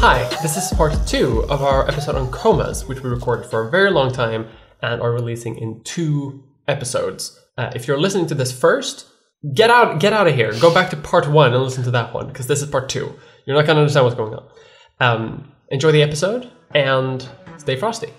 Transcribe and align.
Hi, 0.00 0.28
this 0.42 0.56
is 0.56 0.72
part 0.76 0.94
two 1.08 1.44
of 1.48 1.60
our 1.60 1.88
episode 1.88 2.14
on 2.14 2.30
comas, 2.30 2.86
which 2.86 3.02
we 3.02 3.10
recorded 3.10 3.50
for 3.50 3.66
a 3.66 3.70
very 3.70 3.90
long 3.90 4.12
time 4.12 4.46
and 4.80 5.02
are 5.02 5.10
releasing 5.10 5.58
in 5.58 5.82
two 5.82 6.44
episodes. 6.68 7.36
Uh, 7.58 7.72
if 7.74 7.88
you're 7.88 7.98
listening 7.98 8.28
to 8.28 8.36
this 8.36 8.56
first, 8.56 9.06
get 9.54 9.70
out, 9.70 9.98
get 9.98 10.12
out 10.12 10.28
of 10.28 10.36
here. 10.36 10.52
Go 10.60 10.72
back 10.72 10.90
to 10.90 10.96
part 10.96 11.26
one 11.26 11.52
and 11.52 11.60
listen 11.60 11.82
to 11.82 11.90
that 11.90 12.14
one 12.14 12.28
because 12.28 12.46
this 12.46 12.62
is 12.62 12.70
part 12.70 12.88
two. 12.88 13.12
You're 13.44 13.56
not 13.56 13.66
going 13.66 13.74
to 13.74 13.80
understand 13.80 14.04
what's 14.04 14.14
going 14.16 14.34
on. 14.34 14.48
Um, 15.00 15.52
enjoy 15.70 15.90
the 15.90 16.04
episode 16.04 16.48
and 16.76 17.28
stay 17.56 17.74
frosty. 17.74 18.12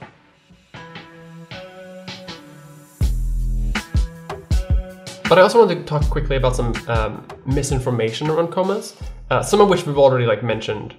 But 5.30 5.38
I 5.38 5.42
also 5.42 5.66
want 5.66 5.72
to 5.72 5.84
talk 5.86 6.04
quickly 6.10 6.36
about 6.36 6.58
some 6.58 6.74
um, 6.90 7.26
misinformation 7.46 8.30
around 8.30 8.52
comas, 8.52 8.98
uh, 9.30 9.42
some 9.42 9.62
of 9.62 9.70
which 9.70 9.86
we've 9.86 9.98
already 9.98 10.26
like 10.26 10.44
mentioned 10.44 10.94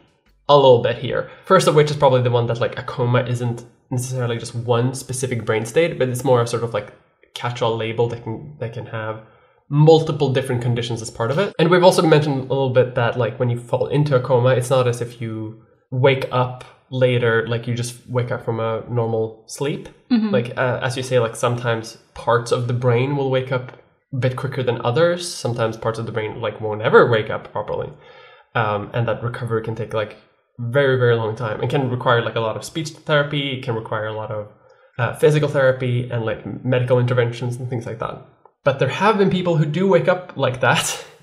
a 0.54 0.56
little 0.56 0.82
bit 0.82 0.98
here. 0.98 1.30
First 1.44 1.68
of 1.68 1.74
which 1.74 1.90
is 1.90 1.96
probably 1.96 2.22
the 2.22 2.30
one 2.30 2.46
that 2.46 2.60
like 2.60 2.78
a 2.78 2.82
coma 2.82 3.22
isn't 3.22 3.64
necessarily 3.90 4.38
just 4.38 4.54
one 4.54 4.94
specific 4.94 5.44
brain 5.44 5.64
state, 5.64 5.98
but 5.98 6.08
it's 6.08 6.24
more 6.24 6.42
a 6.42 6.46
sort 6.46 6.64
of 6.64 6.74
like 6.74 6.92
catch-all 7.34 7.76
label 7.76 8.08
that 8.08 8.22
can 8.24 8.56
that 8.58 8.72
can 8.72 8.86
have 8.86 9.22
multiple 9.68 10.32
different 10.32 10.60
conditions 10.60 11.00
as 11.00 11.10
part 11.10 11.30
of 11.30 11.38
it. 11.38 11.54
And 11.58 11.70
we've 11.70 11.84
also 11.84 12.02
mentioned 12.02 12.38
a 12.38 12.42
little 12.42 12.70
bit 12.70 12.96
that 12.96 13.16
like 13.16 13.38
when 13.38 13.50
you 13.50 13.58
fall 13.58 13.86
into 13.86 14.16
a 14.16 14.20
coma, 14.20 14.50
it's 14.50 14.70
not 14.70 14.88
as 14.88 15.00
if 15.00 15.20
you 15.20 15.62
wake 15.90 16.26
up 16.32 16.64
later 16.90 17.46
like 17.46 17.68
you 17.68 17.74
just 17.74 18.08
wake 18.08 18.32
up 18.32 18.44
from 18.44 18.58
a 18.58 18.84
normal 18.90 19.44
sleep. 19.46 19.88
Like 20.32 20.58
uh, 20.58 20.80
as 20.82 20.96
you 20.96 21.04
say, 21.04 21.20
like 21.20 21.36
sometimes 21.36 21.98
parts 22.14 22.50
of 22.50 22.66
the 22.66 22.74
brain 22.74 23.16
will 23.16 23.30
wake 23.30 23.52
up 23.52 23.78
a 24.12 24.16
bit 24.16 24.34
quicker 24.34 24.64
than 24.64 24.80
others. 24.84 25.32
Sometimes 25.32 25.76
parts 25.76 26.00
of 26.00 26.06
the 26.06 26.12
brain 26.12 26.40
like 26.40 26.60
won't 26.60 26.82
ever 26.82 27.08
wake 27.08 27.30
up 27.30 27.52
properly, 27.52 27.90
um, 28.56 28.90
and 28.92 29.06
that 29.06 29.22
recovery 29.22 29.62
can 29.62 29.76
take 29.76 29.94
like 29.94 30.16
very 30.60 30.98
very 30.98 31.16
long 31.16 31.34
time. 31.36 31.62
It 31.62 31.70
can 31.70 31.90
require 31.90 32.22
like 32.22 32.36
a 32.36 32.40
lot 32.40 32.56
of 32.56 32.64
speech 32.64 32.90
therapy. 32.90 33.58
It 33.58 33.62
can 33.62 33.74
require 33.74 34.06
a 34.06 34.12
lot 34.12 34.30
of 34.30 34.48
uh, 34.98 35.14
physical 35.16 35.48
therapy 35.48 36.08
and 36.10 36.24
like 36.24 36.44
medical 36.64 36.98
interventions 36.98 37.56
and 37.56 37.68
things 37.68 37.86
like 37.86 37.98
that. 38.00 38.26
But 38.62 38.78
there 38.78 38.88
have 38.88 39.16
been 39.18 39.30
people 39.30 39.56
who 39.56 39.64
do 39.64 39.88
wake 39.88 40.08
up 40.08 40.32
like 40.36 40.60
that. 40.60 41.06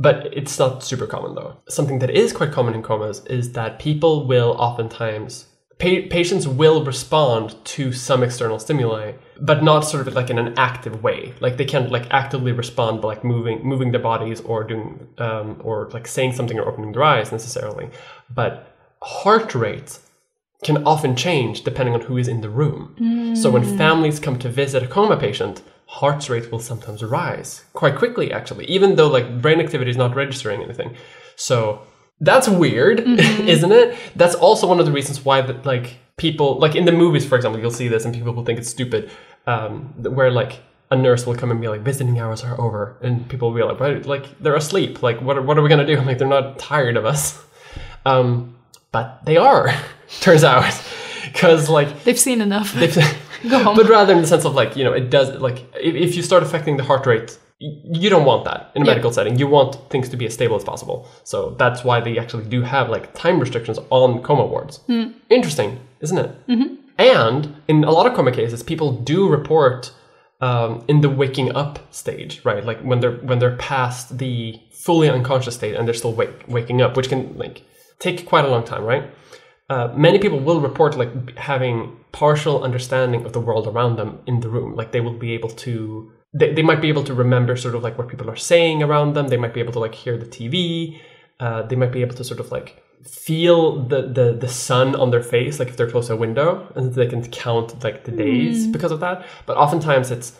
But 0.00 0.28
it's 0.32 0.56
not 0.60 0.84
super 0.84 1.08
common 1.08 1.34
though. 1.34 1.56
Something 1.68 1.98
that 1.98 2.10
is 2.10 2.32
quite 2.32 2.52
common 2.52 2.74
in 2.74 2.82
comas 2.82 3.24
is 3.26 3.50
that 3.54 3.80
people 3.80 4.28
will 4.28 4.52
oftentimes 4.52 5.46
pa- 5.78 6.06
patients 6.10 6.46
will 6.46 6.84
respond 6.84 7.56
to 7.64 7.92
some 7.92 8.22
external 8.22 8.58
stimuli, 8.58 9.12
but 9.40 9.62
not 9.62 9.80
sort 9.80 10.06
of 10.06 10.14
like 10.14 10.30
in 10.30 10.38
an 10.38 10.54
active 10.56 11.02
way. 11.02 11.34
Like 11.40 11.56
they 11.56 11.64
can't 11.64 11.90
like 11.90 12.06
actively 12.10 12.52
respond 12.52 13.00
by 13.00 13.08
like 13.08 13.24
moving 13.24 13.64
moving 13.64 13.92
their 13.92 14.00
bodies 14.00 14.40
or 14.42 14.64
doing 14.64 15.08
um, 15.18 15.60
or 15.64 15.88
like 15.92 16.06
saying 16.06 16.32
something 16.32 16.58
or 16.58 16.68
opening 16.68 16.92
their 16.92 17.04
eyes 17.04 17.32
necessarily. 17.32 17.90
But 18.32 18.77
heart 19.02 19.54
rate 19.54 19.98
can 20.64 20.84
often 20.84 21.14
change 21.14 21.62
depending 21.62 21.94
on 21.94 22.00
who 22.00 22.16
is 22.16 22.28
in 22.28 22.40
the 22.40 22.50
room. 22.50 23.34
So 23.36 23.50
when 23.50 23.76
families 23.78 24.18
come 24.18 24.38
to 24.40 24.48
visit 24.48 24.82
a 24.82 24.88
coma 24.88 25.16
patient, 25.16 25.62
heart 25.86 26.28
rate 26.28 26.50
will 26.50 26.58
sometimes 26.58 27.02
rise 27.02 27.64
quite 27.72 27.96
quickly 27.96 28.32
actually, 28.32 28.66
even 28.66 28.96
though 28.96 29.08
like 29.08 29.40
brain 29.40 29.60
activity 29.60 29.90
is 29.90 29.96
not 29.96 30.16
registering 30.16 30.62
anything. 30.62 30.96
So 31.36 31.86
that's 32.20 32.48
weird, 32.48 33.00
isn't 33.56 33.72
it? 33.72 33.96
That's 34.16 34.34
also 34.34 34.66
one 34.66 34.80
of 34.80 34.86
the 34.86 34.92
reasons 34.92 35.24
why 35.24 35.40
that 35.42 35.64
like 35.64 35.98
people 36.16 36.58
like 36.58 36.74
in 36.74 36.84
the 36.84 36.92
movies, 36.92 37.24
for 37.24 37.36
example, 37.36 37.60
you'll 37.60 37.70
see 37.70 37.88
this 37.88 38.04
and 38.04 38.12
people 38.12 38.32
will 38.32 38.44
think 38.44 38.58
it's 38.58 38.68
stupid, 38.68 39.10
um, 39.46 39.94
where 40.02 40.30
like 40.30 40.60
a 40.90 40.96
nurse 40.96 41.26
will 41.26 41.36
come 41.36 41.50
and 41.50 41.60
be 41.60 41.68
like, 41.68 41.82
visiting 41.82 42.18
hours 42.18 42.42
are 42.42 42.60
over, 42.60 42.96
and 43.02 43.28
people 43.28 43.50
will 43.50 43.56
be 43.56 43.62
like, 43.62 43.78
"What? 43.78 44.06
Like 44.06 44.38
they're 44.40 44.56
asleep. 44.56 45.02
Like 45.02 45.20
what? 45.20 45.36
Are, 45.36 45.42
what 45.42 45.58
are 45.58 45.62
we 45.62 45.68
gonna 45.68 45.86
do? 45.86 46.00
Like 46.06 46.18
they're 46.18 46.26
not 46.28 46.58
tired 46.58 46.96
of 46.96 47.04
us." 47.04 47.42
Um, 48.04 48.57
but 48.92 49.20
they 49.24 49.36
are, 49.36 49.72
turns 50.20 50.44
out, 50.44 50.64
because 51.24 51.68
like 51.68 52.04
They've 52.04 52.18
seen 52.18 52.40
enough. 52.40 52.72
they've, 52.72 52.96
Go 53.48 53.62
home. 53.62 53.76
but 53.76 53.88
rather 53.88 54.12
in 54.14 54.20
the 54.20 54.26
sense 54.26 54.44
of 54.44 54.54
like 54.56 54.74
you 54.76 54.82
know 54.82 54.92
it 54.92 55.10
does 55.10 55.28
like 55.40 55.58
if, 55.76 55.94
if 55.94 56.16
you 56.16 56.22
start 56.24 56.42
affecting 56.42 56.76
the 56.76 56.82
heart 56.82 57.06
rate 57.06 57.38
you 57.60 58.10
don't 58.10 58.24
want 58.24 58.44
that 58.46 58.72
in 58.74 58.82
a 58.82 58.84
Yeah. 58.84 58.90
medical 58.92 59.12
setting 59.12 59.38
you 59.38 59.46
want 59.46 59.76
things 59.90 60.08
to 60.08 60.16
be 60.16 60.26
as 60.26 60.34
stable 60.34 60.56
as 60.56 60.64
possible 60.64 61.06
so 61.22 61.54
that's 61.56 61.84
why 61.84 62.00
they 62.00 62.18
actually 62.18 62.46
do 62.46 62.62
have 62.62 62.88
like 62.90 63.14
time 63.14 63.38
restrictions 63.38 63.78
on 63.90 64.22
coma 64.24 64.44
wards 64.44 64.78
Hmm. 64.88 65.10
interesting 65.30 65.78
isn't 66.00 66.18
it 66.18 66.46
mm-hmm. 66.48 66.74
and 66.98 67.54
in 67.68 67.84
a 67.84 67.92
lot 67.92 68.06
of 68.06 68.14
coma 68.14 68.32
cases 68.32 68.64
people 68.64 68.90
do 68.92 69.28
report 69.28 69.92
um, 70.40 70.84
in 70.88 71.00
the 71.00 71.08
waking 71.10 71.54
up 71.54 71.78
stage 71.94 72.40
right 72.44 72.64
like 72.64 72.80
when 72.80 72.98
they're 72.98 73.18
when 73.28 73.38
they're 73.38 73.56
past 73.56 74.18
the 74.18 74.58
fully 74.72 75.08
unconscious 75.08 75.54
state 75.54 75.76
and 75.76 75.86
they're 75.86 75.94
still 75.94 76.12
wake, 76.12 76.42
waking 76.48 76.82
up 76.82 76.96
which 76.96 77.08
can 77.08 77.36
like 77.36 77.62
take 77.98 78.26
quite 78.26 78.44
a 78.44 78.48
long 78.48 78.64
time 78.64 78.84
right? 78.84 79.10
Uh, 79.70 79.92
many 79.94 80.18
people 80.18 80.40
will 80.40 80.60
report 80.60 80.96
like 80.96 81.36
having 81.36 81.94
partial 82.12 82.64
understanding 82.64 83.26
of 83.26 83.34
the 83.34 83.40
world 83.40 83.66
around 83.66 83.96
them 83.96 84.18
in 84.26 84.40
the 84.40 84.48
room. 84.48 84.74
Like 84.74 84.92
they 84.92 85.00
will 85.00 85.18
be 85.18 85.32
able 85.32 85.50
to 85.50 86.10
they, 86.32 86.52
they 86.52 86.62
might 86.62 86.80
be 86.80 86.88
able 86.88 87.04
to 87.04 87.14
remember 87.14 87.56
sort 87.56 87.74
of 87.74 87.82
like 87.82 87.98
what 87.98 88.08
people 88.08 88.30
are 88.30 88.36
saying 88.36 88.82
around 88.82 89.14
them. 89.14 89.28
They 89.28 89.36
might 89.36 89.52
be 89.52 89.60
able 89.60 89.72
to 89.74 89.78
like 89.78 89.94
hear 89.94 90.16
the 90.16 90.26
tv 90.26 90.98
uh, 91.40 91.62
they 91.62 91.76
might 91.76 91.92
be 91.92 92.02
able 92.02 92.14
to 92.16 92.24
sort 92.24 92.40
of 92.40 92.50
like 92.50 92.82
feel 93.04 93.84
the, 93.84 94.02
the 94.02 94.32
the 94.32 94.48
sun 94.48 94.96
on 94.96 95.10
their 95.10 95.22
face 95.22 95.60
like 95.60 95.68
if 95.68 95.76
they're 95.76 95.90
close 95.90 96.08
to 96.08 96.14
a 96.14 96.16
window 96.16 96.70
and 96.74 96.94
they 96.94 97.06
can 97.06 97.24
count 97.30 97.82
like 97.84 98.04
the 98.04 98.10
days 98.10 98.66
because 98.66 98.90
of 98.90 99.00
that. 99.00 99.24
But 99.46 99.56
oftentimes 99.56 100.10
it's 100.10 100.36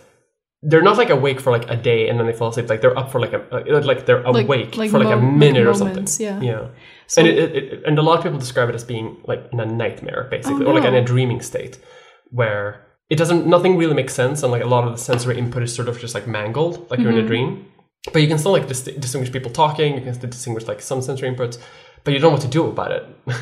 they're 0.62 0.82
not 0.82 0.96
like 0.96 1.10
awake 1.10 1.40
for 1.40 1.52
like 1.52 1.70
a 1.70 1.76
day 1.76 2.08
and 2.08 2.18
then 2.18 2.26
they 2.26 2.32
fall 2.32 2.48
asleep. 2.48 2.68
Like 2.68 2.80
they're 2.80 2.98
up 2.98 3.12
for 3.12 3.20
like 3.20 3.32
a 3.32 3.40
uh, 3.54 3.82
like 3.84 4.06
they're 4.06 4.22
awake 4.22 4.76
like 4.76 4.90
for 4.90 4.98
like 4.98 5.06
a 5.12 5.16
mo- 5.16 5.28
like 5.28 5.36
minute 5.38 5.66
or 5.66 5.72
something. 5.74 5.94
moments, 5.94 6.18
yeah. 6.18 6.40
yeah. 6.40 6.68
So- 7.06 7.20
and 7.20 7.28
it, 7.30 7.38
it, 7.38 7.56
it- 7.72 7.82
and 7.86 7.98
a 7.98 8.02
lot 8.02 8.18
of 8.18 8.24
people 8.24 8.38
describe 8.38 8.68
it 8.68 8.74
as 8.74 8.84
being 8.84 9.16
like 9.24 9.48
in 9.52 9.60
a 9.60 9.66
nightmare 9.66 10.26
basically 10.30 10.64
or 10.66 10.74
like 10.74 10.84
in 10.84 10.94
Oh, 10.94 10.98
a 10.98 11.04
dreaming 11.04 11.40
state 11.42 11.78
where 12.30 12.84
it 13.08 13.16
doesn't 13.16 13.46
nothing 13.46 13.76
really 13.76 13.94
makes 13.94 14.14
sense 14.14 14.42
and 14.42 14.50
like 14.50 14.62
a 14.62 14.66
lot 14.66 14.84
of 14.84 14.90
the 14.92 14.98
sensory 14.98 15.38
input 15.38 15.62
is 15.62 15.72
sort 15.74 15.88
of 15.88 15.98
just 16.00 16.14
like 16.14 16.26
mangled 16.26 16.90
like 16.90 16.98
you're 17.00 17.10
Mm-hmm. 17.12 17.18
in 17.20 17.24
a 17.24 17.28
dream. 17.28 17.66
But 18.12 18.22
you 18.22 18.28
can 18.28 18.38
still 18.38 18.52
like 18.52 18.66
dis- 18.68 18.82
distinguish 18.82 19.32
people 19.32 19.50
talking 19.52 19.94
you 19.94 20.00
can 20.00 20.14
still 20.14 20.30
distinguish 20.30 20.66
like 20.66 20.80
some 20.82 21.00
sensory 21.02 21.30
inputs 21.32 21.58
but 22.04 22.12
you 22.12 22.18
don't 22.18 22.30
know 22.30 22.34
what 22.36 22.42
to 22.42 22.48
do 22.48 22.66
about 22.66 22.90
it. 22.92 23.04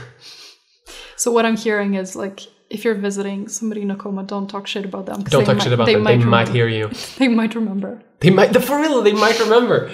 So 1.16 1.32
what 1.32 1.46
I'm 1.46 1.56
hearing 1.56 1.94
is 1.94 2.14
like, 2.14 2.40
if 2.70 2.84
you're 2.84 2.94
visiting 2.96 3.48
somebody 3.48 3.82
in 3.82 3.90
a 3.90 3.96
coma, 3.96 4.22
don't 4.24 4.48
talk 4.48 4.66
shit 4.66 4.84
about 4.84 5.06
them. 5.06 5.22
don't 5.22 5.44
talk 5.44 5.56
might- 5.56 5.62
shit 5.62 5.72
about 5.72 5.86
them 5.86 6.04
they 6.04 6.16
might 6.16 6.48
hear 6.48 6.68
you 6.68 6.90
They 7.18 7.28
might 7.28 7.54
remember. 7.54 8.02
they 8.20 8.30
might 8.30 8.52
the 8.52 8.60
for 8.60 8.80
real 8.80 9.02
they 9.02 9.12
might 9.12 9.38
remember 9.40 9.90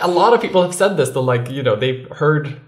a 0.00 0.08
lot 0.08 0.34
of 0.34 0.40
people 0.40 0.62
have 0.62 0.74
said 0.74 0.96
this 0.96 1.10
that 1.10 1.20
like 1.32 1.50
you 1.50 1.62
know 1.62 1.76
they've 1.76 2.06
heard 2.22 2.60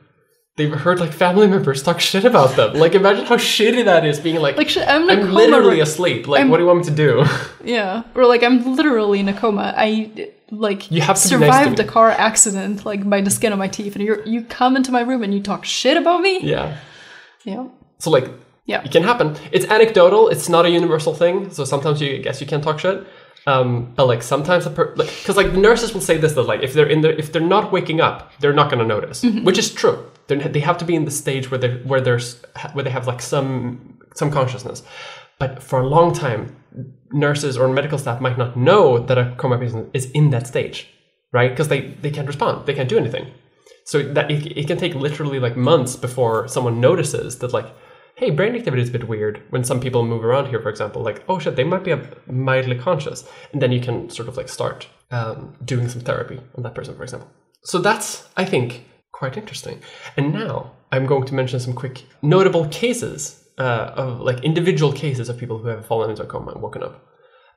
they've 0.57 0.73
heard 0.73 1.01
like 1.01 1.13
family 1.13 1.47
members 1.55 1.83
talk 1.83 1.99
shit 2.01 2.25
about 2.25 2.51
them 2.57 2.75
like 2.85 2.95
imagine 2.95 3.25
how 3.27 3.37
shitty 3.37 3.85
that 3.91 4.05
is 4.11 4.19
being 4.21 4.41
like 4.47 4.57
Like, 4.57 4.69
shit, 4.69 4.87
I'm 4.89 5.09
I'm 5.11 5.31
literally 5.33 5.81
asleep. 5.81 6.29
Like, 6.29 6.41
I'm- 6.41 6.51
what 6.51 6.57
do 6.59 6.63
you 6.65 6.69
want 6.73 6.81
me 6.81 6.85
to 6.93 6.97
do? 7.07 7.13
yeah, 7.65 8.03
or 8.15 8.27
like 8.27 8.43
I'm 8.43 8.59
literally 8.77 9.19
in 9.25 9.29
a 9.29 9.37
coma. 9.43 9.67
I 9.77 9.89
like 10.51 10.91
You 10.91 11.01
have 11.01 11.19
to 11.23 11.29
be 11.29 11.37
nice 11.37 11.55
survived 11.65 11.79
a 11.81 11.85
car 11.97 12.11
accident 12.11 12.85
like 12.91 13.03
by 13.09 13.21
the 13.23 13.31
skin 13.31 13.53
of 13.55 13.59
my 13.65 13.69
teeth, 13.77 13.95
and 13.97 14.05
you 14.07 14.23
you 14.35 14.41
come 14.61 14.77
into 14.79 14.93
my 14.93 15.01
room 15.11 15.23
and 15.25 15.33
you 15.37 15.41
talk 15.43 15.65
shit 15.65 15.97
about 15.97 16.21
me. 16.27 16.35
yeah. 16.55 16.67
Yeah, 17.45 17.67
So 17.99 18.09
like, 18.17 18.27
yeah. 18.65 18.83
it 18.85 18.93
can 18.93 19.03
happen. 19.03 19.37
It's 19.51 19.67
anecdotal. 19.67 20.29
It's 20.29 20.49
not 20.49 20.65
a 20.67 20.71
universal 20.71 21.15
thing. 21.15 21.51
So 21.51 21.65
sometimes 21.65 22.01
you 22.01 22.15
I 22.17 22.19
guess 22.19 22.41
you 22.41 22.47
can 22.47 22.61
talk 22.61 22.79
shit. 22.79 23.07
Um, 23.47 23.93
but 23.97 24.07
like 24.07 24.23
sometimes 24.23 24.67
like 24.67 24.97
because 24.97 25.37
like 25.37 25.51
the 25.53 25.59
nurses 25.59 25.93
will 25.93 26.01
say 26.01 26.17
this 26.17 26.35
that 26.35 26.43
like 26.43 26.63
if 26.63 26.75
they're 26.75 26.89
in 26.89 27.01
the 27.01 27.19
if 27.19 27.33
they're 27.33 27.43
not 27.43 27.73
waking 27.73 28.01
up 28.01 28.31
they're 28.39 28.53
not 28.53 28.71
going 28.71 28.79
to 28.79 28.87
notice 28.87 29.25
Mm-hmm. 29.25 29.45
which 29.45 29.59
is 29.59 29.75
true 29.75 29.99
they're, 30.29 30.39
they 30.39 30.61
have 30.61 30.79
to 30.79 30.85
be 30.85 30.95
in 30.95 31.07
the 31.07 31.11
stage 31.11 31.51
where 31.51 31.59
they 31.59 31.71
where 31.79 32.01
there's 32.01 32.41
where 32.73 32.85
they 32.85 32.91
have 32.91 33.09
like 33.09 33.21
some 33.21 33.99
some 34.15 34.31
consciousness 34.31 34.85
but 35.41 35.61
for 35.61 35.81
a 35.81 35.87
long 35.89 36.13
time 36.13 36.55
nurses 37.11 37.59
or 37.59 37.67
medical 37.69 37.99
staff 37.99 38.21
might 38.21 38.39
not 38.39 38.57
know 38.57 39.01
that 39.01 39.19
a 39.19 39.35
coma 39.39 39.59
patient 39.59 39.91
is 39.93 40.09
in 40.13 40.31
that 40.31 40.47
stage 40.47 40.87
right 41.33 41.51
because 41.51 41.67
they 41.67 41.81
they 42.01 42.13
can't 42.13 42.29
respond 42.29 42.65
they 42.67 42.75
can't 42.75 42.89
do 42.89 42.97
anything 42.97 43.27
so 43.85 44.03
that 44.05 44.31
it, 44.31 44.57
it 44.57 44.69
can 44.69 44.79
take 44.79 44.95
literally 44.95 45.41
like 45.41 45.57
months 45.57 45.97
before 45.97 46.47
someone 46.47 46.81
notices 46.81 47.39
that 47.41 47.53
like 47.53 47.67
hey 48.17 48.31
brain 48.31 48.55
activity 48.55 48.83
is 48.83 48.89
a 48.89 48.93
bit 48.93 49.09
weird 49.09 49.43
when 49.51 49.65
some 49.65 49.81
people 49.81 50.05
move 50.05 50.25
around 50.25 50.47
here 50.49 50.61
for 50.61 50.69
example 50.69 51.03
like 51.03 51.23
oh 51.29 51.39
shit 51.39 51.57
they 51.57 51.65
might 51.65 51.85
be 51.85 51.95
mildly 52.27 52.79
conscious. 52.79 53.25
And 53.53 53.61
then 53.61 53.73
you 53.73 53.81
can 53.81 54.11
sort 54.11 54.29
of 54.29 54.37
like 54.37 54.49
start 54.49 54.89
um, 55.11 55.55
doing 55.65 55.89
some 55.89 56.03
therapy 56.03 56.41
on 56.57 56.63
that 56.63 56.75
person 56.75 56.97
for 56.97 57.03
example. 57.03 57.29
So 57.65 57.79
that's 57.79 58.29
i 58.37 58.45
think 58.45 58.85
quite 59.13 59.37
interesting. 59.37 59.81
And 60.17 60.33
now 60.33 60.73
i'm 60.91 61.07
going 61.07 61.27
to 61.27 61.35
mention 61.35 61.61
some 61.61 61.75
quick 61.75 62.05
notable 62.23 62.69
cases 62.69 63.45
uh, 63.59 63.93
of 63.95 64.21
like 64.21 64.43
individual 64.45 64.93
cases 64.93 65.29
of 65.29 65.39
people 65.39 65.59
who 65.59 65.69
have 65.69 65.87
fallen 65.87 66.11
into 66.11 66.23
a 66.23 66.27
coma 66.27 66.53
and 66.53 66.63
woken 66.63 66.83
up 66.83 67.07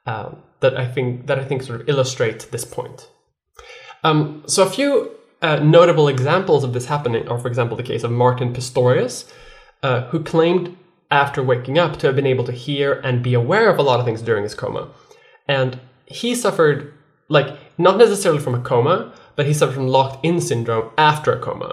um, 0.06 0.44
that 0.60 0.78
i 0.78 0.86
think 0.86 1.28
that 1.28 1.40
i 1.40 1.44
think 1.46 1.64
sort 1.64 1.82
of 1.82 1.90
illustrate 1.90 2.52
this 2.52 2.66
point. 2.66 3.10
Um, 4.04 4.44
so 4.46 4.62
a 4.64 4.70
few 4.70 5.12
uh, 5.42 5.58
notable 5.58 6.08
examples 6.08 6.64
of 6.64 6.74
this 6.74 6.86
happening 6.86 7.28
are, 7.28 7.40
for 7.40 7.48
example, 7.48 7.76
the 7.76 7.84
case 7.84 8.04
of 8.04 8.12
Martin 8.12 8.54
Pistorius, 8.54 9.32
uh, 9.86 9.98
who 10.10 10.20
claimed 10.34 10.66
after 11.12 11.40
waking 11.52 11.78
up 11.84 11.92
to 11.98 12.08
have 12.08 12.16
been 12.16 12.34
able 12.34 12.46
to 12.50 12.52
hear 12.66 12.90
and 13.08 13.28
be 13.30 13.34
aware 13.44 13.68
of 13.70 13.78
a 13.78 13.88
lot 13.90 14.00
of 14.00 14.06
things 14.06 14.22
during 14.30 14.44
his 14.44 14.56
coma. 14.62 14.84
And 15.48 15.72
he 16.20 16.30
suffered, 16.34 16.78
like, 17.38 17.50
not 17.78 17.96
necessarily 18.04 18.42
from 18.46 18.56
a 18.56 18.66
coma, 18.72 18.98
but 19.36 19.46
he 19.46 19.54
suffered 19.54 19.76
from 19.76 19.88
locked 19.88 20.26
in 20.30 20.42
syndrome 20.42 20.88
after 20.98 21.30
a 21.34 21.40
coma. 21.48 21.72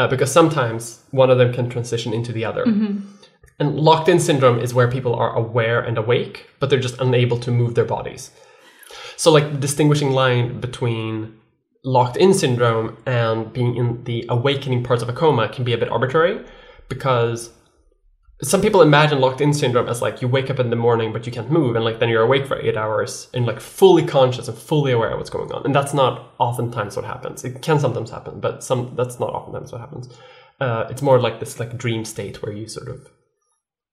uh, 0.00 0.08
because 0.08 0.32
sometimes 0.32 1.02
one 1.10 1.30
of 1.30 1.36
them 1.36 1.52
can 1.52 1.68
transition 1.68 2.14
into 2.14 2.32
the 2.32 2.44
other. 2.50 2.64
And 3.58 3.78
locked 3.78 4.08
in 4.08 4.18
syndrome 4.18 4.58
is 4.58 4.72
where 4.72 4.90
people 4.90 5.14
are 5.14 5.36
aware 5.36 5.80
and 5.88 5.98
awake, 5.98 6.48
but 6.58 6.70
they're 6.70 6.80
just 6.88 6.98
unable 7.00 7.38
to 7.40 7.50
move 7.50 7.74
their 7.74 7.84
bodies. 7.84 8.30
So, 9.16 9.30
like, 9.30 9.52
the 9.52 9.58
distinguishing 9.58 10.12
line 10.12 10.58
between 10.58 11.38
locked 11.84 12.16
in 12.16 12.32
syndrome 12.32 12.96
and 13.04 13.52
being 13.52 13.76
in 13.76 14.04
the 14.04 14.24
awakening 14.30 14.84
parts 14.84 15.02
of 15.02 15.10
a 15.10 15.12
coma 15.12 15.50
can 15.50 15.64
be 15.64 15.74
a 15.74 15.78
bit 15.78 15.90
arbitrary 15.90 16.36
because 16.90 17.50
some 18.42 18.60
people 18.60 18.82
imagine 18.82 19.20
locked 19.20 19.40
in 19.40 19.54
syndrome 19.54 19.88
as 19.88 20.02
like 20.02 20.20
you 20.20 20.28
wake 20.28 20.50
up 20.50 20.58
in 20.58 20.70
the 20.70 20.76
morning 20.76 21.12
but 21.12 21.24
you 21.26 21.32
can't 21.32 21.50
move 21.50 21.76
and 21.76 21.84
like 21.84 21.98
then 21.98 22.08
you're 22.08 22.22
awake 22.22 22.46
for 22.46 22.58
eight 22.60 22.76
hours 22.76 23.28
and 23.32 23.46
like 23.46 23.60
fully 23.60 24.04
conscious 24.04 24.48
and 24.48 24.56
fully 24.56 24.92
aware 24.92 25.10
of 25.10 25.18
what's 25.18 25.30
going 25.30 25.50
on. 25.52 25.64
And 25.64 25.74
that's 25.74 25.94
not 25.94 26.34
oftentimes 26.38 26.96
what 26.96 27.04
happens. 27.04 27.44
It 27.44 27.62
can 27.62 27.78
sometimes 27.78 28.10
happen 28.10 28.40
but 28.40 28.62
some 28.62 28.94
that's 28.96 29.20
not 29.20 29.30
oftentimes 29.30 29.72
what 29.72 29.80
happens. 29.80 30.08
Uh, 30.60 30.86
it's 30.90 31.02
more 31.02 31.18
like 31.18 31.40
this 31.40 31.58
like 31.58 31.78
dream 31.78 32.04
state 32.04 32.42
where 32.42 32.52
you 32.52 32.66
sort 32.68 32.88
of 32.88 33.08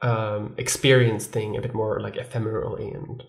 um, 0.01 0.53
experience 0.57 1.25
thing 1.25 1.55
a 1.55 1.61
bit 1.61 1.73
more 1.73 1.99
like 1.99 2.15
ephemerally 2.15 2.93
and 2.93 3.23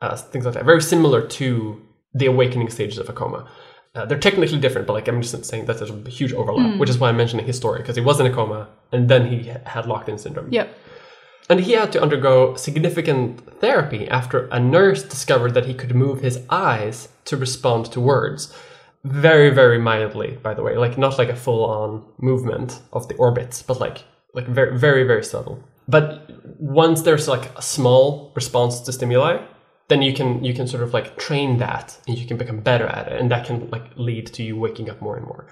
uh, 0.00 0.16
things 0.16 0.44
like 0.44 0.54
that. 0.54 0.64
Very 0.64 0.82
similar 0.82 1.26
to 1.26 1.82
the 2.14 2.26
awakening 2.26 2.70
stages 2.70 2.98
of 2.98 3.08
a 3.08 3.12
coma 3.12 3.50
uh, 3.94 4.04
they're 4.04 4.18
technically 4.18 4.58
different, 4.58 4.86
but 4.86 4.92
like 4.92 5.08
I'm 5.08 5.22
just 5.22 5.44
saying 5.44 5.66
that 5.66 5.78
there's 5.78 5.90
a 5.90 6.10
huge 6.10 6.32
overlap, 6.32 6.78
which 6.78 6.90
is 6.90 6.98
why 6.98 7.08
I'm 7.08 7.16
mentioning 7.16 7.46
his 7.46 7.56
story 7.56 7.80
because 7.80 7.96
he 7.96 8.02
was 8.02 8.20
in 8.20 8.26
a 8.26 8.32
coma 8.32 8.68
and 8.92 9.08
then 9.08 9.26
he 9.26 9.50
had 9.64 9.86
locked 9.86 10.08
in 10.08 10.18
syndrome. 10.18 10.52
Yep. 10.52 10.74
And 11.50 11.60
he 11.60 11.72
had 11.72 11.92
to 11.92 12.02
undergo 12.02 12.54
significant 12.56 13.60
therapy 13.60 14.06
after 14.08 14.46
a 14.48 14.60
nurse 14.60 15.02
discovered 15.02 15.54
that 15.54 15.64
he 15.64 15.72
could 15.72 15.94
move 15.94 16.20
his 16.20 16.40
eyes 16.50 17.08
to 17.24 17.36
respond 17.36 17.86
to 17.92 18.00
words. 18.00 18.54
Very, 19.04 19.48
very 19.50 19.78
mildly, 19.78 20.38
by 20.42 20.52
the 20.52 20.62
way. 20.62 20.76
Like 20.76 20.98
not 20.98 21.16
like 21.16 21.30
a 21.30 21.36
full 21.36 21.64
on 21.64 22.04
movement 22.18 22.80
of 22.92 23.08
the 23.08 23.14
orbits, 23.14 23.62
but 23.62 23.80
like 23.80 24.04
like 24.34 24.46
very 24.46 24.78
very, 24.78 25.04
very 25.04 25.24
subtle. 25.24 25.62
But 25.88 26.28
once 26.58 27.02
there's 27.02 27.28
like 27.28 27.56
a 27.56 27.62
small 27.62 28.32
response 28.34 28.80
to 28.80 28.92
stimuli, 28.92 29.42
then 29.88 30.02
you 30.02 30.12
can 30.12 30.44
you 30.44 30.54
can 30.54 30.66
sort 30.66 30.82
of 30.82 30.92
like 30.94 31.16
train 31.16 31.58
that 31.58 31.98
and 32.06 32.16
you 32.18 32.26
can 32.26 32.36
become 32.36 32.60
better 32.60 32.86
at 32.86 33.08
it. 33.08 33.20
And 33.20 33.30
that 33.30 33.46
can 33.46 33.68
like 33.70 33.84
lead 33.96 34.26
to 34.34 34.42
you 34.42 34.56
waking 34.56 34.88
up 34.88 35.00
more 35.00 35.16
and 35.16 35.26
more. 35.26 35.46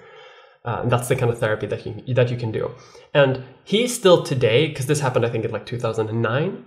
Uh, 0.63 0.81
and 0.83 0.91
that's 0.91 1.07
the 1.07 1.15
kind 1.15 1.31
of 1.31 1.39
therapy 1.39 1.65
that 1.67 1.85
you 1.85 2.13
that 2.13 2.29
you 2.29 2.37
can 2.37 2.51
do. 2.51 2.71
And 3.13 3.43
he 3.63 3.87
still 3.87 4.23
today 4.23 4.67
because 4.67 4.85
this 4.85 4.99
happened 4.99 5.25
i 5.25 5.29
think 5.29 5.43
in 5.43 5.51
like 5.51 5.65
2009 5.65 6.65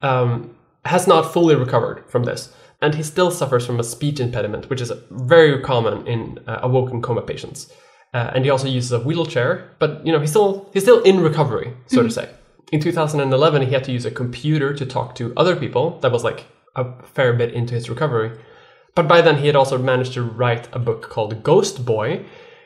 um, 0.00 0.56
has 0.84 1.06
not 1.06 1.32
fully 1.32 1.54
recovered 1.54 2.04
from 2.10 2.24
this. 2.24 2.52
And 2.80 2.94
he 2.94 3.02
still 3.02 3.32
suffers 3.32 3.66
from 3.66 3.80
a 3.80 3.84
speech 3.84 4.18
impediment 4.20 4.70
which 4.70 4.80
is 4.80 4.92
very 5.10 5.60
common 5.62 6.06
in 6.06 6.38
uh, 6.46 6.60
awoken 6.62 7.02
coma 7.02 7.22
patients. 7.22 7.70
Uh, 8.14 8.30
and 8.34 8.44
he 8.44 8.50
also 8.50 8.66
uses 8.66 8.92
a 8.92 9.00
wheelchair 9.00 9.76
but 9.78 10.06
you 10.06 10.12
know 10.12 10.20
he's 10.20 10.30
still 10.30 10.70
he's 10.72 10.84
still 10.84 11.02
in 11.02 11.20
recovery 11.20 11.74
so 11.86 12.02
to 12.02 12.10
say. 12.10 12.30
In 12.72 12.80
2011 12.80 13.62
he 13.62 13.72
had 13.72 13.84
to 13.84 13.92
use 13.92 14.06
a 14.06 14.10
computer 14.10 14.72
to 14.72 14.86
talk 14.86 15.14
to 15.16 15.34
other 15.36 15.54
people 15.54 15.98
that 16.00 16.12
was 16.12 16.24
like 16.24 16.46
a 16.78 17.02
fair 17.02 17.32
bit 17.32 17.52
into 17.52 17.74
his 17.74 17.90
recovery. 17.90 18.38
But 18.94 19.08
by 19.08 19.20
then, 19.20 19.38
he 19.38 19.46
had 19.46 19.56
also 19.56 19.78
managed 19.78 20.14
to 20.14 20.22
write 20.22 20.68
a 20.72 20.78
book 20.78 21.02
called 21.10 21.42
Ghost 21.42 21.84
Boy, 21.84 22.24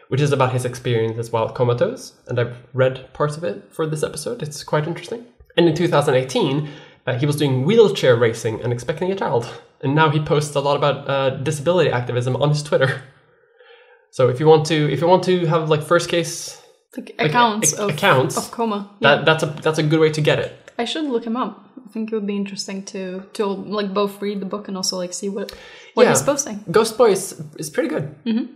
which 0.08 0.20
is 0.20 0.32
about 0.32 0.52
his 0.52 0.64
experience 0.64 1.12
experiences 1.12 1.32
while 1.32 1.48
comatose. 1.50 2.14
And 2.26 2.38
I've 2.38 2.56
read 2.72 3.12
parts 3.12 3.36
of 3.36 3.44
it 3.44 3.72
for 3.72 3.86
this 3.86 4.02
episode. 4.02 4.42
It's 4.42 4.62
quite 4.64 4.86
interesting. 4.86 5.26
And 5.56 5.68
in 5.68 5.74
2018, 5.74 6.68
uh, 7.06 7.18
he 7.18 7.26
was 7.26 7.36
doing 7.36 7.64
wheelchair 7.64 8.16
racing 8.16 8.62
and 8.62 8.72
expecting 8.72 9.10
a 9.10 9.16
child. 9.16 9.50
And 9.82 9.94
now 9.94 10.10
he 10.10 10.20
posts 10.20 10.54
a 10.54 10.60
lot 10.60 10.76
about 10.76 11.08
uh, 11.08 11.30
disability 11.30 11.90
activism 11.90 12.36
on 12.36 12.50
his 12.50 12.62
Twitter. 12.62 13.02
So 14.10 14.28
if 14.28 14.38
you 14.38 14.46
want 14.46 14.66
to, 14.66 14.92
if 14.92 15.00
you 15.00 15.06
want 15.06 15.24
to 15.24 15.46
have 15.46 15.70
like 15.70 15.82
first 15.82 16.10
case 16.10 16.60
Like 16.96 17.14
accounts 17.18 17.72
ac- 17.72 17.82
of, 17.82 17.90
accounts, 17.90 18.36
of 18.36 18.50
coma. 18.50 18.90
Yeah. 19.00 19.16
that 19.16 19.24
that's 19.24 19.42
a 19.42 19.46
that's 19.46 19.78
a 19.78 19.82
good 19.82 20.00
way 20.00 20.10
to 20.10 20.20
get 20.20 20.38
it. 20.38 20.52
I 20.78 20.84
should 20.84 21.04
look 21.04 21.24
him 21.26 21.36
up. 21.36 21.68
I 21.84 21.88
think 21.92 22.10
it 22.10 22.14
would 22.14 22.26
be 22.26 22.36
interesting 22.36 22.84
to 22.86 23.22
to 23.34 23.46
like 23.46 23.92
both 23.92 24.20
read 24.22 24.40
the 24.40 24.46
book 24.46 24.68
and 24.68 24.76
also 24.76 24.96
like 24.96 25.12
see 25.12 25.28
what 25.28 25.52
what 25.94 26.04
Yeah. 26.04 26.10
he's 26.10 26.22
posting. 26.22 26.64
Ghost 26.70 26.96
Boy 26.98 27.10
is, 27.12 27.42
is 27.58 27.70
pretty 27.70 27.88
good. 27.88 28.14
Mm-hmm. 28.24 28.46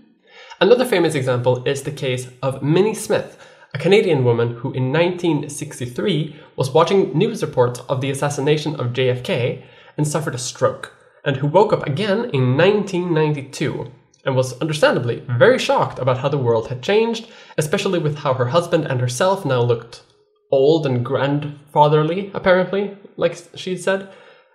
Another 0.60 0.84
famous 0.86 1.14
example 1.14 1.62
is 1.66 1.82
the 1.82 1.90
case 1.90 2.28
of 2.42 2.62
Minnie 2.62 2.94
Smith, 2.94 3.36
a 3.74 3.78
Canadian 3.78 4.24
woman 4.24 4.48
who 4.56 4.72
in 4.72 4.90
1963 4.92 6.36
was 6.56 6.70
watching 6.70 7.16
news 7.16 7.42
reports 7.42 7.80
of 7.88 8.00
the 8.00 8.10
assassination 8.10 8.74
of 8.80 8.92
JFK 8.92 9.62
and 9.98 10.06
suffered 10.08 10.34
a 10.34 10.38
stroke, 10.38 10.94
and 11.24 11.36
who 11.36 11.46
woke 11.46 11.72
up 11.72 11.86
again 11.86 12.30
in 12.32 12.56
1992 12.56 13.90
and 14.24 14.34
was 14.34 14.58
understandably 14.60 15.22
very 15.38 15.58
shocked 15.58 15.98
about 15.98 16.18
how 16.18 16.28
the 16.28 16.38
world 16.38 16.68
had 16.68 16.82
changed, 16.82 17.28
especially 17.58 17.98
with 17.98 18.16
how 18.18 18.34
her 18.34 18.46
husband 18.46 18.84
and 18.86 19.00
herself 19.00 19.44
now 19.44 19.60
looked 19.60 20.02
old 20.50 20.86
and 20.86 21.04
grandfatherly, 21.04 22.30
apparently, 22.34 22.96
like 23.16 23.36
she 23.54 23.76
said, 23.76 24.10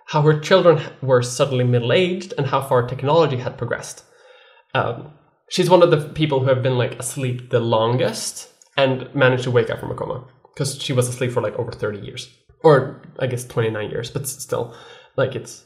how 0.06 0.22
her 0.22 0.38
children 0.38 0.82
were 1.00 1.22
suddenly 1.22 1.64
middle 1.64 1.92
aged, 1.92 2.34
and 2.36 2.46
how 2.46 2.60
far 2.60 2.86
technology 2.86 3.36
had 3.36 3.58
progressed. 3.58 4.04
Um, 4.74 5.12
she's 5.48 5.70
one 5.70 5.82
of 5.82 5.90
the 5.90 6.08
people 6.08 6.40
who 6.40 6.48
have 6.48 6.62
been 6.62 6.78
like 6.78 6.98
asleep 6.98 7.50
the 7.50 7.60
longest 7.60 8.48
and 8.76 9.14
managed 9.14 9.44
to 9.44 9.50
wake 9.50 9.70
up 9.70 9.80
from 9.80 9.90
a 9.90 9.94
coma 9.94 10.24
because 10.54 10.80
she 10.80 10.92
was 10.92 11.08
asleep 11.08 11.32
for 11.32 11.42
like 11.42 11.58
over 11.58 11.72
30 11.72 11.98
years. 11.98 12.28
Or 12.64 13.02
i 13.18 13.26
guess 13.26 13.44
29 13.44 13.90
years 13.90 14.10
but 14.10 14.26
still. 14.28 14.74
Like 15.16 15.34
it's 15.34 15.64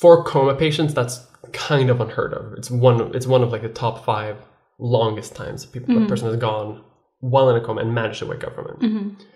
for 0.00 0.24
coma 0.24 0.54
patients 0.54 0.94
that's 0.94 1.26
kind 1.52 1.90
of 1.90 2.00
unheard 2.00 2.32
of. 2.32 2.54
It's 2.56 2.70
one 2.70 3.14
it's 3.14 3.26
one 3.26 3.42
of 3.42 3.52
like 3.52 3.62
the 3.62 3.68
top 3.68 4.04
five 4.04 4.36
longest 4.78 5.34
times 5.34 5.64
people 5.64 6.02
a 6.02 6.06
person 6.06 6.28
has 6.28 6.36
gone 6.36 6.84
while 7.20 7.48
in 7.50 7.56
a 7.56 7.64
coma 7.64 7.80
and 7.80 7.94
managed 7.94 8.18
to 8.18 8.26
wake 8.26 8.44
up 8.44 8.54
from 8.54 8.66
it 8.66 9.26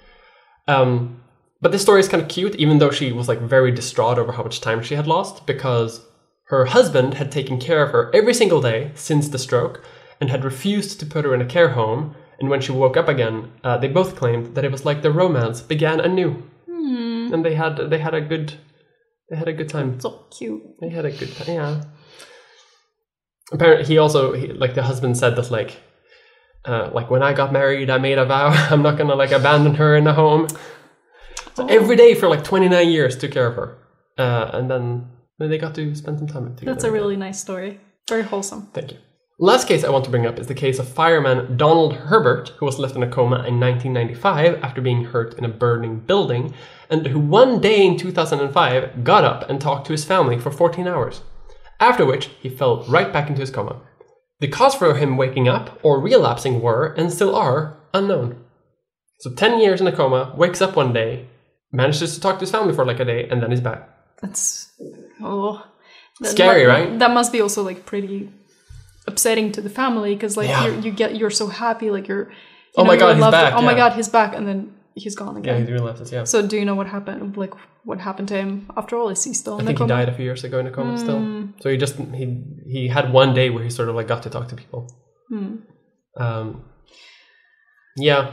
um, 0.70 1.20
but 1.60 1.72
this 1.72 1.82
story 1.82 2.00
is 2.00 2.08
kind 2.08 2.22
of 2.22 2.28
cute, 2.28 2.54
even 2.56 2.78
though 2.78 2.90
she 2.90 3.12
was 3.12 3.28
like 3.28 3.40
very 3.40 3.72
distraught 3.72 4.18
over 4.18 4.32
how 4.32 4.44
much 4.44 4.60
time 4.60 4.82
she 4.82 4.94
had 4.94 5.06
lost 5.06 5.46
because 5.46 6.06
her 6.44 6.66
husband 6.66 7.14
had 7.14 7.32
taken 7.32 7.58
care 7.58 7.82
of 7.82 7.90
her 7.90 8.10
every 8.14 8.34
single 8.34 8.60
day 8.60 8.92
since 8.94 9.28
the 9.28 9.38
stroke 9.38 9.84
and 10.20 10.30
had 10.30 10.44
refused 10.44 11.00
to 11.00 11.06
put 11.06 11.24
her 11.24 11.34
in 11.34 11.40
a 11.40 11.46
care 11.46 11.70
home. 11.70 12.14
And 12.38 12.48
when 12.48 12.60
she 12.60 12.72
woke 12.72 12.96
up 12.96 13.08
again, 13.08 13.52
uh, 13.64 13.78
they 13.78 13.88
both 13.88 14.16
claimed 14.16 14.54
that 14.54 14.64
it 14.64 14.72
was 14.72 14.84
like 14.84 15.02
their 15.02 15.10
romance 15.10 15.60
began 15.60 16.00
anew, 16.00 16.42
and 17.32 17.44
they 17.44 17.54
had 17.54 17.76
they 17.90 17.98
had 17.98 18.14
a 18.14 18.20
good 18.20 18.54
they 19.28 19.36
had 19.36 19.48
a 19.48 19.52
good 19.52 19.68
time. 19.68 20.00
So 20.00 20.26
cute. 20.30 20.62
They 20.80 20.88
had 20.88 21.04
a 21.04 21.10
good 21.10 21.36
time. 21.36 21.54
Yeah. 21.54 21.82
Apparently, 23.52 23.84
he 23.84 23.98
also 23.98 24.32
he, 24.32 24.46
like 24.46 24.74
the 24.74 24.84
husband 24.84 25.18
said 25.18 25.36
that 25.36 25.50
like. 25.50 25.82
Uh, 26.64 26.90
like 26.92 27.10
when 27.10 27.22
I 27.22 27.32
got 27.32 27.52
married, 27.52 27.90
I 27.90 27.98
made 27.98 28.18
a 28.18 28.26
vow 28.26 28.48
I'm 28.70 28.82
not 28.82 28.98
gonna 28.98 29.14
like 29.14 29.32
abandon 29.32 29.74
her 29.76 29.96
in 29.96 30.06
a 30.06 30.14
home. 30.14 30.48
So 31.54 31.66
every 31.66 31.96
day 31.96 32.14
for 32.14 32.28
like 32.28 32.44
29 32.44 32.88
years 32.88 33.16
took 33.16 33.32
care 33.32 33.46
of 33.46 33.56
her, 33.56 33.78
uh, 34.18 34.50
and 34.52 34.70
then 34.70 35.08
then 35.38 35.50
they 35.50 35.58
got 35.58 35.74
to 35.76 35.94
spend 35.94 36.18
some 36.18 36.28
time 36.28 36.54
together. 36.54 36.72
That's 36.72 36.84
a 36.84 36.92
really 36.92 37.16
nice 37.16 37.40
story. 37.40 37.80
Very 38.08 38.22
wholesome. 38.22 38.68
Thank 38.74 38.92
you. 38.92 38.98
Last 39.42 39.68
case 39.68 39.84
I 39.84 39.88
want 39.88 40.04
to 40.04 40.10
bring 40.10 40.26
up 40.26 40.38
is 40.38 40.48
the 40.48 40.54
case 40.54 40.78
of 40.78 40.86
fireman 40.86 41.56
Donald 41.56 41.94
Herbert, 41.94 42.50
who 42.58 42.66
was 42.66 42.78
left 42.78 42.94
in 42.94 43.02
a 43.02 43.08
coma 43.08 43.36
in 43.36 43.58
1995 43.58 44.62
after 44.62 44.82
being 44.82 45.04
hurt 45.04 45.32
in 45.38 45.46
a 45.46 45.48
burning 45.48 46.00
building, 46.00 46.52
and 46.90 47.06
who 47.06 47.18
one 47.18 47.58
day 47.58 47.86
in 47.86 47.96
2005 47.96 49.02
got 49.02 49.24
up 49.24 49.48
and 49.48 49.58
talked 49.58 49.86
to 49.86 49.92
his 49.92 50.04
family 50.04 50.38
for 50.38 50.50
14 50.50 50.86
hours. 50.86 51.22
After 51.80 52.04
which, 52.04 52.26
he 52.40 52.50
fell 52.50 52.84
right 52.84 53.10
back 53.10 53.30
into 53.30 53.40
his 53.40 53.50
coma. 53.50 53.80
The 54.40 54.48
cause 54.48 54.74
for 54.74 54.94
him 54.94 55.16
waking 55.16 55.48
up 55.48 55.78
or 55.82 56.00
relapsing 56.00 56.60
were, 56.62 56.94
and 56.96 57.12
still 57.12 57.34
are, 57.36 57.76
unknown. 57.92 58.42
So 59.20 59.30
10 59.34 59.60
years 59.60 59.80
in 59.80 59.86
a 59.86 59.92
coma, 59.92 60.34
wakes 60.36 60.62
up 60.62 60.76
one 60.76 60.92
day, 60.94 61.26
manages 61.72 62.14
to 62.14 62.20
talk 62.20 62.36
to 62.36 62.40
his 62.40 62.50
family 62.50 62.74
for 62.74 62.84
like 62.86 63.00
a 63.00 63.04
day, 63.04 63.28
and 63.28 63.42
then 63.42 63.50
he's 63.50 63.60
back. 63.60 63.88
That's 64.22 64.72
oh 65.22 65.62
that 66.20 66.30
Scary, 66.30 66.62
mu- 66.64 66.68
right? 66.68 66.98
That 66.98 67.12
must 67.12 67.32
be 67.32 67.40
also 67.40 67.62
like 67.62 67.84
pretty 67.86 68.30
upsetting 69.06 69.52
to 69.52 69.60
the 69.60 69.70
family 69.70 70.14
because 70.14 70.36
like 70.36 70.48
Yeah. 70.48 70.66
you're, 70.66 70.80
you 70.80 70.90
get 70.92 71.16
you're 71.16 71.30
so 71.30 71.46
happy 71.48 71.90
like 71.90 72.08
you're. 72.08 72.28
You 72.30 72.36
Oh 72.78 72.84
my 72.84 72.96
God, 72.96 73.16
he's 73.16 73.24
back, 73.30 73.54
Oh 73.54 73.62
my 73.62 73.74
god, 73.74 73.92
he's 73.94 74.08
back, 74.08 74.34
and 74.34 74.46
then 74.46 74.72
he's 74.94 75.14
gone 75.14 75.36
again. 75.36 75.60
Yeah, 75.60 75.66
he 75.66 75.72
relapses, 75.72 76.12
yeah. 76.12 76.24
So 76.24 76.46
do 76.46 76.56
you 76.56 76.64
know 76.64 76.74
what 76.74 76.86
happened? 76.86 77.36
Like 77.36 77.54
what 77.84 78.00
happened 78.00 78.28
to 78.28 78.34
him 78.34 78.70
after 78.76 78.96
all? 78.96 79.08
Is 79.08 79.24
he 79.24 79.32
still 79.34 79.58
in 79.58 79.62
I 79.62 79.66
think 79.66 79.78
he 79.78 79.86
died 79.86 80.08
a 80.08 80.14
few 80.14 80.24
years 80.24 80.44
ago 80.44 80.58
in 80.58 80.66
a 80.66 80.70
coma 80.70 80.98
still. 80.98 81.48
So 81.60 81.70
he 81.70 81.76
just 81.76 81.96
he 81.96 82.42
he 82.68 82.88
had 82.88 83.12
one 83.12 83.34
day 83.34 83.50
where 83.50 83.64
he 83.64 83.70
sort 83.70 83.88
of 83.88 83.94
like 83.94 84.08
got 84.08 84.22
to 84.24 84.30
talk 84.30 84.48
to 84.48 84.56
people. 84.56 84.90
Um, 86.16 86.64
yeah. 87.96 88.32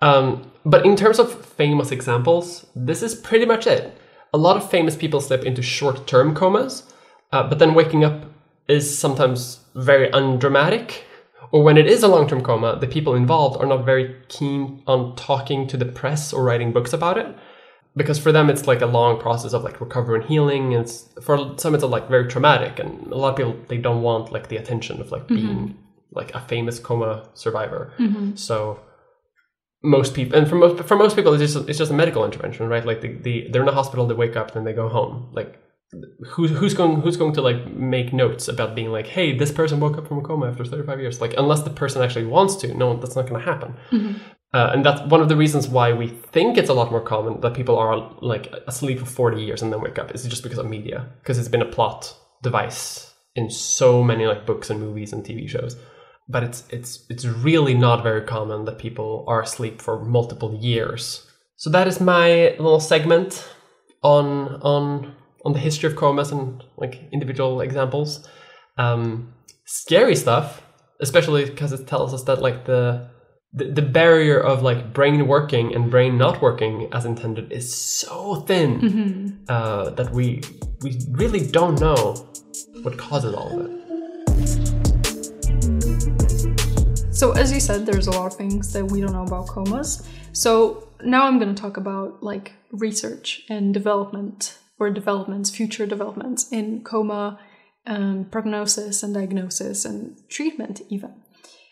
Um, 0.00 0.52
but 0.64 0.84
in 0.84 0.96
terms 0.96 1.18
of 1.18 1.44
famous 1.44 1.90
examples, 1.90 2.66
this 2.74 3.02
is 3.02 3.14
pretty 3.14 3.46
much 3.46 3.66
it. 3.66 3.96
A 4.32 4.38
lot 4.38 4.56
of 4.56 4.68
famous 4.68 4.96
people 4.96 5.20
slip 5.20 5.44
into 5.44 5.62
short-term 5.62 6.34
comas, 6.34 6.92
uh, 7.32 7.48
but 7.48 7.58
then 7.58 7.74
waking 7.74 8.04
up 8.04 8.24
is 8.68 8.98
sometimes 8.98 9.60
very 9.74 10.10
undramatic. 10.12 11.04
Or 11.50 11.62
when 11.62 11.76
it 11.76 11.86
is 11.86 12.02
a 12.02 12.08
long-term 12.08 12.42
coma, 12.42 12.78
the 12.80 12.86
people 12.86 13.14
involved 13.14 13.60
are 13.62 13.66
not 13.66 13.84
very 13.84 14.16
keen 14.28 14.82
on 14.86 15.14
talking 15.16 15.66
to 15.68 15.76
the 15.76 15.84
press 15.84 16.32
or 16.32 16.44
writing 16.44 16.72
books 16.72 16.92
about 16.92 17.18
it 17.18 17.36
because 17.96 18.18
for 18.18 18.32
them 18.32 18.50
it's 18.50 18.66
like 18.66 18.80
a 18.80 18.86
long 18.86 19.20
process 19.20 19.52
of 19.52 19.62
like 19.62 19.80
recovery 19.80 20.20
and 20.20 20.28
healing 20.28 20.74
and 20.74 20.84
it's, 20.84 21.08
for 21.22 21.54
some 21.58 21.74
it's 21.74 21.84
like 21.84 22.08
very 22.08 22.26
traumatic 22.28 22.78
and 22.78 23.06
a 23.12 23.16
lot 23.16 23.30
of 23.30 23.36
people 23.36 23.56
they 23.68 23.78
don't 23.78 24.02
want 24.02 24.32
like 24.32 24.48
the 24.48 24.56
attention 24.56 25.00
of 25.00 25.12
like 25.12 25.28
being 25.28 25.46
mm-hmm. 25.46 25.78
like 26.10 26.34
a 26.34 26.40
famous 26.40 26.78
coma 26.78 27.28
survivor. 27.34 27.92
Mm-hmm. 27.98 28.34
So 28.34 28.80
most 29.84 30.14
people, 30.14 30.36
and 30.38 30.48
for 30.48 30.56
most 30.56 30.82
for 30.84 30.96
most 30.96 31.14
people, 31.14 31.34
it's 31.34 31.52
just 31.52 31.68
it's 31.68 31.78
just 31.78 31.90
a 31.90 31.94
medical 31.94 32.24
intervention, 32.24 32.68
right? 32.68 32.84
Like 32.84 33.02
the, 33.02 33.12
the 33.18 33.48
they're 33.50 33.62
in 33.62 33.68
a 33.68 33.72
hospital, 33.72 34.06
they 34.06 34.14
wake 34.14 34.34
up, 34.34 34.52
then 34.52 34.64
they 34.64 34.72
go 34.72 34.88
home. 34.88 35.28
Like 35.32 35.60
who's 36.26 36.50
who's 36.50 36.74
going 36.74 37.00
who's 37.00 37.16
going 37.16 37.32
to 37.34 37.42
like 37.42 37.66
make 37.72 38.12
notes 38.12 38.48
about 38.48 38.74
being 38.74 38.90
like, 38.90 39.06
hey, 39.06 39.36
this 39.36 39.52
person 39.52 39.80
woke 39.80 39.98
up 39.98 40.08
from 40.08 40.18
a 40.18 40.22
coma 40.22 40.48
after 40.48 40.64
35 40.64 41.00
years? 41.00 41.20
Like 41.20 41.34
unless 41.36 41.62
the 41.62 41.70
person 41.70 42.02
actually 42.02 42.26
wants 42.26 42.56
to, 42.56 42.74
no, 42.74 42.96
that's 42.96 43.16
not 43.16 43.28
going 43.28 43.40
to 43.42 43.50
happen. 43.50 44.20
Uh, 44.54 44.70
and 44.72 44.86
that's 44.86 45.02
one 45.10 45.20
of 45.20 45.28
the 45.28 45.36
reasons 45.36 45.66
why 45.66 45.92
we 45.92 46.06
think 46.06 46.56
it's 46.56 46.70
a 46.70 46.74
lot 46.74 46.92
more 46.92 47.00
common 47.00 47.40
that 47.40 47.54
people 47.54 47.76
are 47.76 48.08
like 48.22 48.52
asleep 48.68 49.00
for 49.00 49.04
40 49.04 49.42
years 49.42 49.62
and 49.62 49.72
then 49.72 49.80
wake 49.80 49.98
up 49.98 50.14
is 50.14 50.24
just 50.24 50.44
because 50.44 50.58
of 50.58 50.66
media 50.66 51.10
because 51.18 51.40
it's 51.40 51.48
been 51.48 51.60
a 51.60 51.66
plot 51.66 52.16
device 52.40 53.12
in 53.34 53.50
so 53.50 54.00
many 54.00 54.26
like 54.26 54.46
books 54.46 54.70
and 54.70 54.78
movies 54.78 55.12
and 55.12 55.24
tv 55.24 55.48
shows 55.48 55.76
but 56.28 56.44
it's 56.44 56.62
it's 56.70 57.04
it's 57.10 57.24
really 57.24 57.74
not 57.74 58.04
very 58.04 58.22
common 58.22 58.64
that 58.64 58.78
people 58.78 59.24
are 59.26 59.42
asleep 59.42 59.82
for 59.82 60.04
multiple 60.04 60.54
years 60.54 61.28
so 61.56 61.68
that 61.68 61.88
is 61.88 62.00
my 62.00 62.54
little 62.58 62.78
segment 62.78 63.44
on 64.02 64.60
on 64.62 65.16
on 65.44 65.52
the 65.52 65.58
history 65.58 65.88
of 65.90 65.96
comas 65.96 66.32
and 66.32 66.62
like 66.76 67.00
individual 67.12 67.60
examples 67.60 68.28
um 68.78 69.32
scary 69.66 70.16
stuff 70.16 70.62
especially 71.00 71.44
because 71.44 71.72
it 71.72 71.86
tells 71.86 72.14
us 72.14 72.24
that 72.24 72.40
like 72.40 72.64
the 72.66 73.08
the, 73.56 73.66
the 73.66 73.82
barrier 73.82 74.40
of 74.40 74.62
like 74.62 74.92
brain 74.92 75.28
working 75.28 75.74
and 75.74 75.90
brain 75.90 76.18
not 76.18 76.42
working 76.42 76.88
as 76.92 77.04
intended 77.04 77.52
is 77.52 77.72
so 77.72 78.36
thin 78.46 79.44
uh, 79.48 79.90
that 79.90 80.10
we 80.10 80.42
we 80.82 80.98
really 81.10 81.46
don't 81.46 81.80
know 81.80 82.14
what 82.82 82.98
causes 82.98 83.32
all 83.32 83.60
of 83.60 83.66
it. 83.66 83.84
So, 87.14 87.30
as 87.32 87.52
you 87.52 87.60
said, 87.60 87.86
there's 87.86 88.08
a 88.08 88.10
lot 88.10 88.26
of 88.26 88.34
things 88.34 88.72
that 88.72 88.84
we 88.84 89.00
don't 89.00 89.12
know 89.12 89.22
about 89.22 89.46
comas. 89.46 90.04
So, 90.32 90.88
now 91.04 91.26
I'm 91.26 91.38
going 91.38 91.54
to 91.54 91.60
talk 91.60 91.76
about 91.76 92.24
like 92.24 92.54
research 92.72 93.44
and 93.48 93.72
development 93.72 94.58
or 94.84 94.90
developments, 94.90 95.50
future 95.50 95.86
developments 95.86 96.50
in 96.50 96.82
coma, 96.82 97.38
um, 97.86 98.26
prognosis 98.30 99.02
and 99.02 99.14
diagnosis 99.14 99.84
and 99.84 100.16
treatment, 100.28 100.82
even. 100.88 101.14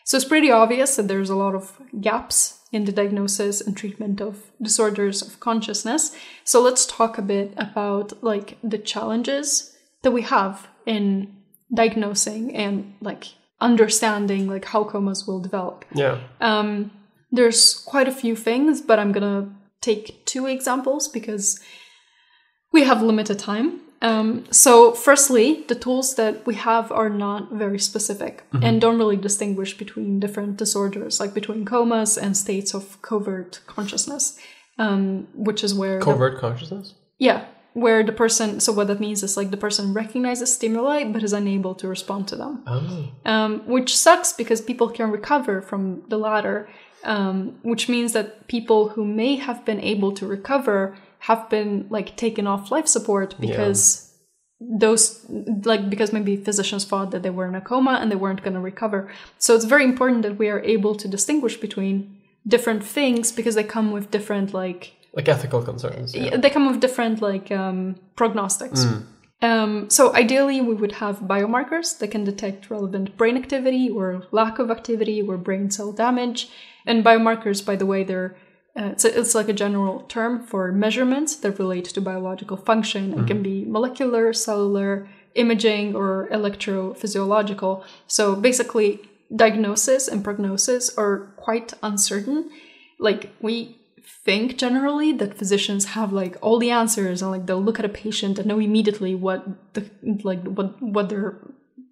So, 0.05 0.17
it's 0.17 0.25
pretty 0.25 0.51
obvious 0.51 0.95
that 0.95 1.07
there's 1.07 1.29
a 1.29 1.35
lot 1.35 1.55
of 1.55 1.79
gaps 2.01 2.59
in 2.71 2.85
the 2.85 2.91
diagnosis 2.91 3.61
and 3.61 3.77
treatment 3.77 4.19
of 4.19 4.51
disorders 4.61 5.21
of 5.21 5.39
consciousness. 5.39 6.15
So, 6.43 6.61
let's 6.61 6.85
talk 6.85 7.17
a 7.17 7.21
bit 7.21 7.53
about 7.57 8.21
like 8.23 8.57
the 8.63 8.77
challenges 8.77 9.75
that 10.01 10.11
we 10.11 10.23
have 10.23 10.67
in 10.85 11.35
diagnosing 11.73 12.55
and 12.55 12.95
like 13.01 13.29
understanding 13.61 14.47
like 14.47 14.65
how 14.65 14.83
comas 14.83 15.25
will 15.25 15.39
develop. 15.39 15.85
Yeah. 15.93 16.19
Um, 16.41 16.91
there's 17.31 17.73
quite 17.73 18.07
a 18.07 18.11
few 18.11 18.35
things, 18.35 18.81
but 18.81 18.99
I'm 18.99 19.11
gonna 19.11 19.49
take 19.81 20.25
two 20.25 20.45
examples 20.45 21.07
because 21.07 21.59
we 22.73 22.83
have 22.83 23.01
limited 23.01 23.39
time. 23.39 23.79
Um, 24.01 24.43
so, 24.51 24.91
firstly, 24.93 25.63
the 25.69 25.75
tools 25.75 26.15
that 26.15 26.45
we 26.45 26.55
have 26.55 26.91
are 26.91 27.09
not 27.09 27.53
very 27.53 27.79
specific 27.79 28.43
and 28.61 28.81
don't 28.81 28.97
really 28.97 29.15
distinguish 29.15 29.77
between 29.77 30.19
different 30.19 30.57
disorders, 30.57 31.21
like 31.21 31.33
between 31.33 31.63
comas 31.63 32.17
and 32.17 32.35
states 32.35 32.73
of 32.73 33.01
covert 33.01 33.61
consciousness, 33.65 34.37
um, 34.77 35.27
which 35.33 35.63
is 35.63 35.73
where 35.73 35.99
the- 35.99 36.05
Covert 36.05 36.37
consciousness. 36.37 36.95
yeah, 37.17 37.45
where 37.83 38.03
the 38.03 38.11
person. 38.11 38.59
So, 38.59 38.73
what 38.73 38.87
that 38.87 38.99
means 38.99 39.23
is 39.23 39.37
like 39.37 39.51
the 39.51 39.63
person 39.67 39.93
recognizes 39.93 40.53
stimuli 40.53 41.05
but 41.05 41.23
is 41.23 41.31
unable 41.31 41.73
to 41.75 41.87
respond 41.87 42.27
to 42.27 42.35
them 42.35 42.53
Oh. 42.67 43.07
um, 43.33 43.51
which 43.65 43.95
sucks 43.97 44.33
because 44.33 44.59
people 44.59 44.89
can 44.89 45.11
recover 45.11 45.61
from 45.61 46.03
the 46.09 46.17
latter, 46.17 46.67
um, 47.05 47.35
which 47.61 47.87
means 47.87 48.11
that 48.11 48.47
people 48.49 48.89
who 48.89 49.05
may 49.05 49.37
have 49.37 49.63
been 49.63 49.79
able 49.79 50.11
to 50.19 50.27
recover 50.27 50.97
have 51.29 51.49
been 51.49 51.85
like 51.89 52.17
taken 52.17 52.45
off 52.47 52.69
life 52.69 52.87
support 52.87 53.35
because 53.39 54.13
those 54.59 55.25
like 55.63 55.89
because 55.89 56.11
maybe 56.11 56.35
physicians 56.35 56.83
thought 56.85 57.11
that 57.11 57.23
they 57.23 57.29
were 57.29 57.47
in 57.47 57.55
a 57.55 57.61
coma 57.61 57.93
and 58.01 58.11
they 58.11 58.15
weren't 58.23 58.43
going 58.43 58.53
to 58.53 58.59
recover. 58.59 59.09
So 59.37 59.55
it's 59.55 59.65
very 59.65 59.85
important 59.85 60.23
that 60.23 60.37
we 60.37 60.49
are 60.49 60.59
able 60.75 60.95
to 60.95 61.07
distinguish 61.07 61.55
between 61.57 61.93
different 62.45 62.83
things 62.83 63.31
because 63.31 63.55
they 63.55 63.63
come 63.63 63.91
with 63.91 64.11
different 64.11 64.53
like 64.53 64.81
Like 65.13 65.29
ethical 65.29 65.61
concerns. 65.63 66.13
Yeah. 66.13 66.35
they 66.35 66.49
come 66.49 66.65
with 66.69 66.79
different 66.81 67.21
like 67.21 67.51
um, 67.51 67.95
prognostics. 68.15 68.85
Um, 69.41 69.89
so 69.89 70.13
ideally, 70.23 70.59
we 70.61 70.73
would 70.81 70.93
have 71.03 71.15
biomarkers 71.19 71.99
that 71.99 72.09
can 72.11 72.23
detect 72.23 72.69
relevant 72.69 73.15
brain 73.19 73.37
activity 73.43 73.89
or 73.89 74.23
lack 74.31 74.59
of 74.59 74.71
activity 74.77 75.21
or 75.21 75.37
brain 75.37 75.69
cell 75.69 75.91
damage. 75.93 76.49
And 76.85 77.03
biomarkers, 77.03 77.65
by 77.69 77.75
the 77.75 77.85
way, 77.85 78.03
they're 78.03 78.35
uh, 78.79 78.85
it's, 78.93 79.05
a, 79.05 79.19
it's 79.19 79.35
like 79.35 79.49
a 79.49 79.53
general 79.53 80.01
term 80.01 80.43
for 80.43 80.71
measurements 80.71 81.35
that 81.37 81.59
relate 81.59 81.85
to 81.85 82.01
biological 82.01 82.57
function 82.57 83.13
and 83.13 83.27
can 83.27 83.43
be 83.43 83.65
molecular, 83.65 84.33
cellular, 84.33 85.07
imaging, 85.35 85.95
or 85.95 86.27
electrophysiological. 86.31 87.83
So 88.07 88.35
basically, 88.35 88.99
diagnosis 89.35 90.07
and 90.07 90.23
prognosis 90.23 90.95
are 90.97 91.33
quite 91.37 91.73
uncertain. 91.81 92.49
Like 92.99 93.29
we 93.41 93.77
think 94.25 94.57
generally 94.57 95.11
that 95.13 95.37
physicians 95.37 95.85
have 95.97 96.11
like 96.13 96.37
all 96.41 96.59
the 96.59 96.69
answers 96.71 97.21
and 97.21 97.31
like 97.31 97.45
they'll 97.45 97.61
look 97.63 97.79
at 97.79 97.85
a 97.85 97.89
patient 97.89 98.37
and 98.39 98.47
know 98.47 98.59
immediately 98.59 99.15
what 99.15 99.73
the 99.73 99.89
like 100.23 100.43
what 100.43 100.81
what 100.81 101.09
their 101.09 101.37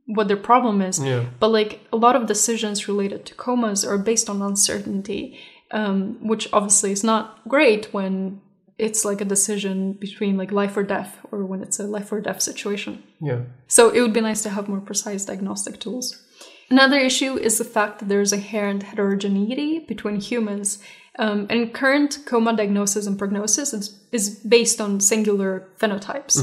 what 0.05 0.27
their 0.27 0.37
problem 0.37 0.81
is 0.81 0.99
Yeah. 0.99 1.25
but 1.39 1.49
like 1.49 1.79
a 1.91 1.95
lot 1.95 2.15
of 2.17 2.27
decisions 2.27 2.87
related 2.87 3.25
to 3.27 3.33
comas 3.35 3.85
are 3.85 3.97
based 3.97 4.29
on 4.29 4.41
uncertainty 4.41 5.39
um, 5.71 6.17
which 6.27 6.47
obviously 6.53 6.91
is 6.91 7.03
not 7.03 7.39
great 7.47 7.93
when 7.93 8.41
it's 8.77 9.05
like 9.05 9.21
a 9.21 9.25
decision 9.25 9.93
between 9.93 10.37
like 10.37 10.51
life 10.51 10.75
or 10.75 10.83
death 10.83 11.19
or 11.31 11.45
when 11.45 11.61
it's 11.61 11.79
a 11.79 11.83
life 11.83 12.11
or 12.11 12.19
death 12.19 12.41
situation 12.41 13.03
Yeah. 13.21 13.41
so 13.67 13.89
it 13.89 14.01
would 14.01 14.13
be 14.13 14.21
nice 14.21 14.41
to 14.43 14.49
have 14.49 14.67
more 14.67 14.81
precise 14.81 15.25
diagnostic 15.25 15.79
tools. 15.79 16.21
Another 16.69 16.97
issue 16.97 17.37
is 17.37 17.57
the 17.57 17.65
fact 17.65 17.99
that 17.99 18.07
there's 18.07 18.31
inherent 18.31 18.83
heterogeneity 18.83 19.79
between 19.79 20.21
humans. 20.21 20.79
Um, 21.19 21.45
and 21.49 21.73
current 21.73 22.19
coma 22.25 22.55
diagnosis 22.55 23.05
and 23.05 23.19
prognosis 23.19 23.73
is, 23.73 23.99
is 24.13 24.29
based 24.39 24.79
on 24.79 25.01
singular 25.01 25.67
phenotypes. 25.77 26.39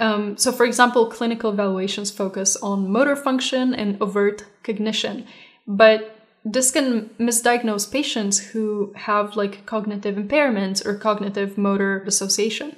Um, 0.00 0.36
so, 0.36 0.50
for 0.50 0.66
example, 0.66 1.06
clinical 1.06 1.52
evaluations 1.52 2.10
focus 2.10 2.56
on 2.56 2.90
motor 2.90 3.14
function 3.14 3.72
and 3.72 4.02
overt 4.02 4.44
cognition. 4.64 5.24
But 5.68 6.17
this 6.54 6.70
can 6.70 7.10
misdiagnose 7.18 7.86
patients 7.98 8.36
who 8.38 8.92
have 9.08 9.36
like 9.36 9.54
cognitive 9.66 10.16
impairments 10.16 10.84
or 10.86 10.94
cognitive 11.08 11.50
motor 11.58 11.92
dissociation. 12.04 12.68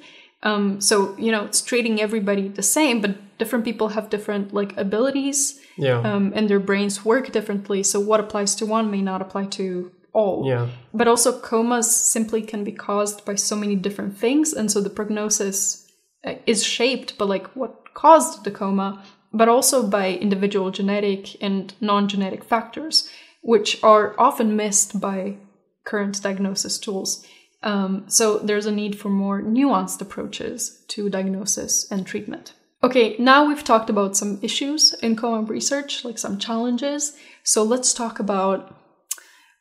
Um, 0.43 0.81
so 0.81 0.95
you 1.19 1.31
know, 1.33 1.45
it's 1.45 1.63
treating 1.71 2.01
everybody 2.01 2.49
the 2.49 2.63
same, 2.63 3.01
but 3.01 3.13
different 3.39 3.65
people 3.65 3.89
have 3.97 4.09
different 4.11 4.53
like 4.61 4.73
abilities, 4.87 5.61
Yeah. 5.77 6.01
um, 6.11 6.33
and 6.37 6.49
their 6.49 6.61
brains 6.71 7.05
work 7.05 7.27
differently. 7.33 7.83
So 7.83 8.01
what 8.01 8.21
applies 8.21 8.55
to 8.57 8.67
one 8.67 8.91
may 8.91 9.03
not 9.03 9.21
apply 9.23 9.45
to 9.59 9.91
all. 10.13 10.45
yeah. 10.53 10.67
But 10.93 11.07
also, 11.09 11.31
comas 11.39 11.89
simply 12.15 12.43
can 12.43 12.65
be 12.65 12.73
caused 12.73 13.25
by 13.25 13.37
so 13.37 13.55
many 13.57 13.77
different 13.77 14.17
things, 14.19 14.53
and 14.53 14.71
so 14.73 14.81
the 14.81 14.91
prognosis 14.99 15.87
uh, 16.27 16.35
is 16.47 16.65
shaped 16.65 17.17
by 17.19 17.27
like 17.27 17.47
what 17.55 17.73
caused 17.95 18.43
the 18.45 18.51
coma, 18.51 18.89
but 19.33 19.49
also 19.49 19.87
by 19.87 20.07
individual 20.27 20.71
genetic 20.71 21.23
and 21.43 21.75
non-genetic 21.81 22.43
factors, 22.45 23.09
which 23.41 23.83
are 23.83 24.15
often 24.19 24.57
missed 24.57 25.01
by 25.01 25.37
current 25.85 26.23
diagnosis 26.23 26.79
tools. 26.79 27.27
Um, 27.63 28.05
so 28.09 28.39
there's 28.39 28.67
a 28.67 28.73
need 28.73 28.99
for 28.99 29.09
more 29.11 29.43
nuanced 29.43 30.01
approaches 30.01 30.85
to 30.89 31.11
diagnosis 31.11 31.91
and 31.91 32.07
treatment. 32.07 32.55
Okay, 32.83 33.17
now 33.19 33.47
we've 33.47 33.65
talked 33.65 33.91
about 33.91 34.17
some 34.17 34.39
issues 34.41 34.95
in 35.03 35.15
coma 35.15 35.43
research, 35.43 36.05
like 36.05 36.19
some 36.19 36.39
challenges. 36.39 37.15
So 37.45 37.63
let's 37.63 37.93
talk 37.93 38.19
about 38.19 38.75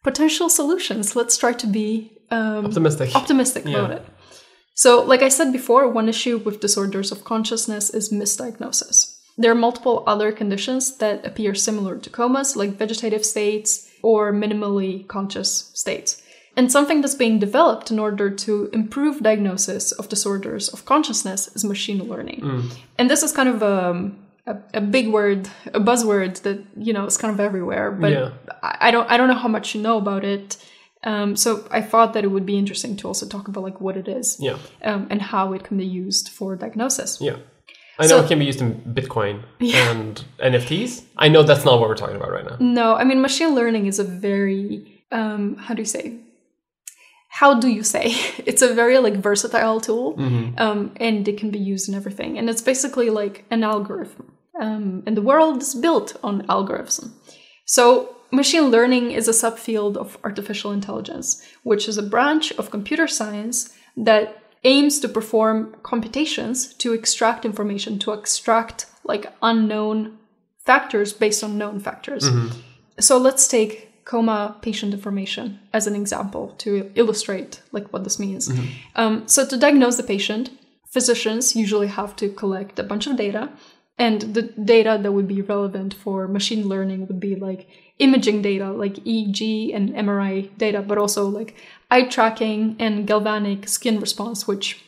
potential 0.03 0.49
solutions. 0.49 1.15
Let's 1.15 1.37
try 1.37 1.51
to 1.53 1.67
be 1.67 2.17
um, 2.31 2.65
Optimistic. 2.67 3.15
optimistic 3.15 3.65
about 3.65 3.91
it. 3.91 4.05
So, 4.75 5.01
like 5.03 5.21
I 5.21 5.27
said 5.27 5.51
before, 5.51 5.89
one 5.89 6.07
issue 6.07 6.37
with 6.37 6.61
disorders 6.61 7.11
of 7.11 7.25
consciousness 7.25 7.89
is 7.89 8.13
misdiagnosis. 8.13 9.18
There 9.41 9.51
are 9.51 9.55
multiple 9.67 10.03
other 10.05 10.31
conditions 10.41 10.97
that 10.97 11.25
appear 11.25 11.55
similar 11.55 11.97
to 11.97 12.09
comas, 12.09 12.55
like 12.55 12.71
vegetative 12.83 13.23
states 13.25 13.69
or 14.01 14.33
minimally 14.33 15.07
conscious 15.07 15.71
states. 15.73 16.21
And 16.57 16.69
something 16.69 16.99
that's 17.01 17.15
being 17.15 17.39
developed 17.39 17.89
in 17.89 17.99
order 17.99 18.29
to 18.45 18.69
improve 18.73 19.23
diagnosis 19.23 19.93
of 19.93 20.09
disorders 20.09 20.67
of 20.73 20.83
consciousness 20.83 21.47
is 21.55 21.63
machine 21.63 22.01
learning. 22.11 22.39
And 22.97 23.09
this 23.09 23.23
is 23.23 23.31
kind 23.31 23.47
of 23.47 23.63
um, 23.63 24.17
a, 24.45 24.57
a 24.73 24.81
big 24.81 25.07
word, 25.07 25.47
a 25.73 25.79
buzzword 25.79 26.41
that 26.41 26.59
you 26.75 26.91
know 26.91 27.05
is 27.05 27.17
kind 27.17 27.33
of 27.33 27.39
everywhere. 27.39 27.91
But 27.91 28.11
Yeah. 28.11 28.29
I, 28.61 28.87
I 28.87 28.91
don't 28.91 29.09
I 29.11 29.15
don't 29.17 29.29
know 29.29 29.41
how 29.45 29.47
much 29.57 29.73
you 29.73 29.81
know 29.81 29.97
about 29.97 30.23
it. 30.25 30.57
Um, 31.11 31.35
so 31.37 31.49
I 31.71 31.81
thought 31.81 32.11
that 32.13 32.23
it 32.25 32.31
would 32.35 32.45
be 32.45 32.57
interesting 32.57 32.97
to 32.97 33.07
also 33.07 33.25
talk 33.25 33.47
about 33.47 33.63
like 33.63 33.79
what 33.79 33.95
it 33.95 34.07
is 34.09 34.35
Yeah. 34.39 34.57
um, 34.83 35.07
and 35.09 35.21
how 35.21 35.53
it 35.53 35.63
can 35.63 35.77
be 35.77 35.85
used 35.85 36.27
for 36.27 36.57
diagnosis. 36.57 37.21
Yeah. 37.21 37.37
I 37.99 38.03
know 38.03 38.17
So- 38.17 38.23
it 38.23 38.27
can 38.29 38.39
be 38.39 38.45
used 38.45 38.61
in 38.61 38.69
Bitcoin 38.99 39.35
and 39.89 40.23
NFTs. 40.51 41.03
I 41.17 41.27
know 41.27 41.43
that's 41.43 41.65
not 41.65 41.79
what 41.79 41.89
we're 41.89 42.01
talking 42.03 42.15
about 42.21 42.31
right 42.31 42.45
now. 42.49 42.57
No, 42.59 42.87
I 42.95 43.03
mean 43.03 43.21
machine 43.21 43.53
learning 43.59 43.85
is 43.91 43.99
a 43.99 44.07
very 44.29 44.69
um 45.11 45.43
how 45.65 45.73
do 45.75 45.81
you 45.81 45.91
say? 45.97 46.05
How 47.39 47.51
do 47.63 47.67
you 47.67 47.83
say? 47.83 48.05
It's 48.49 48.61
a 48.61 48.73
very 48.73 48.97
like 48.97 49.15
versatile 49.29 49.79
tool, 49.87 50.07
um, 50.65 50.91
and 51.07 51.27
it 51.27 51.37
can 51.41 51.51
be 51.51 51.59
used 51.73 51.87
in 51.89 51.95
everything. 51.95 52.37
And 52.37 52.49
it's 52.49 52.61
basically 52.71 53.09
like 53.21 53.45
an 53.51 53.63
algorithm, 53.63 54.25
um, 54.59 55.03
and 55.05 55.15
the 55.15 55.21
world 55.31 55.61
is 55.61 55.75
built 55.75 56.09
on 56.23 56.45
algorithms. 56.47 57.11
So 57.65 57.83
machine 58.31 58.67
learning 58.75 59.11
is 59.11 59.27
a 59.27 59.31
subfield 59.43 59.95
of 59.97 60.17
artificial 60.23 60.71
intelligence, 60.71 61.27
which 61.63 61.87
is 61.87 61.97
a 61.97 62.03
branch 62.15 62.51
of 62.59 62.71
computer 62.71 63.07
science 63.07 63.57
that 63.95 64.25
aims 64.63 64.99
to 64.99 65.07
perform 65.07 65.75
computations 65.83 66.73
to 66.75 66.93
extract 66.93 67.45
information, 67.45 67.97
to 67.99 68.11
extract 68.11 68.85
like 69.03 69.33
unknown 69.41 70.17
factors 70.65 71.13
based 71.13 71.43
on 71.43 71.57
known 71.57 71.79
factors. 71.79 72.25
So 72.99 73.17
let's 73.17 73.47
take 73.47 74.05
coma 74.05 74.57
patient 74.61 74.93
information 74.93 75.59
as 75.71 75.87
an 75.87 75.95
example 75.95 76.55
to 76.57 76.91
illustrate 76.95 77.61
like 77.71 77.91
what 77.93 78.03
this 78.03 78.19
means. 78.19 78.49
Um, 78.95 79.27
so 79.27 79.45
to 79.45 79.57
diagnose 79.57 79.97
the 79.97 80.03
patient, 80.03 80.49
physicians 80.91 81.55
usually 81.55 81.87
have 81.87 82.15
to 82.17 82.29
collect 82.29 82.79
a 82.79 82.83
bunch 82.83 83.07
of 83.07 83.15
data, 83.15 83.49
and 83.99 84.21
the 84.21 84.43
data 84.43 84.97
that 85.01 85.11
would 85.11 85.27
be 85.27 85.41
relevant 85.41 85.93
for 85.93 86.27
machine 86.27 86.67
learning 86.67 87.05
would 87.07 87.19
be 87.19 87.35
like 87.35 87.67
imaging 87.99 88.41
data, 88.41 88.71
like 88.71 88.93
EEG 88.93 89.75
and 89.75 89.89
MRI 89.89 90.57
data, 90.57 90.81
but 90.81 90.97
also 90.97 91.27
like 91.27 91.55
eye 91.91 92.03
tracking 92.03 92.77
and 92.79 93.05
galvanic 93.05 93.67
skin 93.67 93.99
response, 93.99 94.47
which 94.47 94.81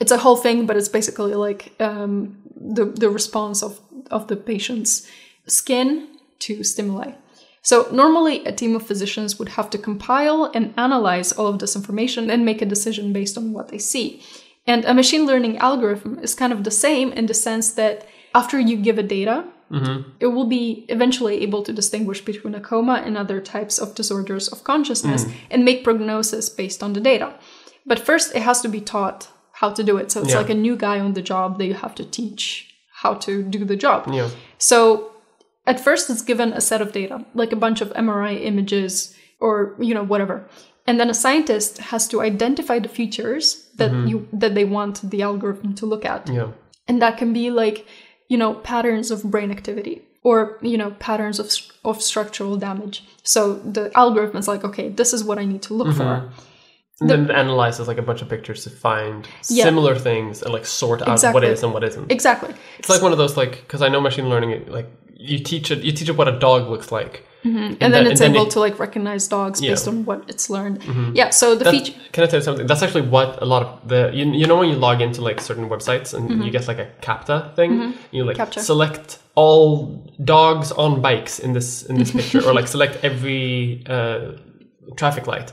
it's 0.00 0.10
a 0.10 0.16
whole 0.16 0.36
thing, 0.36 0.64
but 0.64 0.76
it's 0.76 0.88
basically 0.88 1.34
like 1.34 1.74
um, 1.80 2.42
the 2.56 2.86
the 2.86 3.10
response 3.10 3.62
of 3.62 3.80
of 4.10 4.28
the 4.28 4.36
patient's 4.36 5.06
skin 5.46 6.08
to 6.38 6.64
stimuli. 6.64 7.12
So 7.60 7.88
normally 7.92 8.44
a 8.46 8.52
team 8.52 8.76
of 8.76 8.86
physicians 8.86 9.38
would 9.38 9.50
have 9.50 9.68
to 9.70 9.78
compile 9.78 10.44
and 10.54 10.72
analyze 10.78 11.32
all 11.32 11.48
of 11.48 11.58
this 11.58 11.76
information 11.76 12.30
and 12.30 12.44
make 12.44 12.62
a 12.62 12.72
decision 12.74 13.12
based 13.12 13.36
on 13.36 13.52
what 13.52 13.68
they 13.68 13.78
see. 13.78 14.22
And 14.66 14.84
a 14.84 14.94
machine 14.94 15.26
learning 15.26 15.58
algorithm 15.58 16.18
is 16.20 16.34
kind 16.34 16.52
of 16.52 16.64
the 16.64 16.70
same 16.70 17.12
in 17.12 17.26
the 17.26 17.34
sense 17.34 17.72
that 17.72 18.06
after 18.36 18.56
you 18.60 18.76
give 18.76 18.98
a 18.98 19.02
data, 19.18 19.36
mm-hmm. 19.70 20.10
it 20.20 20.28
will 20.34 20.46
be 20.58 20.84
eventually 20.96 21.36
able 21.46 21.62
to 21.62 21.72
distinguish 21.72 22.20
between 22.30 22.54
a 22.54 22.60
coma 22.60 22.96
and 23.06 23.16
other 23.16 23.40
types 23.40 23.78
of 23.78 23.94
disorders 23.94 24.48
of 24.48 24.62
consciousness 24.72 25.24
mm. 25.24 25.32
and 25.50 25.64
make 25.64 25.82
prognosis 25.82 26.44
based 26.48 26.82
on 26.82 26.92
the 26.92 27.00
data. 27.00 27.28
But 27.90 27.98
first, 27.98 28.34
it 28.36 28.42
has 28.42 28.60
to 28.60 28.68
be 28.68 28.82
taught 28.94 29.28
how 29.60 29.70
to 29.70 29.82
do 29.82 29.96
it. 29.96 30.06
So 30.12 30.20
it's 30.20 30.32
Yeah. 30.32 30.42
like 30.42 30.50
a 30.50 30.60
new 30.66 30.76
guy 30.76 30.98
on 31.06 31.14
the 31.14 31.22
job 31.32 31.48
that 31.58 31.66
you 31.70 31.76
have 31.84 31.94
to 32.00 32.04
teach 32.18 32.42
how 33.02 33.12
to 33.26 33.32
do 33.42 33.64
the 33.64 33.78
job. 33.86 34.00
Yeah. 34.12 34.28
So 34.58 34.80
at 35.66 35.78
first 35.86 36.10
it's 36.10 36.24
given 36.30 36.52
a 36.52 36.60
set 36.60 36.80
of 36.82 36.92
data, 36.92 37.16
like 37.34 37.52
a 37.52 37.60
bunch 37.64 37.80
of 37.80 37.88
MRI 38.04 38.34
images 38.50 39.14
or 39.40 39.52
you 39.88 39.94
know 39.96 40.06
whatever. 40.12 40.36
And 40.88 41.00
then 41.00 41.10
a 41.10 41.14
scientist 41.24 41.72
has 41.92 42.06
to 42.08 42.16
identify 42.30 42.78
the 42.80 42.92
features 42.98 43.46
that 43.80 43.90
mm-hmm. 43.90 44.08
you 44.10 44.16
that 44.42 44.54
they 44.54 44.66
want 44.76 44.94
the 45.12 45.22
algorithm 45.28 45.74
to 45.80 45.86
look 45.92 46.04
at. 46.14 46.22
Yeah. 46.28 46.50
And 46.88 47.02
that 47.02 47.18
can 47.18 47.32
be 47.32 47.50
like, 47.50 47.86
you 48.28 48.36
know, 48.36 48.54
patterns 48.54 49.10
of 49.10 49.22
brain 49.24 49.50
activity 49.50 50.02
or, 50.22 50.58
you 50.62 50.76
know, 50.78 50.90
patterns 50.98 51.38
of 51.38 51.50
of 51.84 52.02
structural 52.02 52.56
damage. 52.56 53.04
So 53.22 53.54
the 53.54 53.90
algorithm 53.96 54.36
is 54.36 54.48
like, 54.48 54.64
okay, 54.64 54.88
this 54.88 55.12
is 55.12 55.22
what 55.24 55.38
I 55.38 55.44
need 55.44 55.62
to 55.62 55.74
look 55.74 55.94
for. 55.94 56.02
Mm-hmm. 56.04 56.40
And 57.00 57.10
then 57.10 57.24
it 57.30 57.30
analyzes 57.30 57.88
like 57.88 57.98
a 57.98 58.02
bunch 58.02 58.22
of 58.22 58.28
pictures 58.28 58.64
to 58.64 58.70
find 58.70 59.28
Yeah. 59.50 59.64
similar 59.64 59.94
things 59.96 60.42
and 60.42 60.52
like 60.52 60.64
sort 60.64 61.02
out 61.02 61.08
what 61.08 61.14
Exactly. 61.14 61.46
is 61.48 61.62
and 61.62 61.72
what 61.74 61.84
isn't. 61.84 62.10
Exactly. 62.10 62.54
It's 62.78 62.88
like 62.88 63.02
one 63.02 63.12
of 63.12 63.18
those 63.18 63.36
like 63.36 63.52
because 63.62 63.82
I 63.82 63.88
know 63.88 64.00
machine 64.00 64.28
learning 64.30 64.64
like 64.68 64.88
you 65.14 65.38
teach 65.38 65.70
it 65.70 65.84
you 65.84 65.92
teach 65.92 66.08
it 66.08 66.16
what 66.16 66.28
a 66.28 66.38
dog 66.38 66.68
looks 66.70 66.90
like. 66.90 67.26
And, 67.46 67.78
then 67.80 67.90
that- 67.92 68.06
it's 68.12 68.20
and 68.20 68.34
then 68.34 68.36
able 68.36 68.46
it- 68.46 68.50
to 68.52 68.60
like 68.66 68.78
recognize 68.86 69.28
dogs 69.28 69.60
Yeah. 69.60 69.70
based 69.72 69.86
on 69.88 70.04
what 70.04 70.20
it's 70.28 70.50
learned. 70.50 70.78
Yeah. 71.14 71.30
So 71.30 71.54
the 71.54 71.64
That- 71.64 71.70
feature. 71.74 71.94
Can 72.12 72.24
I 72.24 72.26
tell 72.26 72.40
you 72.40 72.44
something? 72.44 72.66
That's 72.66 72.82
actually 72.82 73.06
what 73.16 73.30
a 73.42 73.46
lot 73.54 73.62
of 73.62 73.88
the 73.88 74.00
you, 74.18 74.24
you 74.40 74.46
know 74.46 74.56
when 74.60 74.68
you 74.72 74.76
log 74.88 75.00
into 75.00 75.20
like 75.28 75.40
certain 75.40 75.68
websites 75.68 76.08
and 76.14 76.22
Mm-hmm. 76.30 76.42
you 76.44 76.50
get 76.50 76.66
like 76.68 76.78
a 76.86 76.88
CAPTCHA 77.06 77.54
thing, 77.56 77.94
you 78.10 78.24
like 78.24 78.36
Captcha. 78.36 78.60
select 78.60 79.18
all 79.34 80.02
dogs 80.24 80.72
on 80.72 81.00
bikes 81.02 81.38
in 81.38 81.52
this 81.52 81.68
in 81.90 81.94
this 82.00 82.10
picture, 82.10 82.42
or 82.46 82.52
like 82.58 82.66
select 82.76 82.94
every 83.04 83.84
uh, 83.96 84.32
traffic 84.96 85.26
light. 85.26 85.48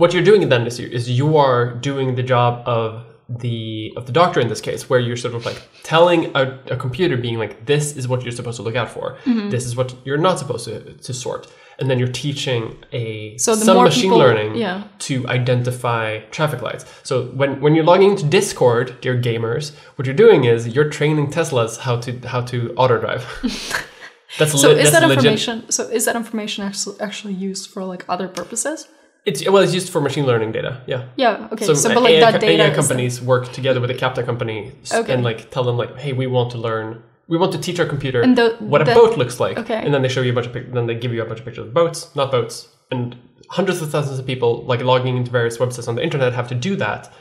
What 0.00 0.12
you're 0.12 0.24
doing 0.30 0.48
then 0.48 0.66
is 0.66 0.78
you, 0.80 0.88
is 0.98 1.08
you 1.08 1.36
are 1.36 1.74
doing 1.90 2.14
the 2.16 2.22
job 2.22 2.62
of 2.66 3.04
the 3.28 3.92
of 3.96 4.06
the 4.06 4.12
doctor 4.12 4.40
in 4.40 4.48
this 4.48 4.60
case, 4.60 4.88
where 4.90 5.00
you're 5.00 5.16
sort 5.16 5.34
of 5.34 5.44
like 5.46 5.62
telling 5.82 6.30
a, 6.36 6.58
a 6.70 6.76
computer, 6.76 7.16
being 7.16 7.38
like, 7.38 7.64
this 7.66 7.96
is 7.96 8.06
what 8.06 8.22
you're 8.22 8.32
supposed 8.32 8.56
to 8.56 8.62
look 8.62 8.76
out 8.76 8.90
for. 8.90 9.16
Mm-hmm. 9.24 9.50
This 9.50 9.64
is 9.66 9.76
what 9.76 9.94
you're 10.04 10.18
not 10.18 10.38
supposed 10.38 10.64
to 10.66 10.92
to 10.94 11.14
sort. 11.14 11.46
And 11.78 11.90
then 11.90 11.98
you're 11.98 12.12
teaching 12.12 12.76
a 12.92 13.36
So 13.38 13.54
some 13.56 13.76
machine 13.82 14.02
people- 14.02 14.18
learning 14.18 14.54
yeah. 14.54 14.84
to 15.00 15.26
identify 15.26 16.20
traffic 16.30 16.62
lights. 16.62 16.84
So 17.02 17.24
when, 17.40 17.60
when 17.60 17.74
you're 17.74 17.84
logging 17.84 18.10
into 18.10 18.26
Discord, 18.26 19.00
dear 19.00 19.16
gamers, 19.20 19.74
what 19.96 20.06
you're 20.06 20.14
doing 20.14 20.44
is 20.44 20.68
you're 20.68 20.88
training 20.88 21.32
Teslas 21.32 21.78
how 21.78 21.96
to 22.02 22.10
how 22.28 22.42
to 22.42 22.72
auto 22.76 22.98
drive. 23.00 23.22
that's 24.38 24.52
So 24.60 24.68
le- 24.68 24.74
is 24.76 24.90
that's 24.90 25.00
that 25.00 25.08
legit. 25.08 25.16
information? 25.24 25.70
So 25.70 25.82
is 25.88 26.04
that 26.04 26.14
information 26.16 26.64
actually 26.64 27.00
actually 27.00 27.34
used 27.34 27.70
for 27.70 27.82
like 27.84 28.04
other 28.08 28.28
purposes? 28.28 28.86
It's 29.24 29.48
well, 29.48 29.62
it's 29.62 29.72
used 29.72 29.88
for 29.90 30.00
machine 30.02 30.26
learning 30.26 30.52
data. 30.52 30.82
Yeah. 30.86 31.04
Yeah. 31.16 31.48
Okay. 31.52 31.64
So, 31.64 31.72
So, 31.74 31.94
but 31.94 32.02
like 32.02 32.14
AI, 32.14 32.30
that 32.32 32.40
data 32.40 32.64
AI 32.64 32.74
companies 32.74 33.22
work 33.22 33.52
together 33.52 33.80
with 33.80 33.90
a 33.90 33.94
CAPTCHA 33.94 34.26
company 34.26 34.72
Okay. 34.92 35.14
and 35.14 35.24
like 35.24 35.50
tell 35.50 35.64
them 35.64 35.78
like, 35.78 35.96
hey, 35.96 36.12
we 36.12 36.26
want 36.26 36.50
to 36.52 36.58
learn. 36.58 37.02
We 37.26 37.38
want 37.38 37.52
to 37.52 37.58
teach 37.58 37.80
our 37.80 37.86
computer 37.86 38.20
the- 38.26 38.56
what 38.58 38.82
a 38.82 38.84
the- 38.84 38.92
boat 38.92 39.16
looks 39.16 39.40
like, 39.40 39.58
Okay. 39.58 39.80
and 39.82 39.94
then 39.94 40.02
they 40.02 40.08
show 40.08 40.20
you 40.20 40.32
a 40.32 40.34
bunch 40.34 40.48
of 40.48 40.52
then 40.74 40.86
they 40.86 40.94
give 40.94 41.12
you 41.14 41.22
a 41.22 41.24
bunch 41.24 41.38
of 41.40 41.46
pictures 41.46 41.66
of 41.66 41.72
boats, 41.72 42.14
not 42.14 42.30
boats, 42.30 42.68
and 42.90 43.16
hundreds 43.50 43.80
of 43.82 43.90
thousands 43.90 44.18
of 44.18 44.26
people 44.26 44.64
like 44.64 44.80
logging 44.82 45.16
into 45.16 45.30
various 45.30 45.58
websites 45.58 45.88
on 45.88 45.94
the 45.94 46.02
internet 46.02 46.32
have 46.32 46.48
to 46.48 46.54
do 46.54 46.76
that 46.76 47.12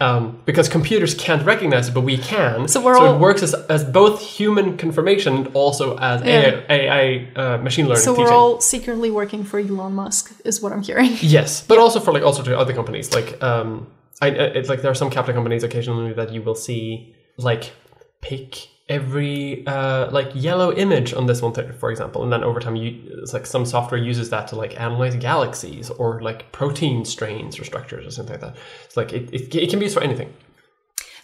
um, 0.00 0.40
because 0.44 0.68
computers 0.68 1.14
can't 1.14 1.44
recognize 1.46 1.88
it, 1.88 1.94
but 1.94 2.02
we 2.02 2.18
can. 2.18 2.68
So 2.68 2.80
we're 2.82 2.96
all- 2.98 3.14
it 3.14 3.18
works 3.18 3.42
as, 3.42 3.54
as 3.54 3.82
both 3.84 4.20
human 4.20 4.76
confirmation 4.76 5.34
and 5.36 5.46
also 5.54 5.96
as 5.98 6.22
Yeah. 6.22 6.60
AI, 6.68 6.74
AI 6.76 7.32
uh, 7.34 7.58
machine 7.58 7.86
learning 7.86 8.02
So 8.02 8.12
teaching. 8.12 8.24
we're 8.26 8.32
all 8.32 8.60
secretly 8.60 9.10
working 9.10 9.42
for 9.44 9.58
Elon 9.58 9.94
Musk, 9.94 10.32
is 10.44 10.60
what 10.60 10.72
I'm 10.72 10.82
hearing. 10.82 11.12
Yes, 11.22 11.64
but 11.66 11.78
also 11.78 11.98
for 12.00 12.12
like 12.12 12.22
also 12.22 12.42
to 12.42 12.58
other 12.58 12.74
companies. 12.74 13.14
Like 13.14 13.42
um, 13.42 13.86
I 14.20 14.26
I- 14.28 14.30
it's 14.58 14.68
like 14.68 14.82
there 14.82 14.90
are 14.90 14.94
some 15.02 15.10
capital 15.10 15.34
companies 15.34 15.62
occasionally 15.64 16.12
that 16.12 16.30
you 16.32 16.42
will 16.42 16.54
see 16.54 17.14
like 17.38 17.72
pick 18.20 18.68
every 18.88 19.66
uh 19.66 20.08
like 20.12 20.30
yellow 20.34 20.72
image 20.72 21.12
on 21.12 21.26
this 21.26 21.42
one 21.42 21.52
for 21.78 21.90
example 21.90 22.22
and 22.22 22.32
then 22.32 22.44
over 22.44 22.60
time 22.60 22.76
you 22.76 23.00
it's 23.20 23.32
like 23.32 23.44
some 23.44 23.66
software 23.66 24.00
uses 24.00 24.30
that 24.30 24.46
to 24.46 24.54
like 24.54 24.78
analyze 24.80 25.16
galaxies 25.16 25.90
or 25.90 26.20
like 26.22 26.52
protein 26.52 27.04
strains 27.04 27.58
or 27.58 27.64
structures 27.64 28.06
or 28.06 28.10
something 28.12 28.34
like 28.34 28.40
that 28.40 28.54
it's 28.84 28.96
like 28.96 29.12
it, 29.12 29.28
it, 29.34 29.52
it 29.54 29.70
can 29.70 29.80
be 29.80 29.86
used 29.86 29.96
for 29.96 30.04
anything 30.04 30.32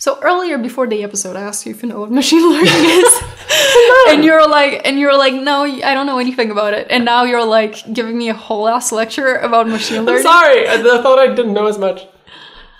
So 0.03 0.19
earlier 0.31 0.59
before 0.59 0.89
the 0.89 1.05
episode, 1.05 1.37
I 1.37 1.43
asked 1.51 1.65
you 1.65 1.71
if 1.75 1.81
you 1.83 1.89
know 1.91 2.01
what 2.03 2.11
machine 2.11 2.43
learning 2.55 2.85
is, 3.01 3.13
and 4.11 4.25
you're 4.27 4.49
like, 4.59 4.73
and 4.87 4.99
you're 4.99 5.17
like, 5.25 5.35
no, 5.51 5.63
I 5.63 5.95
don't 5.95 6.09
know 6.11 6.19
anything 6.27 6.51
about 6.51 6.73
it. 6.79 6.85
And 6.91 7.05
now 7.05 7.23
you're 7.31 7.47
like 7.59 7.75
giving 7.99 8.17
me 8.23 8.27
a 8.29 8.35
whole 8.47 8.67
ass 8.75 8.91
lecture 8.91 9.33
about 9.49 9.69
machine 9.69 9.99
I'm 9.99 10.07
learning. 10.07 10.25
sorry 10.33 10.67
I, 10.67 10.75
I 10.97 10.99
thought 11.05 11.19
i 11.27 11.29
didn't 11.39 11.55
know 11.59 11.69
as 11.75 11.79
much 11.87 11.99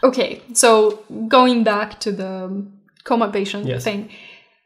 Okay, 0.03 0.43
so 0.63 0.71
going 1.29 1.63
back 1.63 2.01
to 2.05 2.11
the 2.11 2.31
coma 3.05 3.29
patient 3.31 3.67
Yes. 3.67 3.85
thing. 3.85 4.01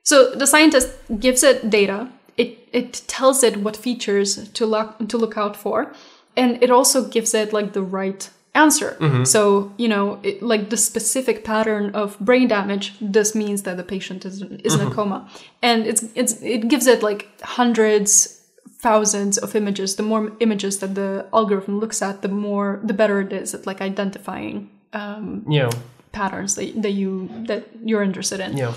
So 0.07 0.31
the 0.31 0.47
scientist 0.47 0.89
gives 1.19 1.43
it 1.43 1.69
data. 1.69 2.09
It 2.37 2.69
it 2.73 3.03
tells 3.09 3.43
it 3.43 3.57
what 3.57 3.77
features 3.77 4.49
to 4.53 4.65
look 4.65 5.09
to 5.09 5.19
look 5.19 5.37
out 5.37 5.57
for, 5.57 5.93
and 6.37 6.63
it 6.63 6.71
also 6.71 7.09
gives 7.09 7.35
it 7.35 7.53
like 7.53 7.73
the 7.73 7.83
right 7.83 8.31
answer. 8.55 8.97
Mm-hmm. 9.01 9.25
So 9.25 9.73
you 9.77 9.89
know, 9.89 10.21
it, 10.23 10.43
like 10.43 10.71
the 10.71 10.77
specific 10.77 11.45
pattern 11.45 11.91
of 11.93 12.17
brain 12.21 12.47
damage. 12.47 12.95
This 13.01 13.35
means 13.35 13.63
that 13.63 13.77
the 13.77 13.83
patient 13.83 14.25
is 14.25 14.43
is 14.43 14.75
in 14.75 14.81
a 14.81 14.85
mm-hmm. 14.85 14.93
coma, 14.93 15.29
and 15.61 15.85
it's 15.87 16.05
it's 16.15 16.41
it 16.41 16.69
gives 16.69 16.87
it 16.87 17.03
like 17.03 17.29
hundreds 17.43 18.33
thousands 18.79 19.39
of 19.39 19.57
images 19.57 19.97
the 19.97 20.03
more 20.03 20.31
images 20.39 20.79
that 20.79 20.95
the 20.95 21.27
algorithm 21.33 21.81
looks 21.81 22.03
at 22.03 22.21
the 22.21 22.29
more 22.29 22.79
the 22.85 22.93
better 22.93 23.21
it 23.21 23.33
is 23.33 23.55
at 23.55 23.67
like 23.67 23.81
identifying 23.81 24.69
um, 24.93 25.43
you 25.49 25.61
know 25.63 25.71
patterns 26.13 26.55
that, 26.55 26.83
that 26.83 26.93
you 26.93 27.29
that 27.49 27.65
you're 27.83 28.03
interested 28.03 28.39
in. 28.39 28.55
know 28.55 28.75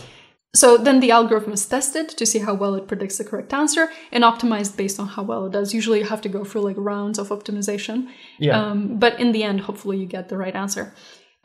So 0.55 0.77
then 0.77 0.99
the 0.99 1.11
algorithm 1.11 1.53
is 1.53 1.65
tested 1.65 2.09
to 2.09 2.25
see 2.25 2.39
how 2.39 2.55
well 2.55 2.73
it 2.73 2.87
predicts 2.87 3.19
the 3.19 3.23
correct 3.23 3.53
answer 3.53 3.89
and 4.11 4.23
optimized 4.23 4.75
based 4.75 4.99
on 4.99 5.07
how 5.07 5.21
well 5.21 5.45
it 5.45 5.51
does. 5.51 5.75
Usually 5.75 5.99
you 5.99 6.05
have 6.05 6.21
to 6.21 6.29
go 6.29 6.43
through 6.43 6.61
like 6.61 6.75
rounds 6.77 7.19
of 7.19 7.29
optimization. 7.29 8.07
yeah 8.39 8.59
Um, 8.59 8.97
but 8.97 9.19
in 9.19 9.31
the 9.31 9.43
end, 9.43 9.61
hopefully 9.61 9.97
you 9.97 10.07
get 10.07 10.29
the 10.29 10.37
right 10.37 10.55
answer. 10.55 10.93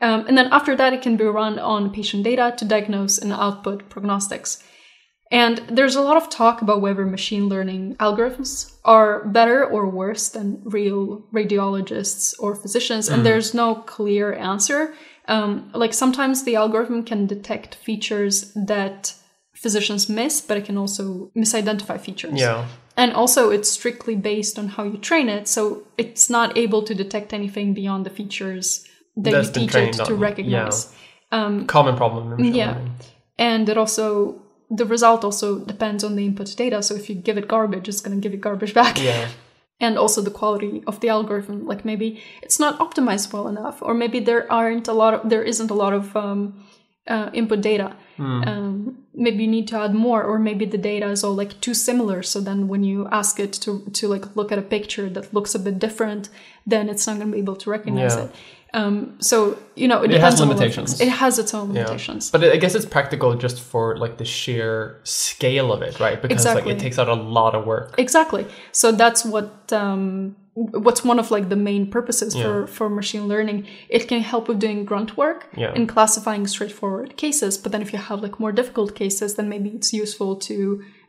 Um, 0.01 0.25
and 0.27 0.37
then 0.37 0.47
after 0.51 0.75
that, 0.75 0.93
it 0.93 1.01
can 1.01 1.17
be 1.17 1.23
run 1.23 1.59
on 1.59 1.91
patient 1.91 2.23
data 2.23 2.53
to 2.57 2.65
diagnose 2.65 3.17
and 3.17 3.31
output 3.31 3.89
prognostics. 3.89 4.63
And 5.31 5.63
there's 5.69 5.95
a 5.95 6.01
lot 6.01 6.17
of 6.17 6.29
talk 6.29 6.61
about 6.61 6.81
whether 6.81 7.05
machine 7.05 7.47
learning 7.49 7.95
algorithms 7.95 8.75
are 8.83 9.25
better 9.25 9.65
or 9.65 9.89
worse 9.89 10.29
than 10.29 10.61
real 10.65 11.27
radiologists 11.33 12.35
or 12.39 12.55
physicians, 12.55 13.09
and 13.09 13.25
there's 13.25 13.53
no 13.53 13.75
clear 13.75 14.33
answer. 14.33 14.93
Um, 15.27 15.69
like 15.73 15.93
sometimes 15.93 16.43
the 16.43 16.55
algorithm 16.55 17.03
can 17.03 17.25
detect 17.27 17.75
features 17.75 18.51
that 18.55 19.13
physicians 19.53 20.07
miss, 20.09 20.41
but 20.41 20.57
it 20.57 20.65
can 20.65 20.77
also 20.77 21.31
misidentify 21.35 21.99
features. 21.99 22.39
Yeah. 22.39 22.67
And 22.97 23.11
also, 23.13 23.49
it's 23.49 23.69
strictly 23.69 24.15
based 24.15 24.57
on 24.57 24.69
how 24.69 24.83
you 24.83 24.97
train 24.97 25.27
it, 25.27 25.47
so 25.47 25.83
it's 25.97 26.29
not 26.29 26.57
able 26.57 26.81
to 26.83 26.95
detect 26.95 27.33
anything 27.33 27.73
beyond 27.73 28.05
the 28.05 28.09
features 28.09 28.85
that 29.17 29.31
That's 29.31 29.47
you 29.47 29.53
teach 29.53 29.69
it 29.69 29.71
trained 29.71 29.93
to 29.95 30.13
on, 30.13 30.19
recognize. 30.19 30.93
Um, 31.31 31.65
Common 31.67 31.95
problem. 31.97 32.39
in 32.39 32.53
Yeah. 32.53 32.71
learning. 32.71 32.91
and 33.37 33.67
it 33.67 33.77
also 33.77 34.41
the 34.71 34.85
result 34.85 35.23
also 35.23 35.59
depends 35.59 36.03
on 36.03 36.15
the 36.15 36.25
input 36.25 36.55
data. 36.57 36.81
So 36.81 36.95
if 36.95 37.09
you 37.09 37.15
give 37.15 37.37
it 37.37 37.47
garbage, 37.47 37.87
it's 37.87 38.01
going 38.01 38.17
to 38.19 38.21
give 38.21 38.33
you 38.33 38.39
garbage 38.39 38.73
back. 38.73 38.99
Yeah. 39.01 39.27
and 39.79 39.97
also 39.97 40.21
the 40.21 40.31
quality 40.31 40.83
of 40.87 40.99
the 41.01 41.09
algorithm. 41.09 41.65
Like 41.67 41.83
maybe 41.85 42.21
it's 42.41 42.59
not 42.59 42.79
optimized 42.79 43.33
well 43.33 43.47
enough, 43.47 43.81
or 43.81 43.93
maybe 43.93 44.19
there 44.19 44.51
aren't 44.51 44.87
a 44.87 44.93
lot 44.93 45.13
of 45.13 45.29
there 45.29 45.43
isn't 45.43 45.71
a 45.71 45.73
lot 45.73 45.93
of 45.93 46.15
um, 46.15 46.65
uh, 47.07 47.29
input 47.33 47.61
data. 47.61 47.95
Um, 48.17 48.99
maybe 49.13 49.43
you 49.43 49.49
need 49.49 49.67
to 49.67 49.77
add 49.77 49.93
more, 49.93 50.23
or 50.23 50.39
maybe 50.39 50.65
the 50.65 50.77
data 50.77 51.07
is 51.09 51.23
all 51.23 51.35
like 51.35 51.59
too 51.59 51.73
similar. 51.73 52.23
So 52.23 52.39
then 52.39 52.67
when 52.69 52.83
you 52.83 53.07
ask 53.11 53.39
it 53.39 53.51
to 53.63 53.81
to 53.93 54.07
like 54.07 54.35
look 54.37 54.51
at 54.51 54.57
a 54.57 54.61
picture 54.75 55.09
that 55.09 55.33
looks 55.33 55.53
a 55.55 55.59
bit 55.59 55.79
different, 55.79 56.29
then 56.65 56.87
it's 56.89 57.05
not 57.07 57.17
going 57.17 57.27
to 57.31 57.33
be 57.33 57.39
able 57.39 57.57
to 57.57 57.69
recognize 57.69 58.15
Yeah. 58.15 58.23
it. 58.25 58.31
Um, 58.79 58.95
so 59.29 59.35
you 59.81 59.87
know 59.91 59.99
it, 60.03 60.11
It 60.11 60.19
has 60.21 60.35
depends 60.35 60.41
on 60.41 60.47
a 60.47 60.51
lot 60.51 60.53
of 60.53 60.59
limitations. 60.59 61.01
It 61.05 61.09
has 61.23 61.33
its 61.43 61.53
own 61.53 61.67
Yeah. 61.73 61.83
limitations. 61.85 62.23
But 62.33 62.43
I 62.55 62.57
guess 62.61 62.73
it's 62.75 62.85
practical 62.97 63.29
just 63.45 63.57
for 63.71 63.83
like 64.03 64.15
the 64.21 64.25
sheer 64.37 64.99
scale 65.03 65.67
of 65.75 65.81
it, 65.87 65.99
right? 66.05 66.21
Because 66.21 66.45
like 66.45 66.67
it 66.73 66.79
takes 66.85 66.97
out 67.01 67.09
a 67.17 67.19
lot 67.39 67.53
of 67.55 67.61
work. 67.65 67.87
Exactly. 68.05 68.43
So 68.71 68.91
that's 68.91 69.21
what 69.33 69.49
um, 69.83 70.35
what's 70.85 71.03
one 71.11 71.19
of 71.23 71.31
like 71.31 71.47
the 71.49 71.61
main 71.69 71.83
purposes 71.97 72.33
for 72.43 72.55
Yeah. 72.61 72.65
for 72.77 72.89
machine 72.89 73.25
learning. 73.33 73.59
It 73.97 74.03
can 74.09 74.21
help 74.21 74.43
with 74.49 74.59
doing 74.65 74.79
grunt 74.89 75.11
work 75.23 75.39
Yeah. 75.57 75.75
and 75.75 75.83
classifying 75.93 76.43
straightforward 76.47 77.09
cases. 77.23 77.57
But 77.61 77.71
then 77.71 77.81
if 77.81 77.89
you 77.93 77.99
have 78.09 78.19
like 78.25 78.35
more 78.43 78.53
difficult 78.59 78.89
cases, 79.03 79.29
then 79.35 79.47
maybe 79.53 79.69
it's 79.77 79.91
useful 80.03 80.31
to 80.49 80.55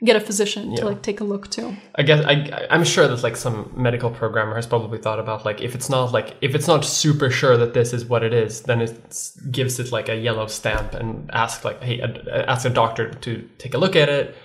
get 0.05 0.17
a 0.17 0.21
physician 0.21 0.71
Yeah. 0.71 0.77
to 0.77 0.87
like 0.87 1.03
take 1.03 1.21
a 1.21 1.25
look 1.25 1.51
too. 1.51 1.77
I 1.95 2.03
guess 2.03 2.25
I, 2.25 2.67
I'm 2.71 2.85
sure 2.85 3.09
that 3.09 3.23
like 3.23 3.37
some 3.37 3.73
medical 3.77 4.11
programmer 4.11 4.55
has 4.55 4.67
probably 4.67 4.99
thought 4.99 5.19
about 5.19 5.45
like 5.45 5.61
if 5.61 5.75
it's 5.75 5.89
not 5.89 6.13
like 6.13 6.37
if 6.41 6.55
it's 6.55 6.67
not 6.67 6.85
super 6.85 7.31
sure 7.31 7.57
that 7.57 7.73
this 7.75 7.93
is 7.93 8.05
what 8.05 8.23
it 8.23 8.33
is, 8.33 8.63
then 8.63 8.81
it 8.81 8.95
gives 9.51 9.79
it 9.79 9.93
like 9.93 10.09
a 10.09 10.17
yellow 10.17 10.47
stamp 10.47 10.95
and 10.95 11.31
ask 11.33 11.65
like 11.65 11.83
hey 11.83 12.01
uh, 12.01 12.43
ask 12.47 12.67
a 12.67 12.71
doctor 12.71 13.11
to 13.11 13.49
take 13.59 13.75
a 13.75 13.79
look 13.79 13.97
at 13.97 14.09
it 14.09 14.37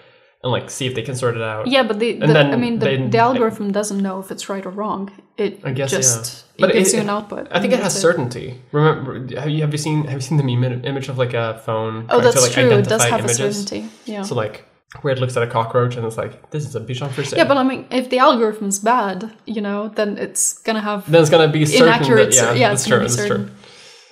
and 0.44 0.52
like 0.52 0.70
see 0.70 0.88
if 0.88 0.96
they 0.96 1.02
can 1.02 1.16
sort 1.16 1.36
it 1.36 1.42
out. 1.42 1.68
Yeah, 1.68 1.84
but 1.84 2.00
the, 2.00 2.14
the 2.14 2.28
then 2.28 2.54
I 2.54 2.56
mean 2.56 2.80
the, 2.80 3.08
the 3.10 3.18
algorithm 3.18 3.72
doesn't 3.72 4.02
know 4.02 4.20
if 4.20 4.32
it's 4.32 4.50
right 4.50 4.66
or 4.66 4.72
wrong. 4.72 5.12
It 5.38 5.62
I 5.64 5.72
guess 5.72 5.92
just 5.92 6.46
yeah. 6.58 6.68
it 6.68 6.74
gives 6.74 6.94
you 6.94 7.02
an 7.02 7.10
output. 7.10 7.48
I 7.52 7.60
think 7.60 7.74
it 7.74 7.80
has 7.80 7.94
that's 7.94 8.02
certainty. 8.02 8.62
Remember, 8.72 9.14
have 9.40 9.50
you 9.50 9.62
have 9.62 9.72
you 9.72 9.78
seen 9.78 10.06
have 10.06 10.16
you 10.16 10.22
seen 10.22 10.38
the 10.38 10.44
meme 10.44 10.86
image 10.86 11.10
of 11.10 11.18
like 11.18 11.34
a 11.34 11.62
phone? 11.66 12.08
Oh, 12.10 12.22
that's 12.22 12.36
to, 12.36 12.42
like, 12.42 12.52
true. 12.52 12.72
It 12.72 12.88
does 12.88 13.04
have 13.04 13.20
images? 13.20 13.40
a 13.40 13.54
certainty. 13.54 13.90
Yeah. 14.06 14.24
So 14.24 14.36
like 14.36 14.66
where 15.00 15.14
it 15.14 15.20
looks 15.20 15.38
at 15.38 15.44
a 15.44 15.48
cockroach 15.48 15.96
and 15.96 16.06
it's 16.06 16.18
like 16.18 16.52
this 16.52 16.66
is 16.66 16.76
a 16.76 16.82
bichon 16.82 17.10
frise. 17.12 17.34
yeah, 17.34 17.46
but 17.46 17.58
I 17.58 17.64
mean, 17.64 17.88
if 17.92 18.10
the 18.10 18.20
algorithm's 18.20 18.80
bad, 18.80 19.32
you 19.46 19.62
know, 19.62 19.88
then 19.90 20.18
it's 20.18 20.60
gonna 20.60 20.82
have 20.82 21.10
then 21.10 21.22
it's 21.22 21.30
gonna 21.30 21.52
be 21.52 21.66
certain 21.66 21.88
inaccurate. 21.88 22.32
that 22.32 22.36
yeah, 22.36 22.54
yeah, 22.54 22.70
that's 22.70 22.86
true. 22.86 23.00
That's 23.00 23.16
certain. 23.16 23.48
true. 23.48 23.56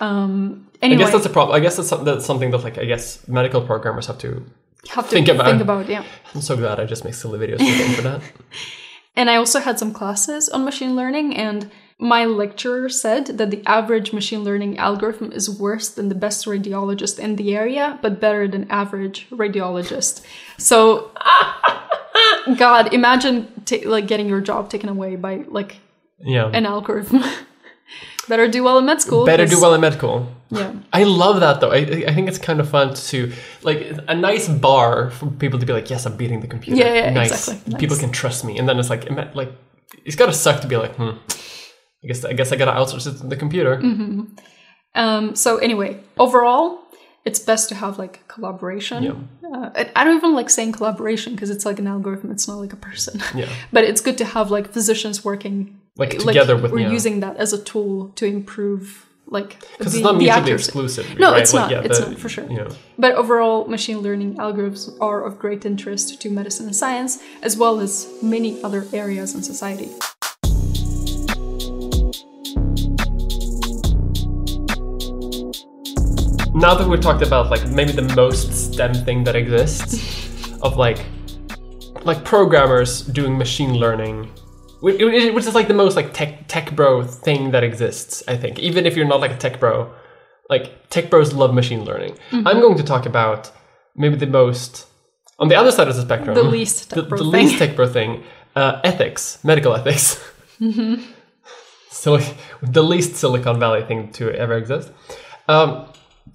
Um, 0.08 0.68
I 0.82 0.96
guess 0.96 1.12
that's 1.12 1.26
a 1.26 1.30
problem. 1.30 1.56
I 1.56 1.60
guess 1.60 1.76
that's, 1.76 1.90
that's 1.90 2.26
something 2.26 2.52
that 2.52 2.64
like 2.64 2.78
I 2.78 2.86
guess 2.86 3.28
medical 3.28 3.62
programmers 3.62 4.08
have 4.08 4.18
to. 4.20 4.46
have 4.90 5.06
to 5.06 5.12
think 5.12 5.28
think 5.28 5.40
about. 5.40 5.62
about. 5.62 5.90
yeah. 5.90 6.06
I'm 6.34 6.42
so 6.42 6.56
glad 6.56 6.80
I 6.80 6.86
just 6.86 7.04
make 7.04 7.14
silly 7.14 7.38
videos 7.40 7.58
for 7.58 7.66
the 7.66 7.86
internet. 7.86 8.22
And 9.16 9.30
I 9.30 9.36
also 9.36 9.60
had 9.60 9.78
some 9.78 9.92
classes 9.92 10.48
on 10.48 10.64
machine 10.64 10.96
learning, 10.96 11.36
and 11.36 11.70
my 12.02 12.24
lecturer 12.26 12.88
said 12.88 13.26
that 13.38 13.52
the 13.52 13.62
average 13.66 14.14
machine 14.14 14.44
learning 14.46 14.78
algorithm 14.78 15.32
is 15.34 15.50
worse 15.50 15.90
than 15.90 16.08
the 16.08 16.16
best 16.16 16.46
radiologist 16.46 17.20
in 17.20 17.36
the 17.36 17.54
area, 17.56 18.00
but 18.02 18.22
better 18.22 18.48
than 18.48 18.66
average 18.72 19.28
radiologist. 19.32 20.24
So, 20.58 21.12
God, 22.58 22.94
imagine 22.94 23.48
ta- 23.66 23.84
like 23.86 24.08
getting 24.08 24.28
your 24.30 24.42
job 24.42 24.70
taken 24.70 24.90
away 24.90 25.18
by 25.18 25.44
like 25.50 25.78
Yeah. 26.24 26.50
an 26.54 26.66
algorithm. 26.66 27.22
better 28.30 28.48
do 28.48 28.64
well 28.64 28.78
in 28.78 28.86
med 28.86 29.02
school. 29.02 29.26
Better 29.26 29.46
do 29.46 29.60
well 29.60 29.74
in 29.74 29.82
medical. 29.82 30.32
Yeah. 30.52 30.72
I 30.94 31.04
love 31.04 31.42
that 31.42 31.60
though. 31.60 31.72
I, 31.72 31.80
I 32.08 32.14
think 32.14 32.28
it's 32.30 32.38
kind 32.38 32.60
of 32.62 32.70
fun 32.70 32.94
to 32.94 33.32
like 33.62 33.86
a 34.08 34.16
nice 34.16 34.48
bar 34.48 35.12
for 35.12 35.28
people 35.28 35.60
to 35.60 35.66
be 35.66 35.74
like, 35.74 35.90
yes, 35.90 36.06
I'm 36.06 36.16
beating 36.16 36.40
the 36.40 36.48
computer. 36.48 36.80
Yeah, 36.82 36.94
yeah, 36.94 37.10
nice. 37.10 37.48
exactly. 37.50 37.76
People 37.78 37.98
can 37.98 38.12
trust 38.12 38.46
me, 38.46 38.58
and 38.58 38.68
then 38.70 38.80
it's 38.80 38.90
like, 38.90 39.10
like 39.36 39.52
it's 40.06 40.16
gotta 40.16 40.34
suck 40.34 40.62
to 40.62 40.68
be 40.68 40.78
like, 40.78 40.96
hmm. 40.96 41.12
I 42.04 42.08
guess 42.08 42.24
I 42.26 42.34
guess 42.34 42.52
I 42.52 42.56
gotta 42.56 42.72
outsource 42.72 43.08
it 43.08 43.18
to 43.20 43.28
the 43.28 43.36
computer. 43.36 43.78
Mm-hmm. 43.78 44.24
Um, 44.96 45.36
so 45.36 45.58
anyway, 45.58 46.00
overall, 46.18 46.80
it's 47.26 47.40
best 47.40 47.70
to 47.70 47.76
have 47.76 48.00
like 48.00 48.28
collaboration. 48.28 49.04
Yeah. 49.04 49.14
Uh, 49.54 49.70
I- 49.96 50.04
don't 50.04 50.18
even 50.18 50.34
like 50.34 50.50
saying 50.50 50.72
collaboration 50.74 51.34
because 51.36 51.50
it's 51.50 51.66
like 51.66 51.80
an 51.80 51.88
algorithm. 51.88 52.32
It's 52.32 52.48
not 52.48 52.58
like 52.58 52.74
a 52.74 52.78
person. 52.78 53.22
Yeah. 53.36 53.50
but 53.74 53.84
it's 53.84 54.02
good 54.02 54.18
to 54.20 54.26
have 54.26 54.50
like 54.52 54.72
physicians 54.72 55.26
working 55.26 55.80
Like 55.98 56.18
together 56.20 56.56
with 56.56 56.72
we're 56.72 56.80
yeah. 56.88 56.92
using 56.92 57.20
that 57.22 57.36
as 57.38 57.52
a 57.54 57.62
tool 57.62 58.10
to 58.16 58.26
improve 58.26 59.06
like 59.28 59.60
because 59.78 59.94
the, 59.94 60.00
it's 60.00 60.04
not 60.04 60.14
the 60.14 60.20
mutually 60.20 60.42
accuracy. 60.42 60.66
exclusive. 60.70 61.20
No, 61.20 61.32
right? 61.32 61.42
it's 61.42 61.54
Like, 61.54 61.72
not. 61.72 61.86
It's 61.86 62.00
the- 62.00 62.10
not, 62.12 62.20
for 62.20 62.30
sure. 62.30 62.46
You 62.50 62.58
know, 62.64 62.70
But 62.98 63.14
overall, 63.14 63.68
machine 63.68 64.00
learning 64.00 64.38
algorithms 64.38 64.90
are 65.02 65.24
of 65.24 65.38
great 65.38 65.66
interest 65.66 66.20
to 66.22 66.30
medicine 66.32 66.66
and 66.68 66.76
science, 66.76 67.20
as 67.44 67.56
well 67.58 67.80
as 67.80 68.08
many 68.24 68.62
other 68.64 68.88
areas 68.94 69.36
in 69.36 69.44
society. 69.44 69.90
Now 76.60 76.74
that 76.76 76.88
we've 76.88 77.02
talked 77.02 77.22
about 77.22 77.50
like 77.50 77.66
maybe 77.70 77.92
the 77.92 78.08
most 78.16 78.52
STEM 78.74 78.94
thing 79.06 79.24
that 79.24 79.36
exists 79.36 80.52
of 80.62 80.76
like 80.78 81.00
like 82.04 82.24
programmers 82.24 83.02
doing 83.02 83.38
machine 83.38 83.74
learning 83.76 84.30
which 84.82 85.46
is 85.46 85.56
like 85.56 85.68
the 85.68 85.74
most 85.74 85.96
like 85.96 86.14
tech 86.14 86.48
tech 86.48 86.74
bro 86.76 87.04
thing 87.04 87.52
that 87.52 87.64
exists 87.64 88.24
i 88.28 88.36
think 88.38 88.60
even 88.60 88.86
if 88.86 88.96
you're 88.96 89.08
not 89.08 89.20
like 89.20 89.32
a 89.32 89.38
tech 89.38 89.60
bro 89.60 89.92
like 90.50 90.90
tech 90.90 91.10
bros 91.10 91.34
love 91.34 91.54
machine 91.54 91.84
learning 91.84 92.14
Mm-hmm. 92.32 92.48
i'm 92.48 92.60
going 92.62 92.78
to 92.78 92.84
talk 92.84 93.06
about 93.06 93.52
maybe 93.96 94.16
the 94.16 94.28
most 94.28 94.88
on 95.38 95.48
the 95.50 95.56
other 95.56 95.72
side 95.72 95.88
of 95.90 95.96
the 95.96 96.02
spectrum 96.02 96.36
The 96.36 96.44
least 96.44 96.90
the, 96.92 97.02
tech 97.02 97.10
bro 97.10 97.18
the 97.18 97.24
thing. 97.26 97.32
least 97.34 97.58
tech 97.60 97.76
bro 97.76 97.88
thing 97.88 98.24
uh, 98.56 98.80
ethics 98.84 99.40
medical 99.44 99.74
ethics 99.76 100.20
Mm-hmm. 100.60 100.96
so 101.90 102.20
the 102.62 102.84
least 102.84 103.16
silicon 103.16 103.60
valley 103.60 103.82
thing 103.84 104.12
to 104.14 104.30
ever 104.32 104.58
exist 104.58 104.92
um, 105.48 105.89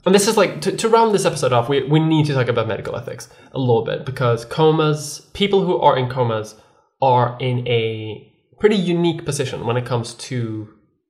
and 0.06 0.14
this 0.14 0.28
is 0.28 0.36
like 0.36 0.60
to, 0.60 0.76
to 0.76 0.88
round 0.88 1.14
this 1.14 1.24
episode 1.24 1.52
off 1.52 1.68
we, 1.68 1.82
we 1.84 2.00
need 2.00 2.26
to 2.26 2.34
talk 2.34 2.48
about 2.48 2.68
medical 2.68 2.96
ethics 2.96 3.28
a 3.52 3.58
little 3.58 3.84
bit 3.84 4.04
because 4.04 4.44
comas 4.44 5.20
people 5.32 5.64
who 5.64 5.78
are 5.78 5.96
in 5.96 6.08
comas 6.08 6.54
are 7.00 7.36
in 7.40 7.66
a 7.68 8.30
pretty 8.58 8.76
unique 8.76 9.24
position 9.24 9.66
when 9.66 9.76
it 9.76 9.84
comes 9.84 10.14
to 10.14 10.68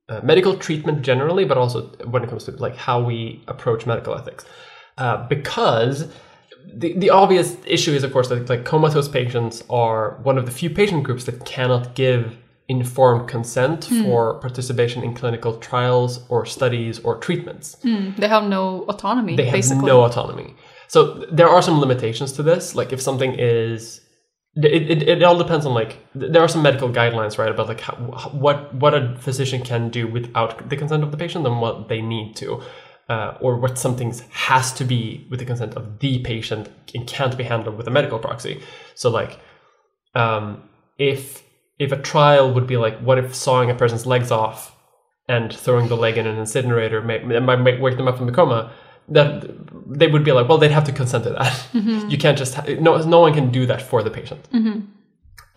uh, 0.09 0.19
medical 0.23 0.55
treatment 0.57 1.01
generally 1.01 1.45
but 1.45 1.57
also 1.57 1.87
when 2.05 2.23
it 2.23 2.29
comes 2.29 2.43
to 2.43 2.51
like 2.51 2.75
how 2.75 3.01
we 3.01 3.43
approach 3.47 3.85
medical 3.85 4.13
ethics. 4.13 4.45
Uh, 4.97 5.27
because 5.27 6.07
the, 6.73 6.93
the 6.97 7.09
obvious 7.09 7.57
issue 7.65 7.91
is 7.91 8.03
of 8.03 8.11
course 8.11 8.29
that 8.29 8.49
like 8.49 8.65
comatose 8.65 9.07
patients 9.07 9.63
are 9.69 10.19
one 10.23 10.37
of 10.37 10.45
the 10.45 10.51
few 10.51 10.69
patient 10.69 11.03
groups 11.03 11.25
that 11.25 11.45
cannot 11.45 11.95
give 11.95 12.37
informed 12.67 13.27
consent 13.27 13.85
for 13.85 14.39
participation 14.39 15.03
in 15.03 15.13
clinical 15.13 15.55
trials 15.57 16.25
or 16.29 16.45
studies 16.45 16.99
or 16.99 17.17
treatments 17.17 17.77
They 18.17 18.27
have 18.27 18.43
no 18.45 18.85
autonomy, 18.87 19.35
they 19.35 19.45
have 19.45 19.53
basically. 19.53 19.85
no 19.85 20.03
autonomy. 20.03 20.55
So 20.87 21.25
there 21.31 21.49
are 21.49 21.61
some 21.61 21.79
limitations 21.79 22.31
to 22.33 22.43
this. 22.43 22.75
Like 22.75 22.91
if 22.93 23.01
something 23.01 23.33
is, 23.37 24.01
it, 24.55 24.83
it, 24.91 25.03
it 25.09 25.23
all 25.23 25.37
depends 25.37 25.65
on 25.65 25.73
like 25.73 25.97
there 26.15 26.41
are 26.41 26.47
some 26.47 26.61
medical 26.63 26.89
guidelines, 26.89 27.37
right, 27.37 27.49
about 27.49 27.67
like 27.67 27.81
how, 27.81 27.95
what 28.31 28.73
what 28.73 28.93
a 28.93 29.15
physician 29.19 29.61
can 29.63 29.89
do 29.89 30.07
without 30.07 30.69
the 30.69 30.77
consent 30.77 31.03
of 31.03 31.11
the 31.11 31.17
patient 31.17 31.45
and 31.45 31.59
what 31.61 31.87
they 31.89 32.01
need 32.01 32.35
to, 32.37 32.61
uh, 33.09 33.37
or 33.41 33.57
what 33.57 33.77
something 33.77 34.13
has 34.31 34.73
to 34.73 34.83
be 34.85 35.27
with 35.29 35.39
the 35.39 35.45
consent 35.45 35.75
of 35.75 35.99
the 35.99 36.19
patient 36.19 36.69
and 36.95 37.05
can't 37.07 37.35
be 37.37 37.43
handled 37.43 37.77
with 37.77 37.87
a 37.87 37.91
medical 37.91 38.17
proxy. 38.19 38.61
So 38.95 39.09
like, 39.09 39.39
um, 40.15 40.69
if 40.97 41.44
if 41.79 41.91
a 41.91 41.97
trial 42.01 42.53
would 42.53 42.67
be 42.67 42.77
like, 42.77 42.99
what 42.99 43.17
if 43.17 43.33
sawing 43.35 43.69
a 43.69 43.75
person's 43.75 44.05
legs 44.05 44.31
off 44.31 44.75
and 45.27 45.51
throwing 45.53 45.87
the 45.89 45.97
leg 45.97 46.17
in 46.17 46.25
an 46.27 46.37
incinerator 46.37 47.01
may, 47.01 47.19
might 47.39 47.57
might 47.57 47.81
wake 47.81 47.97
them 47.97 48.07
up 48.07 48.17
from 48.17 48.27
the 48.27 48.31
coma, 48.31 48.71
that 49.09 49.45
they 49.87 50.07
would 50.07 50.23
be 50.23 50.31
like, 50.31 50.47
well, 50.47 50.57
they'd 50.57 50.71
have 50.71 50.85
to 50.85 50.91
consent 50.91 51.23
to 51.25 51.31
that. 51.31 51.67
You 52.11 52.17
can't 52.17 52.37
just 52.37 52.53
ha- 52.55 52.65
no 52.79 52.97
no 53.01 53.19
one 53.19 53.33
can 53.33 53.51
do 53.51 53.65
that 53.65 53.81
for 53.81 54.01
the 54.03 54.09
patient. 54.11 54.47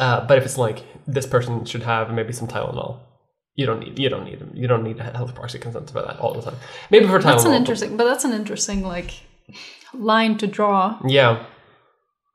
Uh, 0.00 0.26
but 0.26 0.38
if 0.38 0.44
it's 0.44 0.58
like 0.58 0.84
this 1.06 1.26
person 1.26 1.64
should 1.64 1.82
have 1.82 2.12
maybe 2.12 2.32
some 2.32 2.46
Tylenol, 2.48 3.00
you 3.54 3.66
don't 3.66 3.80
need 3.80 3.98
you 3.98 4.08
don't 4.08 4.24
need 4.24 4.40
you 4.54 4.66
don't 4.68 4.82
need 4.84 4.98
a 5.00 5.04
health 5.04 5.34
proxy 5.34 5.58
consent 5.58 5.90
for 5.90 6.02
that 6.02 6.18
all 6.18 6.34
the 6.34 6.42
time. 6.42 6.56
Maybe 6.90 7.06
for 7.06 7.18
Tylenol. 7.18 7.22
That's 7.24 7.44
an 7.44 7.50
but- 7.52 7.56
interesting, 7.56 7.96
but 7.96 8.04
that's 8.04 8.24
an 8.24 8.32
interesting 8.32 8.82
like 8.82 9.12
line 9.94 10.36
to 10.38 10.46
draw. 10.46 10.98
yeah, 11.06 11.44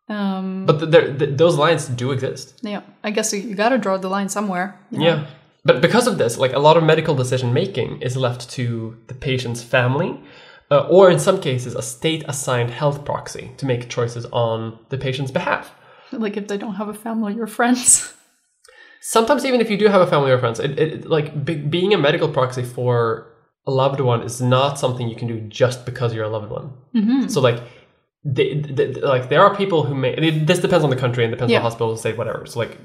Um, 0.09 0.65
but 0.65 0.79
th 0.79 0.91
there, 0.91 1.17
th- 1.17 1.37
those 1.37 1.55
lines 1.55 1.87
do 1.87 2.11
exist. 2.11 2.59
yeah, 2.61 2.81
I 3.03 3.11
guess 3.11 3.33
you, 3.33 3.39
you 3.39 3.55
got 3.55 3.69
to 3.69 3.77
draw 3.77 3.97
the 3.97 4.09
line 4.09 4.29
somewhere. 4.29 4.79
you 4.91 4.99
know? 4.99 5.05
Yeah. 5.05 5.27
But 5.65 5.81
because 5.81 6.07
of 6.07 6.17
this, 6.17 6.37
like 6.37 6.53
a 6.53 6.59
lot 6.59 6.75
of 6.75 6.83
medical 6.83 7.15
decision 7.15 7.53
making 7.53 8.01
is 8.01 8.17
left 8.17 8.49
to 8.51 8.97
the 9.07 9.13
patient's 9.13 9.63
family, 9.63 10.19
uh, 10.69 10.87
or 10.89 11.09
in 11.09 11.19
some 11.19 11.39
cases, 11.39 11.73
a 11.75 11.81
state 11.81 12.23
assigned 12.27 12.71
health 12.71 13.05
proxy 13.05 13.51
to 13.57 13.65
make 13.65 13.89
choices 13.89 14.25
on 14.33 14.77
the 14.89 14.97
patient's 14.97 15.31
behalf. 15.31 15.71
Like 16.11 16.35
if 16.35 16.47
they 16.47 16.57
don't 16.57 16.75
have 16.75 16.89
a 16.89 16.93
family 16.93 17.39
or 17.39 17.47
friends. 17.47 18.13
Sometimes, 19.01 19.45
even 19.45 19.59
if 19.61 19.69
you 19.69 19.77
do 19.77 19.87
have 19.87 20.01
a 20.01 20.07
family 20.07 20.31
or 20.31 20.39
friends, 20.39 20.59
it, 20.59 20.79
it, 20.79 21.09
like 21.09 21.45
be, 21.45 21.55
being 21.55 21.93
a 21.93 21.97
medical 21.97 22.29
proxy 22.29 22.63
for 22.63 23.27
a 23.65 23.71
loved 23.71 23.99
one 23.99 24.21
is 24.23 24.41
not 24.41 24.79
something 24.79 25.09
you 25.09 25.15
can 25.15 25.27
do 25.27 25.39
just 25.41 25.85
because 25.85 26.13
you're 26.13 26.23
a 26.23 26.29
loved 26.29 26.51
one. 26.51 26.71
Mm-hmm. 26.95 27.27
So, 27.27 27.41
like, 27.41 27.61
they, 28.25 28.55
they, 28.55 28.93
like 28.93 29.29
there 29.29 29.41
are 29.41 29.55
people 29.55 29.83
who 29.83 29.95
may. 29.95 30.13
It, 30.13 30.47
this 30.47 30.59
depends 30.59 30.83
on 30.83 30.89
the 30.89 30.95
country 30.95 31.23
and 31.23 31.31
depends 31.31 31.51
Yeah. 31.51 31.57
on 31.57 31.63
the 31.63 31.69
hospital, 31.69 31.97
state, 31.97 32.17
whatever. 32.17 32.45
So, 32.45 32.59
like, 32.59 32.77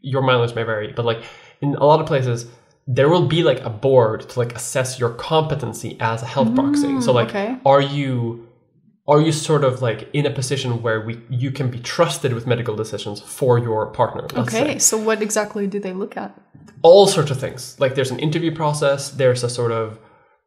your 0.00 0.22
mileage 0.22 0.54
may 0.54 0.62
vary, 0.62 0.92
but 0.92 1.04
like 1.04 1.22
in 1.60 1.74
a 1.74 1.84
lot 1.84 2.00
of 2.00 2.06
places, 2.06 2.46
there 2.86 3.08
will 3.08 3.26
be 3.26 3.42
like 3.42 3.60
a 3.60 3.70
board 3.70 4.28
to 4.30 4.38
like 4.38 4.54
assess 4.54 4.98
your 4.98 5.10
competency 5.10 5.96
as 6.00 6.22
a 6.22 6.26
health 6.26 6.54
proxy. 6.54 6.88
Mm, 6.88 7.02
so, 7.02 7.12
like, 7.12 7.28
okay. 7.28 7.56
are 7.64 7.80
you 7.80 8.48
are 9.06 9.20
you 9.20 9.32
sort 9.32 9.64
of 9.64 9.80
like 9.80 10.08
in 10.12 10.26
a 10.26 10.30
position 10.30 10.82
where 10.82 11.00
we 11.00 11.20
you 11.30 11.50
can 11.50 11.70
be 11.70 11.78
trusted 11.78 12.32
with 12.32 12.46
medical 12.46 12.74
decisions 12.74 13.20
for 13.20 13.58
your 13.58 13.86
partner? 13.86 14.26
let's 14.34 14.52
say? 14.52 14.62
Okay, 14.62 14.78
so 14.78 14.98
what 14.98 15.22
exactly 15.22 15.66
do 15.66 15.78
they 15.78 15.92
look 15.92 16.16
at? 16.16 16.32
all 16.82 17.06
sorts 17.06 17.30
of 17.30 17.40
things. 17.40 17.78
Like 17.80 17.94
there's 17.94 18.10
an 18.10 18.18
interview 18.18 18.54
process. 18.54 19.10
There's 19.10 19.42
a 19.44 19.50
sort 19.50 19.72
of 19.72 19.98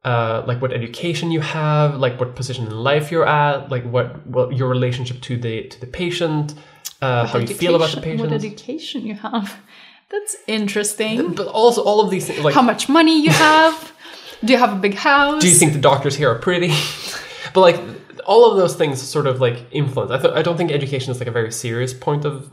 uh, 0.03 0.43
like 0.47 0.61
what 0.61 0.73
education 0.73 1.31
you 1.31 1.41
have, 1.41 1.95
like 1.95 2.19
what 2.19 2.35
position 2.35 2.65
in 2.67 2.71
life 2.75 3.11
you're 3.11 3.27
at, 3.27 3.69
like 3.69 3.83
what 3.83 4.25
what 4.27 4.55
your 4.55 4.67
relationship 4.69 5.21
to 5.21 5.37
the 5.37 5.63
to 5.67 5.79
the 5.79 5.87
patient, 5.87 6.55
uh, 7.01 7.27
how 7.27 7.37
you 7.39 7.47
feel 7.47 7.75
about 7.75 7.91
the 7.91 8.01
patient, 8.01 8.21
What 8.21 8.33
education 8.33 9.05
you 9.05 9.15
have. 9.15 9.59
That's 10.09 10.35
interesting. 10.47 11.33
But 11.33 11.47
also 11.47 11.81
all 11.83 12.01
of 12.01 12.09
these 12.09 12.27
things, 12.27 12.43
like 12.43 12.53
How 12.53 12.61
much 12.61 12.89
money 12.89 13.21
you 13.23 13.31
have? 13.31 13.93
do 14.43 14.51
you 14.53 14.59
have 14.59 14.73
a 14.73 14.79
big 14.79 14.95
house? 14.95 15.41
do 15.41 15.47
you 15.47 15.55
think 15.55 15.73
the 15.73 15.79
doctors 15.79 16.15
here 16.15 16.29
are 16.29 16.39
pretty? 16.39 16.73
but 17.53 17.61
like 17.61 17.79
all 18.25 18.49
of 18.49 18.57
those 18.57 18.75
things 18.75 19.01
sort 19.01 19.27
of 19.27 19.39
like 19.39 19.57
influence. 19.71 20.11
I, 20.11 20.17
th- 20.17 20.33
I 20.33 20.41
don't 20.41 20.57
think 20.57 20.71
education 20.71 21.11
is 21.11 21.19
like 21.19 21.27
a 21.27 21.31
very 21.31 21.51
serious 21.51 21.93
point 21.93 22.25
of 22.25 22.49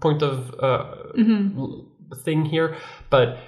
point 0.00 0.22
of 0.22 0.54
uh, 0.60 0.84
l- 1.18 1.86
thing 2.24 2.44
here, 2.44 2.76
but 3.10 3.38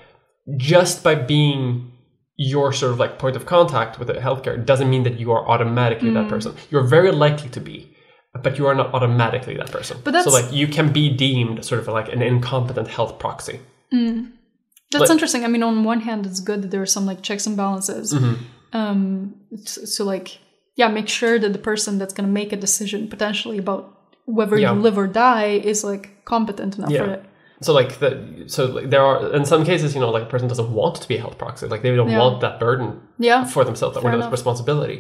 just 0.57 1.03
by 1.03 1.15
being 1.15 1.93
your 2.37 2.73
sort 2.73 2.93
of 2.93 2.99
like 2.99 3.19
point 3.19 3.37
of 3.37 3.47
contact 3.47 3.99
with 3.99 4.09
the 4.09 4.15
healthcare 4.15 4.57
doesn't 4.65 4.91
mean 4.91 5.05
that 5.05 5.19
you 5.21 5.31
are 5.33 5.47
automatically 5.49 6.11
that 6.11 6.29
person. 6.29 6.55
You're 6.71 6.83
very 6.83 7.13
likely 7.13 7.49
to 7.51 7.61
be, 7.61 7.95
but 8.43 8.59
you 8.59 8.67
are 8.67 8.75
not 8.75 8.93
automatically 8.93 9.57
that 9.57 9.71
person. 9.71 9.99
But 10.03 10.11
that's- 10.13 10.25
so 10.25 10.33
like 10.39 10.53
you 10.53 10.67
can 10.67 10.93
be 10.93 11.11
deemed 11.11 11.65
sort 11.65 11.81
of 11.81 11.87
like 11.89 12.09
an 12.13 12.23
incompetent 12.23 12.89
health 12.89 13.19
proxy. 13.21 13.61
That's 13.93 15.01
Like- 15.03 15.11
interesting. 15.11 15.45
I 15.45 15.49
mean, 15.49 15.63
on 15.63 15.85
one 15.85 16.01
hand, 16.01 16.27
it's 16.27 16.41
good 16.41 16.63
that 16.63 16.71
there 16.71 16.83
are 16.83 16.87
some 16.97 17.07
like 17.07 17.23
checks 17.23 17.47
and 17.47 17.57
balances. 17.57 18.13
Mm-hmm. 18.13 18.35
Um, 18.77 19.35
so, 19.65 19.85
so 19.85 20.05
like, 20.05 20.39
yeah, 20.77 20.89
make 20.89 21.09
sure 21.09 21.39
that 21.39 21.53
the 21.53 21.59
person 21.59 21.99
that's 21.99 22.13
going 22.15 22.27
to 22.27 22.33
make 22.33 22.53
a 22.53 22.57
decision 22.57 23.09
potentially 23.09 23.59
about 23.59 23.97
whether 24.27 24.57
Yeah. 24.59 24.73
you 24.75 24.81
live 24.81 24.99
or 24.99 25.07
die 25.07 25.51
is 25.73 25.85
like 25.85 26.25
competent 26.25 26.79
enough 26.79 26.91
for 26.91 27.11
it. 27.17 27.25
So 27.65 27.73
like 27.81 27.91
the 28.03 28.11
so 28.47 28.61
like, 28.77 28.89
there 28.93 29.05
are 29.09 29.17
in 29.39 29.45
some 29.53 29.63
cases 29.71 29.95
you 29.95 30.01
know 30.03 30.11
like 30.17 30.25
a 30.29 30.31
person 30.35 30.49
doesn't 30.49 30.71
want 30.81 30.95
to 31.03 31.09
be 31.09 31.17
a 31.17 31.21
health 31.25 31.39
proxy 31.43 31.67
like 31.73 31.83
they 31.83 31.95
don't 32.01 32.11
Yeah. 32.11 32.23
want 32.25 32.41
that 32.45 32.57
burden 32.67 32.89
Yeah. 33.29 33.45
for 33.55 33.63
themselves 33.65 33.95
Fair 33.97 34.11
that 34.11 34.17
enough. 34.19 34.33
responsibility, 34.39 34.97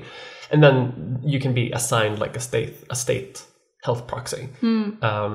and 0.53 0.62
then 0.64 0.74
you 1.33 1.38
can 1.44 1.53
be 1.61 1.64
assigned 1.79 2.16
like 2.24 2.35
a 2.40 2.40
state 2.48 2.74
a 2.94 2.96
state 3.07 3.35
health 3.87 4.03
proxy, 4.12 4.42
Hmm. 4.62 4.87
um, 5.11 5.31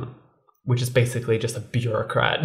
which 0.70 0.82
is 0.86 0.90
basically 1.02 1.38
just 1.46 1.56
a 1.58 1.64
bureaucrat 1.76 2.40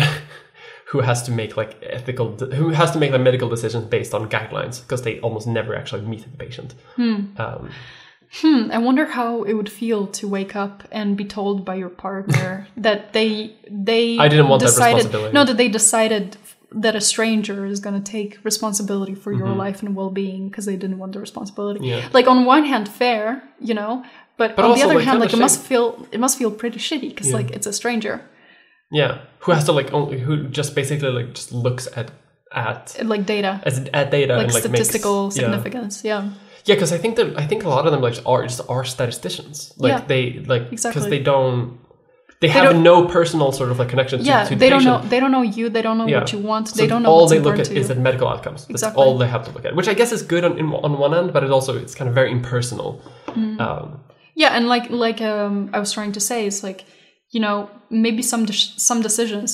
who 0.91 1.01
has 1.01 1.23
to 1.27 1.31
make 1.41 1.53
like 1.57 1.73
ethical 1.99 2.27
who 2.61 2.67
has 2.81 2.91
to 2.95 2.99
make 2.99 3.11
like 3.15 3.23
medical 3.31 3.49
decisions 3.49 3.85
based 3.97 4.13
on 4.15 4.29
guidelines 4.37 4.77
because 4.83 5.03
they 5.07 5.15
almost 5.21 5.47
never 5.59 5.73
actually 5.81 6.03
meet 6.13 6.23
the 6.31 6.37
patient. 6.45 6.71
Um, 7.45 7.71
Hmm, 8.41 8.71
I 8.73 8.79
wonder 8.79 9.07
how 9.07 9.43
it 9.45 9.53
would 9.55 9.71
feel 9.71 10.07
to 10.09 10.27
wake 10.29 10.57
up 10.57 10.83
and 10.91 11.17
be 11.17 11.25
told 11.25 11.65
by 11.65 11.75
your 11.77 11.89
partner 11.89 12.67
that 12.77 13.13
they 13.13 13.55
they 13.71 14.19
I 14.19 14.29
didn't 14.29 14.49
want 14.49 14.61
that 14.61 14.67
decided, 14.67 14.95
responsibility. 14.97 15.35
No, 15.35 15.45
that 15.45 15.57
they 15.57 15.69
decided 15.69 16.37
that 16.73 16.97
a 16.97 17.01
stranger 17.01 17.65
is 17.67 17.79
going 17.79 17.95
to 18.03 18.13
take 18.13 18.39
responsibility 18.45 19.15
for 19.15 19.33
your 19.33 19.47
Mm-hmm. 19.47 19.59
life 19.59 19.83
and 19.83 19.95
well-being 19.95 20.49
because 20.49 20.67
they 20.67 20.75
didn't 20.77 20.99
want 20.99 21.13
the 21.13 21.21
responsibility. 21.21 21.87
Yeah. 21.87 22.09
Like 22.13 22.27
on 22.27 22.45
one 22.45 22.65
hand, 22.65 22.89
fair, 22.89 23.43
you 23.61 23.75
know, 23.75 24.05
but, 24.37 24.57
But 24.57 24.65
on 24.65 24.77
the 24.77 24.83
other 24.85 24.97
like, 24.97 25.05
hand, 25.05 25.21
like 25.21 25.33
it 25.33 25.39
must 25.39 25.61
feel 25.63 26.09
it 26.11 26.19
must 26.19 26.37
feel 26.37 26.51
pretty 26.51 26.81
shitty 26.81 27.11
because 27.11 27.29
Yeah. 27.31 27.37
like 27.37 27.51
it's 27.53 27.69
a 27.69 27.73
stranger, 27.73 28.21
yeah, 28.91 29.19
who 29.41 29.53
has 29.53 29.65
to 29.67 29.73
like 29.73 29.93
only 29.93 30.19
who 30.19 30.49
just 30.49 30.75
basically 30.75 31.11
like 31.11 31.35
just 31.35 31.53
looks 31.53 31.87
at 31.97 32.11
at 32.53 32.97
like 33.05 33.27
data, 33.27 33.61
as 33.65 33.79
at 33.93 34.11
data 34.11 34.35
like 34.35 34.45
and 34.47 34.55
like 34.55 34.63
statistical 34.65 35.25
makes, 35.27 35.37
significance. 35.37 36.03
Yeah. 36.05 36.23
Yeah, 36.23 36.31
because 36.67 36.93
I 36.93 36.99
think 36.99 37.17
that 37.17 37.39
I 37.39 37.47
think 37.47 37.65
a 37.65 37.69
lot 37.69 37.85
of 37.87 37.93
them 37.93 38.01
like 38.01 38.17
are 38.27 38.43
just 38.45 38.61
are 38.69 38.85
statisticians. 38.85 39.73
Like 39.77 39.91
Yeah, 39.93 40.01
they 40.07 40.23
like 40.53 40.71
because 40.71 40.87
exactly. 40.87 41.11
they 41.11 41.23
don't 41.23 41.79
they 42.41 42.49
have 42.49 42.65
don't- 42.73 42.83
no 42.83 42.97
personal 43.07 43.53
sort 43.53 43.71
of 43.71 43.79
like 43.79 43.89
connection 43.89 44.19
to, 44.19 44.25
Yeah, 44.25 44.45
to 44.45 44.51
the 44.51 44.57
they 44.57 44.69
don't 44.71 44.85
know. 44.85 44.99
They 45.13 45.21
don't 45.21 45.31
know 45.37 45.43
you. 45.43 45.69
They 45.71 45.83
don't 45.83 45.99
know 45.99 46.07
Yeah. 46.07 46.21
what 46.21 46.33
you 46.33 46.39
want. 46.51 46.69
So 46.69 46.77
They 46.77 46.87
don't 46.87 47.03
know 47.03 47.11
all 47.11 47.27
they 47.29 47.39
look 47.41 47.59
at 47.59 47.71
is 47.71 47.91
at 47.91 47.99
medical 47.99 48.29
outcomes. 48.29 48.61
That's 48.63 48.71
Exactly. 48.83 49.03
all 49.03 49.19
they 49.19 49.29
have 49.29 49.45
to 49.47 49.53
look 49.55 49.65
at, 49.65 49.75
which 49.79 49.89
I 49.89 49.95
guess 49.95 50.11
is 50.13 50.23
good 50.23 50.45
on 50.45 50.59
in, 50.59 50.67
on 50.87 50.99
one 50.99 51.15
end, 51.15 51.33
but 51.35 51.43
it 51.45 51.51
also 51.51 51.77
it's 51.85 51.95
kind 51.95 52.09
of 52.09 52.15
very 52.15 52.31
impersonal. 52.39 53.01
Mm. 53.29 53.61
Um, 53.61 53.87
Yeah, 54.43 54.51
and 54.57 54.67
like 54.75 54.87
like 54.91 55.21
um, 55.33 55.71
I 55.77 55.79
was 55.79 55.93
trying 55.93 56.13
to 56.13 56.21
say, 56.21 56.39
it's 56.49 56.63
like 56.69 56.81
you 57.35 57.41
know 57.45 57.57
maybe 57.91 58.23
some 58.23 58.45
de- 58.47 58.71
some 58.89 59.01
decisions 59.03 59.51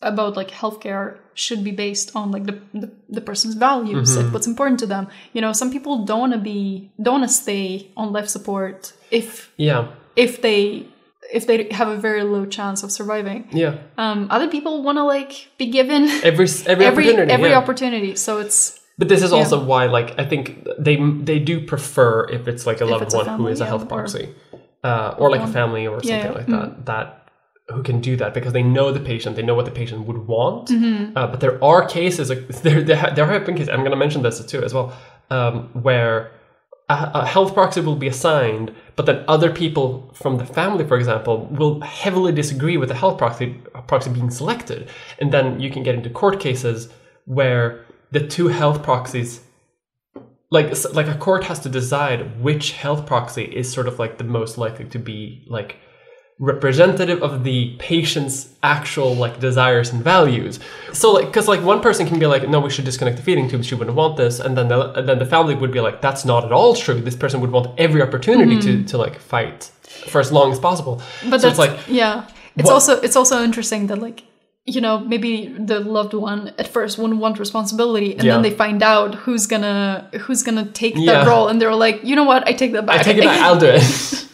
about 0.00 0.36
like 0.36 0.50
healthcare 0.50 1.06
should 1.34 1.62
be 1.64 1.70
based 1.70 2.14
on 2.14 2.30
like 2.30 2.44
the 2.44 2.58
the, 2.74 2.90
the 3.08 3.20
person's 3.20 3.54
values, 3.54 4.10
Mm-hmm. 4.10 4.24
like 4.24 4.32
what's 4.34 4.46
important 4.46 4.78
to 4.80 4.86
them. 4.86 5.08
You 5.32 5.40
know, 5.40 5.52
some 5.52 5.70
people 5.70 6.04
don't 6.04 6.20
want 6.20 6.32
to 6.32 6.38
be 6.38 6.90
don't 7.00 7.20
want 7.20 7.28
to 7.30 7.34
stay 7.34 7.90
on 7.96 8.12
life 8.12 8.28
support 8.28 8.92
if 9.10 9.50
yeah, 9.56 9.88
if 10.16 10.40
they 10.42 10.86
if 11.32 11.46
they 11.46 11.68
have 11.72 11.88
a 11.88 11.96
very 11.96 12.22
low 12.24 12.44
chance 12.44 12.82
of 12.82 12.90
surviving. 12.92 13.48
yeah. 13.52 13.78
Um, 13.96 14.26
other 14.30 14.48
people 14.48 14.82
want 14.82 14.98
to 14.98 15.04
like 15.04 15.48
be 15.56 15.66
given 15.70 16.02
Every 16.22 16.46
every, 16.66 16.84
every 16.86 16.86
opportunity. 16.86 17.32
every 17.32 17.50
yeah. 17.50 17.58
opportunity. 17.58 18.16
So 18.16 18.38
it's 18.38 18.78
But 18.98 19.08
this 19.08 19.22
is 19.22 19.32
also 19.32 19.56
why, 19.64 19.86
like, 19.86 20.18
I 20.18 20.24
think 20.28 20.66
they 20.78 20.96
they 21.00 21.38
do 21.38 21.64
prefer 21.66 22.28
if 22.28 22.46
it's 22.48 22.66
like 22.66 22.80
a 22.82 22.84
loved 22.84 23.04
it's 23.04 23.14
a 23.14 23.16
one 23.16 23.26
who 23.26 23.32
family, 23.32 23.52
is 23.52 23.60
a 23.60 23.64
yeah, 23.64 23.68
health 23.72 23.84
or- 23.84 23.86
proxy, 23.96 24.34
uh, 24.84 25.14
or 25.18 25.30
like 25.30 25.40
a 25.40 25.52
family 25.52 25.86
or 25.86 26.02
something 26.02 26.32
yeah. 26.32 26.38
Like 26.38 26.46
that. 26.46 26.86
That 26.86 27.21
who 27.68 27.82
can 27.82 28.00
do 28.00 28.16
that 28.16 28.34
because 28.34 28.52
they 28.52 28.62
know 28.62 28.92
the 28.92 29.00
patient, 29.00 29.36
they 29.36 29.42
know 29.42 29.54
what 29.54 29.64
the 29.64 29.70
patient 29.70 30.06
would 30.06 30.26
want. 30.26 30.68
Mm-hmm. 30.68 31.16
Uh, 31.16 31.26
but 31.28 31.40
there 31.40 31.62
are 31.62 31.86
cases, 31.86 32.28
like 32.28 32.48
there 32.62 32.82
there, 32.82 33.12
there 33.14 33.26
have 33.26 33.46
been 33.46 33.54
cases. 33.54 33.70
I'm 33.70 33.80
going 33.80 33.90
to 33.90 33.96
mention 33.96 34.22
this 34.22 34.44
too 34.44 34.62
as 34.62 34.74
well, 34.74 34.96
um, 35.30 35.70
where 35.72 36.32
a, 36.88 37.10
a 37.14 37.26
health 37.26 37.54
proxy 37.54 37.80
will 37.80 37.96
be 37.96 38.08
assigned, 38.08 38.74
but 38.96 39.06
then 39.06 39.24
other 39.28 39.50
people 39.50 40.12
from 40.14 40.36
the 40.38 40.46
family, 40.46 40.84
for 40.84 40.96
example, 40.96 41.46
will 41.46 41.80
heavily 41.80 42.32
disagree 42.32 42.76
with 42.76 42.88
the 42.88 42.94
health 42.94 43.18
proxy 43.18 43.60
proxy 43.86 44.10
being 44.10 44.30
selected, 44.30 44.88
and 45.18 45.32
then 45.32 45.60
you 45.60 45.70
can 45.70 45.82
get 45.82 45.94
into 45.94 46.10
court 46.10 46.40
cases 46.40 46.88
where 47.24 47.84
the 48.10 48.26
two 48.26 48.48
health 48.48 48.82
proxies 48.82 49.40
like 50.50 50.70
like 50.92 51.08
a 51.08 51.14
court 51.14 51.44
has 51.44 51.60
to 51.60 51.68
decide 51.68 52.40
which 52.42 52.72
health 52.72 53.06
proxy 53.06 53.44
is 53.44 53.72
sort 53.72 53.88
of 53.88 53.98
like 53.98 54.18
the 54.18 54.24
most 54.24 54.58
likely 54.58 54.84
to 54.84 54.98
be 54.98 55.44
like 55.48 55.76
representative 56.38 57.22
of 57.22 57.44
the 57.44 57.76
patient's 57.78 58.48
actual 58.62 59.14
like 59.14 59.38
desires 59.38 59.92
and 59.92 60.02
values 60.02 60.58
so 60.92 61.12
like 61.12 61.26
because 61.26 61.46
like 61.46 61.62
one 61.62 61.80
person 61.80 62.06
can 62.06 62.18
be 62.18 62.26
like 62.26 62.48
no 62.48 62.58
we 62.58 62.70
should 62.70 62.84
disconnect 62.84 63.16
the 63.16 63.22
feeding 63.22 63.48
tube 63.48 63.62
she 63.62 63.74
wouldn't 63.74 63.96
want 63.96 64.16
this 64.16 64.40
and 64.40 64.56
then 64.56 64.66
the 64.68 64.92
and 64.94 65.08
then 65.08 65.18
the 65.18 65.26
family 65.26 65.54
would 65.54 65.70
be 65.70 65.80
like 65.80 66.00
that's 66.00 66.24
not 66.24 66.44
at 66.44 66.50
all 66.52 66.74
true 66.74 67.00
this 67.00 67.14
person 67.14 67.40
would 67.40 67.50
want 67.50 67.78
every 67.78 68.02
opportunity 68.02 68.58
to 68.58 68.68
mm-hmm. 68.68 68.84
to 68.86 68.98
like 68.98 69.18
fight 69.18 69.70
for 70.08 70.20
as 70.20 70.32
long 70.32 70.50
as 70.50 70.58
possible 70.58 71.00
but 71.30 71.40
so 71.40 71.48
that's 71.48 71.58
it's 71.58 71.58
like 71.58 71.78
yeah 71.86 72.26
it's 72.56 72.66
what- 72.66 72.72
also 72.74 73.00
it's 73.00 73.14
also 73.14 73.44
interesting 73.44 73.86
that 73.86 73.98
like 73.98 74.24
you 74.64 74.80
know 74.80 74.98
maybe 75.00 75.46
the 75.46 75.80
loved 75.80 76.14
one 76.14 76.52
at 76.58 76.66
first 76.66 76.98
wouldn't 76.98 77.20
want 77.20 77.38
responsibility 77.38 78.14
and 78.14 78.24
Yeah. 78.24 78.34
then 78.34 78.42
they 78.42 78.50
find 78.50 78.82
out 78.82 79.14
who's 79.14 79.46
gonna 79.46 80.08
who's 80.22 80.42
gonna 80.42 80.66
take 80.66 80.94
Yeah. 80.96 81.12
that 81.12 81.26
role 81.28 81.48
and 81.48 81.60
they're 81.60 81.74
like 81.74 82.02
you 82.04 82.16
know 82.16 82.24
what 82.24 82.46
i 82.48 82.52
take 82.52 82.72
that 82.72 82.86
back 82.86 83.00
I 83.00 83.02
take 83.02 83.18
it 83.18 83.24
back. 83.24 83.40
I'll 83.40 83.58
do 83.58 83.66
it. 83.66 83.82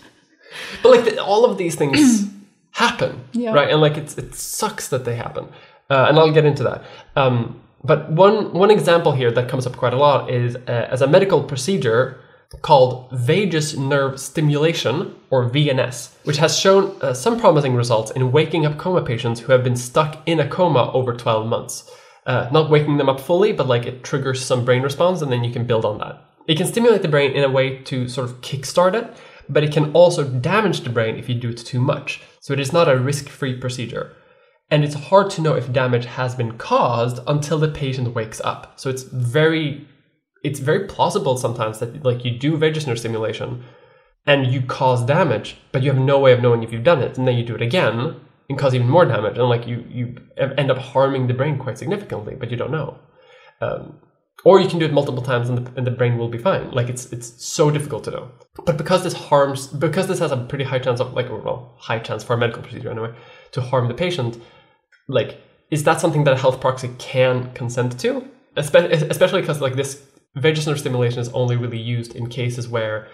but 0.83 0.91
like 0.91 1.05
the, 1.05 1.23
all 1.23 1.45
of 1.45 1.59
these 1.59 1.75
things 1.75 2.25
happen, 2.73 3.21
Yeah. 3.33 3.53
right? 3.53 3.71
And 3.71 3.81
like 3.81 3.97
it's 3.97 4.17
it 4.19 4.35
sucks 4.35 4.89
that 4.89 5.05
they 5.05 5.17
happen, 5.17 5.45
uh, 5.91 6.07
and 6.09 6.19
I'll 6.19 6.33
get 6.33 6.45
into 6.45 6.63
that. 6.65 6.85
Um, 7.17 7.61
but 7.85 8.11
one 8.11 8.53
one 8.53 8.71
example 8.71 9.13
here 9.13 9.31
that 9.33 9.49
comes 9.49 9.67
up 9.67 9.77
quite 9.77 9.93
a 9.93 9.97
lot 9.99 10.31
is 10.31 10.57
uh, 10.57 10.89
as 10.91 11.01
a 11.03 11.07
medical 11.07 11.43
procedure 11.43 12.21
called 12.63 13.11
vagus 13.13 13.77
nerve 13.77 14.19
stimulation 14.19 15.15
or 15.31 15.51
VNS, 15.51 16.15
which 16.25 16.39
has 16.39 16.59
shown 16.59 16.97
uh, 17.03 17.13
some 17.13 17.39
promising 17.39 17.75
results 17.75 18.11
in 18.13 18.33
waking 18.33 18.65
up 18.65 18.79
coma 18.79 19.03
patients 19.03 19.41
who 19.41 19.53
have 19.53 19.63
been 19.63 19.77
stuck 19.77 20.17
in 20.27 20.41
a 20.41 20.49
coma 20.49 20.91
over 20.93 21.13
12 21.15 21.47
months. 21.47 21.91
Uh, 22.27 22.49
not 22.53 22.71
waking 22.71 22.97
them 22.99 23.09
up 23.09 23.21
fully, 23.21 23.53
but 23.53 23.67
like 23.67 23.87
it 23.87 24.03
triggers 24.05 24.43
some 24.45 24.65
brain 24.65 24.83
response, 24.83 25.21
and 25.23 25.31
then 25.33 25.45
you 25.45 25.53
can 25.53 25.65
build 25.67 25.85
on 25.85 25.99
that. 25.99 26.23
It 26.47 26.57
can 26.57 26.67
stimulate 26.67 27.03
the 27.03 27.09
brain 27.09 27.33
in 27.33 27.45
a 27.45 27.51
way 27.51 27.79
to 27.85 28.09
sort 28.09 28.29
of 28.31 28.41
kickstart 28.41 28.95
it, 28.95 29.15
but 29.49 29.65
it 29.65 29.73
can 29.73 29.93
also 29.93 30.25
damage 30.25 30.81
the 30.81 30.91
brain 30.91 31.17
if 31.17 31.29
you 31.29 31.35
do 31.35 31.51
it 31.51 31.59
too 31.59 31.81
much. 31.81 32.21
So 32.41 32.53
it 32.53 32.61
is 32.61 32.73
not 32.73 32.89
a 32.89 32.99
risk 32.99 33.29
free 33.29 33.57
procedure. 33.57 34.15
And 34.71 34.85
it's 34.85 34.95
hard 34.95 35.31
to 35.31 35.41
know 35.41 35.55
if 35.55 35.73
damage 35.73 36.05
has 36.05 36.35
been 36.35 36.59
caused 36.59 37.21
until 37.27 37.59
the 37.59 37.69
patient 37.69 38.15
wakes 38.15 38.41
up. 38.43 38.79
So 38.79 38.91
it's 38.91 39.03
very 39.03 39.87
it's 40.45 40.61
very 40.61 40.87
plausible 40.87 41.37
sometimes 41.37 41.81
that 41.81 42.05
like 42.05 42.25
you 42.25 42.31
do 42.31 42.57
vagus 42.57 42.87
nerve 42.87 42.99
stimulation 42.99 43.65
and 44.27 44.47
you 44.47 44.61
cause 44.61 45.05
damage, 45.05 45.57
but 45.73 45.83
you 45.83 45.91
have 45.91 46.01
no 46.01 46.19
way 46.19 46.33
of 46.33 46.43
knowing 46.43 46.63
if 46.63 46.71
you've 46.71 46.85
done 46.85 47.03
it, 47.03 47.17
and 47.17 47.27
then 47.27 47.37
you 47.37 47.45
do 47.45 47.55
it 47.55 47.63
again 47.63 48.21
and 48.49 48.59
cause 48.59 48.75
even 48.75 48.89
more 48.89 49.07
damage, 49.07 49.39
and 49.39 49.49
like 49.49 49.67
you 49.67 49.85
you 49.89 50.17
end 50.39 50.71
up 50.71 50.79
harming 50.79 51.27
the 51.27 51.35
brain 51.35 51.59
quite 51.59 51.79
significantly, 51.79 52.35
but 52.35 52.51
you 52.51 52.57
don't 52.57 52.71
know. 52.71 52.99
Um, 53.61 53.99
or 54.45 54.61
you 54.61 54.69
can 54.69 54.79
do 54.79 54.85
it 54.85 54.93
multiple 54.93 55.23
times 55.23 55.49
and 55.49 55.59
the, 55.59 55.73
and 55.77 55.87
the 55.87 55.91
brain 55.91 56.17
will 56.17 56.29
be 56.29 56.39
fine. 56.39 56.71
Like 56.71 56.89
it's 56.89 57.13
it's 57.13 57.45
so 57.45 57.71
difficult 57.71 58.05
to 58.05 58.11
know. 58.11 58.31
But 58.65 58.77
because 58.77 59.03
this 59.03 59.15
harms, 59.15 59.67
because 59.67 60.07
this 60.07 60.19
has 60.21 60.33
a 60.33 60.37
pretty 60.37 60.65
high 60.65 60.79
chance 60.79 61.01
of 61.01 61.13
like 61.13 61.29
well 61.29 61.75
high 61.79 61.99
chance 61.99 62.23
for 62.23 62.35
a 62.35 62.39
medical 62.39 62.63
procedure 62.63 62.91
anyway 62.91 63.15
to 63.53 63.61
harm 63.61 63.89
the 63.89 63.95
patient, 63.95 64.41
like 65.09 65.41
is 65.71 65.85
that 65.85 66.01
something 66.01 66.25
that 66.25 66.35
a 66.35 66.39
health 66.39 66.61
proxy 66.61 66.91
can 66.99 67.53
consent 67.53 67.99
to? 68.01 68.27
Espe- 68.57 69.11
especially 69.11 69.41
because 69.41 69.61
like 69.61 69.75
this 69.75 70.03
vagus 70.37 70.67
nerve 70.67 70.79
stimulation 70.79 71.21
is 71.21 71.29
only 71.31 71.57
really 71.57 71.79
used 71.79 72.15
in 72.15 72.29
cases 72.29 72.69
where 72.69 73.09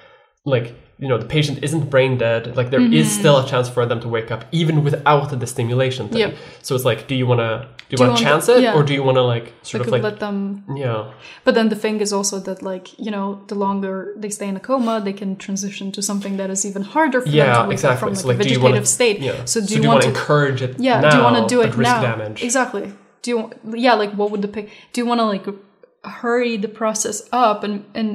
like 0.45 0.75
you 0.99 1.09
know 1.09 1.19
the 1.19 1.27
patient 1.27 1.59
isn't 1.65 1.91
brain 1.91 2.17
dead 2.19 2.57
like 2.57 2.71
there 2.71 2.81
is 2.81 3.07
Mm-hmm. 3.09 3.21
still 3.21 3.37
a 3.39 3.47
chance 3.47 3.69
for 3.69 3.85
them 3.87 4.01
to 4.01 4.09
wake 4.09 4.31
up 4.31 4.45
even 4.53 4.85
without 4.85 5.29
the 5.41 5.47
stimulation 5.47 6.09
thing. 6.09 6.21
Yep. 6.21 6.35
so 6.63 6.75
it's 6.75 6.85
like 6.85 7.09
do 7.09 7.15
you 7.15 7.27
want 7.27 7.41
to 7.41 7.67
do 7.89 7.97
you 7.97 8.07
want 8.07 8.17
to 8.19 8.23
chance 8.25 8.49
it 8.49 8.63
yeah. 8.63 8.75
or 8.77 8.83
do 8.83 8.93
you 8.95 9.03
want 9.03 9.17
to 9.17 9.23
like 9.23 9.53
sort 9.63 9.81
Like, 9.81 9.87
of 9.89 9.93
like 9.93 10.03
let 10.03 10.21
them 10.21 10.65
yeah 10.77 11.13
But 11.45 11.55
then 11.55 11.69
the 11.71 11.77
thing 11.77 12.01
is 12.01 12.13
also 12.13 12.39
that, 12.41 12.63
like, 12.63 12.87
you 12.99 13.11
know, 13.11 13.27
the 13.49 13.55
longer 13.55 14.15
they 14.23 14.31
stay 14.31 14.49
in 14.49 14.57
a 14.57 14.61
coma, 14.69 14.95
they 15.05 15.13
can 15.13 15.37
transition 15.37 15.93
to 15.93 16.01
something 16.11 16.39
that 16.39 16.49
is 16.55 16.65
even 16.65 16.83
harder 16.83 17.21
for 17.21 17.29
them 17.29 17.37
Yeah, 17.37 17.45
to 17.45 17.51
wake 17.53 17.67
up 17.67 17.73
exactly. 17.73 18.01
from, 18.01 18.09
like, 18.15 18.19
So, 18.23 18.29
like, 18.29 18.35
a 18.37 18.43
vegetative 18.43 18.63
wanna- 18.63 18.87
state. 18.99 19.19
yeah 19.21 19.45
So 19.45 19.61
do 19.61 19.67
so 19.67 19.75
you, 19.75 19.83
you 19.83 19.89
want 19.89 20.03
to 20.03 20.09
to? 20.09 20.15
encourage 20.15 20.61
it 20.67 20.73
Yeah. 20.81 21.01
now, 21.01 21.11
do 21.11 21.17
you 21.19 21.23
want 21.29 21.37
to 21.43 21.47
do 21.55 21.61
it 21.67 21.71
risk 21.83 21.91
now? 21.97 22.01
damage 22.09 22.39
Exactly. 22.49 22.85
Do 23.23 23.27
you? 23.33 23.39
Yeah. 23.87 23.95
Like, 24.03 24.13
what 24.19 24.29
would 24.31 24.43
the 24.47 24.53
pick? 24.57 24.67
Do 24.93 24.97
you 25.01 25.07
want 25.11 25.21
to 25.23 25.27
like 25.35 25.47
hurry 26.21 26.57
the 26.65 26.69
process 26.81 27.17
up 27.33 27.59
and 27.67 27.75
and 27.99 28.09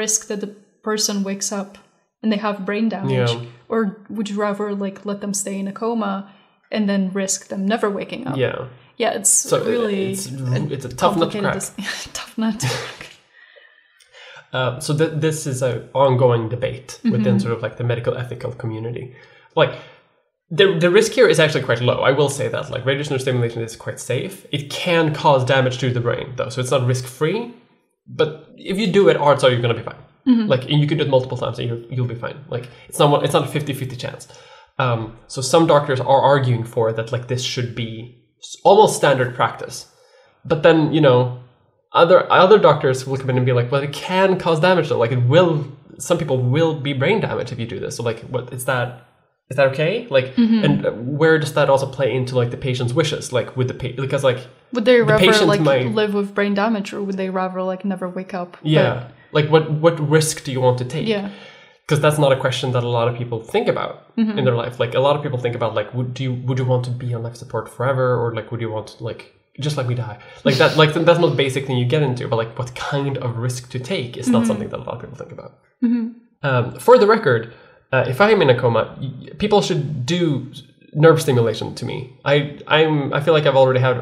risk 0.00 0.18
that 0.28 0.40
the 0.44 0.50
person 0.82 1.22
wakes 1.22 1.52
up 1.52 1.78
and 2.22 2.30
they 2.32 2.36
have 2.38 2.64
brain 2.66 2.88
damage, 2.88 3.30
Yeah. 3.32 3.44
or 3.68 4.04
would 4.10 4.28
you 4.30 4.36
rather 4.40 4.74
like 4.74 5.04
let 5.06 5.20
them 5.20 5.32
stay 5.34 5.58
in 5.58 5.68
a 5.68 5.72
coma 5.72 6.32
and 6.70 6.88
then 6.88 7.10
risk 7.12 7.48
them 7.48 7.66
never 7.66 7.88
waking 7.90 8.26
up? 8.26 8.36
yeah 8.36 8.66
Yeah, 8.96 9.12
it's 9.18 9.30
so 9.30 9.64
really 9.64 10.12
it's 10.12 10.26
it's 10.26 10.84
a 10.84 10.88
tough 10.94 11.16
nut 11.16 11.32
to 11.32 11.40
crack 11.40 11.62
tough 12.12 12.36
nut. 12.38 12.60
to 12.60 12.66
crack. 12.68 13.06
Uh, 14.52 14.80
so 14.80 14.96
th- 14.96 15.12
this 15.14 15.46
is 15.46 15.62
an 15.62 15.88
ongoing 15.94 16.48
debate 16.48 16.98
within 17.04 17.20
Mm-hmm. 17.22 17.38
sort 17.38 17.54
of 17.54 17.62
like 17.62 17.76
the 17.76 17.84
medical 17.84 18.16
ethical 18.16 18.50
community. 18.52 19.14
Like 19.54 19.72
the 20.50 20.76
the 20.76 20.90
risk 20.90 21.12
here 21.12 21.28
is 21.28 21.38
actually 21.38 21.62
quite 21.62 21.80
low. 21.80 22.00
I 22.00 22.10
will 22.10 22.28
say 22.28 22.48
that. 22.48 22.68
Like 22.70 22.84
radiation 22.84 23.16
stimulation 23.20 23.62
is 23.62 23.76
quite 23.76 24.00
safe. 24.00 24.44
It 24.50 24.68
can 24.68 25.14
cause 25.14 25.44
damage 25.44 25.78
to 25.78 25.92
the 25.92 26.00
brain 26.00 26.32
though, 26.36 26.48
so 26.48 26.60
it's 26.60 26.72
not 26.72 26.84
risk 26.86 27.04
free. 27.04 27.54
But 28.08 28.48
if 28.56 28.76
you 28.76 28.88
do 28.92 29.08
it, 29.08 29.16
odds 29.16 29.44
are 29.44 29.50
you're 29.50 29.62
going 29.62 29.74
to 29.76 29.80
be 29.80 29.86
fine. 29.88 30.02
Mm-hmm. 30.26 30.46
Like 30.48 30.62
and 30.70 30.80
you 30.80 30.86
can 30.86 30.98
do 30.98 31.04
it 31.04 31.10
multiple 31.10 31.36
times 31.38 31.58
and 31.58 31.68
you'll, 31.68 31.82
you'll 31.92 32.06
be 32.06 32.14
fine. 32.14 32.44
Like 32.48 32.68
it's 32.88 32.98
not 32.98 33.10
one- 33.10 33.24
it's 33.24 33.32
not 33.34 33.44
a 33.44 33.58
50-50 33.58 33.98
chance. 33.98 34.28
Um, 34.78 35.16
so 35.26 35.42
some 35.42 35.66
doctors 35.66 36.00
are 36.00 36.20
arguing 36.22 36.64
for 36.64 36.92
that 36.92 37.12
like 37.12 37.28
this 37.28 37.42
should 37.42 37.74
be 37.74 38.16
almost 38.64 38.96
standard 38.96 39.34
practice. 39.34 39.86
But 40.44 40.62
then 40.62 40.92
you 40.92 41.00
know 41.00 41.40
other 41.92 42.30
other 42.32 42.58
doctors 42.58 43.06
will 43.06 43.16
come 43.18 43.30
in 43.30 43.36
and 43.36 43.46
be 43.46 43.52
like, 43.52 43.70
well, 43.72 43.82
it 43.82 43.92
can 43.92 44.38
cause 44.38 44.60
damage 44.60 44.88
though. 44.88 44.98
Like 44.98 45.12
it 45.12 45.24
will. 45.26 45.66
Some 45.98 46.16
people 46.16 46.38
will 46.40 46.80
be 46.80 46.92
brain 46.94 47.20
damage 47.20 47.52
if 47.52 47.58
you 47.58 47.66
do 47.66 47.78
this. 47.78 47.96
So 47.96 48.02
like, 48.02 48.20
what 48.20 48.52
is 48.52 48.64
that? 48.66 49.06
Is 49.50 49.56
that 49.56 49.66
okay? 49.72 50.06
Like, 50.08 50.32
and 50.38 50.86
uh, 50.86 50.92
where 50.92 51.36
does 51.38 51.54
that 51.54 51.68
also 51.68 51.84
play 51.86 52.14
into 52.14 52.36
like 52.36 52.52
the 52.52 52.56
patient's 52.56 52.92
wishes? 52.94 53.32
Like 53.32 53.56
with 53.56 53.66
the 53.68 53.74
pa- 53.74 54.00
because 54.00 54.22
like 54.22 54.38
Would 54.72 54.84
they 54.84 55.02
rather 55.02 55.44
like 55.44 55.60
might- 55.60 55.88
live 55.92 56.14
with 56.14 56.34
brain 56.34 56.54
damage, 56.54 56.92
or 56.94 57.02
would 57.02 57.16
they 57.16 57.28
rather 57.30 57.60
like 57.60 57.84
never 57.84 58.08
wake 58.08 58.32
up? 58.32 58.52
But- 58.52 58.64
yeah, 58.70 59.08
like 59.32 59.48
what 59.50 59.70
what 59.70 59.96
risk 60.16 60.44
do 60.44 60.52
you 60.52 60.60
want 60.60 60.78
to 60.78 60.84
take? 60.84 61.06
yeah. 61.06 61.30
because 61.86 62.00
that's 62.00 62.18
not 62.18 62.30
a 62.32 62.38
question 62.44 62.70
that 62.72 62.84
a 62.84 62.88
lot 62.88 63.06
of 63.08 63.14
people 63.16 63.38
think 63.54 63.68
about 63.68 63.94
Mm-hmm. 64.16 64.38
in 64.38 64.44
their 64.44 64.54
life. 64.64 64.78
Like 64.78 64.92
a 64.94 65.00
lot 65.00 65.16
of 65.16 65.22
people 65.22 65.38
think 65.38 65.54
about 65.60 65.74
like 65.74 65.88
would 65.94 66.12
do 66.14 66.22
you 66.24 66.34
would 66.46 66.58
you 66.58 66.66
want 66.72 66.84
to 66.84 66.90
be 66.90 67.08
on 67.14 67.22
life 67.22 67.36
support 67.36 67.68
forever 67.76 68.06
or 68.20 68.34
like 68.34 68.50
would 68.52 68.60
you 68.60 68.70
want 68.70 68.88
to 68.88 69.04
like 69.04 69.22
just 69.66 69.76
like 69.78 69.86
me 69.86 69.94
die 69.94 70.18
like 70.44 70.56
that 70.62 70.76
like 70.76 70.92
that's 70.94 71.18
the 71.20 71.26
most 71.26 71.36
basic 71.36 71.66
thing 71.66 71.76
you 71.82 71.84
get 71.94 72.02
into 72.02 72.26
but 72.28 72.36
like 72.42 72.52
what 72.58 72.74
kind 72.74 73.14
of 73.18 73.36
risk 73.46 73.62
to 73.70 73.78
take 73.78 74.16
is 74.16 74.26
Mm-hmm. 74.26 74.32
not 74.36 74.46
something 74.46 74.68
that 74.72 74.78
a 74.82 74.84
lot 74.88 74.94
of 74.96 75.00
people 75.02 75.16
think 75.16 75.32
about. 75.32 75.52
Um, 76.42 76.64
for 76.78 76.94
the 76.98 77.06
record, 77.06 77.42
uh, 77.92 78.04
if 78.08 78.20
I 78.20 78.30
am 78.30 78.40
in 78.42 78.50
a 78.50 78.58
coma, 78.62 78.82
people 79.38 79.60
should 79.62 80.06
do 80.06 80.22
nerve 80.94 81.18
stimulation 81.20 81.74
to 81.76 81.84
me. 81.90 81.96
I 82.24 82.58
I'm 82.76 83.12
I 83.16 83.20
feel 83.24 83.34
like 83.34 83.46
I've 83.48 83.56
already 83.62 83.80
had 83.80 83.96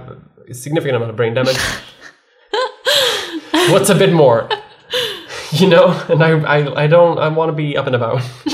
a 0.48 0.54
significant 0.54 0.96
amount 0.96 1.10
of 1.10 1.16
brain 1.16 1.34
damage. 1.34 1.58
What's 3.72 3.90
a 3.90 3.94
bit 3.94 4.12
more? 4.12 4.48
You 5.61 5.68
know, 5.68 5.90
and 6.08 6.22
I 6.22 6.30
I, 6.56 6.84
I 6.84 6.87
don't 6.87 7.18
I 7.18 7.28
want 7.28 7.48
to 7.48 7.52
be 7.56 7.76
up 7.76 7.87
and 7.87 7.96
about. 7.96 8.16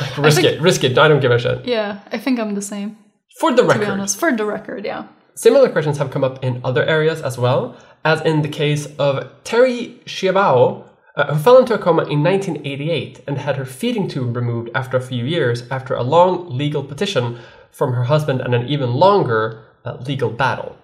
like, 0.00 0.18
risk 0.18 0.40
think- 0.40 0.52
it, 0.52 0.60
risk 0.60 0.84
it. 0.84 0.96
I 0.98 1.08
don't 1.08 1.20
give 1.20 1.32
a 1.32 1.38
shit. 1.38 1.64
Yeah, 1.66 2.00
I 2.12 2.18
think 2.18 2.38
I'm 2.38 2.54
the 2.54 2.62
same. 2.62 2.96
For 3.40 3.50
the 3.50 3.62
To 3.62 3.68
record, 3.68 3.80
be 3.80 3.86
honest, 3.86 4.16
for 4.18 4.34
the 4.34 4.44
record, 4.44 4.84
yeah. 4.84 5.06
Similar 5.34 5.68
questions 5.68 5.98
have 5.98 6.10
come 6.10 6.24
up 6.24 6.42
in 6.42 6.60
other 6.64 6.84
areas 6.84 7.20
as 7.20 7.36
well, 7.36 7.76
as 8.04 8.20
in 8.22 8.42
the 8.42 8.48
case 8.48 8.86
of 8.98 9.24
Terri 9.44 9.98
Schiavo, 10.04 10.88
uh, 11.16 11.34
who 11.34 11.38
fell 11.42 11.58
into 11.58 11.74
a 11.74 11.78
coma 11.78 12.04
in 12.04 12.22
1988 12.22 13.20
and 13.26 13.36
had 13.38 13.56
her 13.56 13.66
feeding 13.66 14.08
tube 14.08 14.34
removed 14.36 14.70
after 14.74 14.96
a 14.96 15.02
few 15.02 15.24
years 15.24 15.68
after 15.70 15.94
a 15.94 16.02
long 16.02 16.56
legal 16.56 16.82
petition 16.82 17.38
from 17.70 17.92
her 17.92 18.04
husband 18.04 18.40
and 18.40 18.54
an 18.54 18.66
even 18.68 18.94
longer 18.94 19.64
uh, 19.84 19.96
legal 20.06 20.30
battle. 20.30 20.76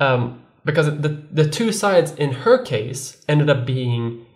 Um, 0.00 0.42
because 0.64 0.86
the, 0.86 1.08
the 1.32 1.48
two 1.48 1.72
sides 1.72 2.12
in 2.12 2.32
her 2.44 2.62
case 2.62 3.24
ended 3.28 3.48
up 3.48 3.64
being 3.64 4.26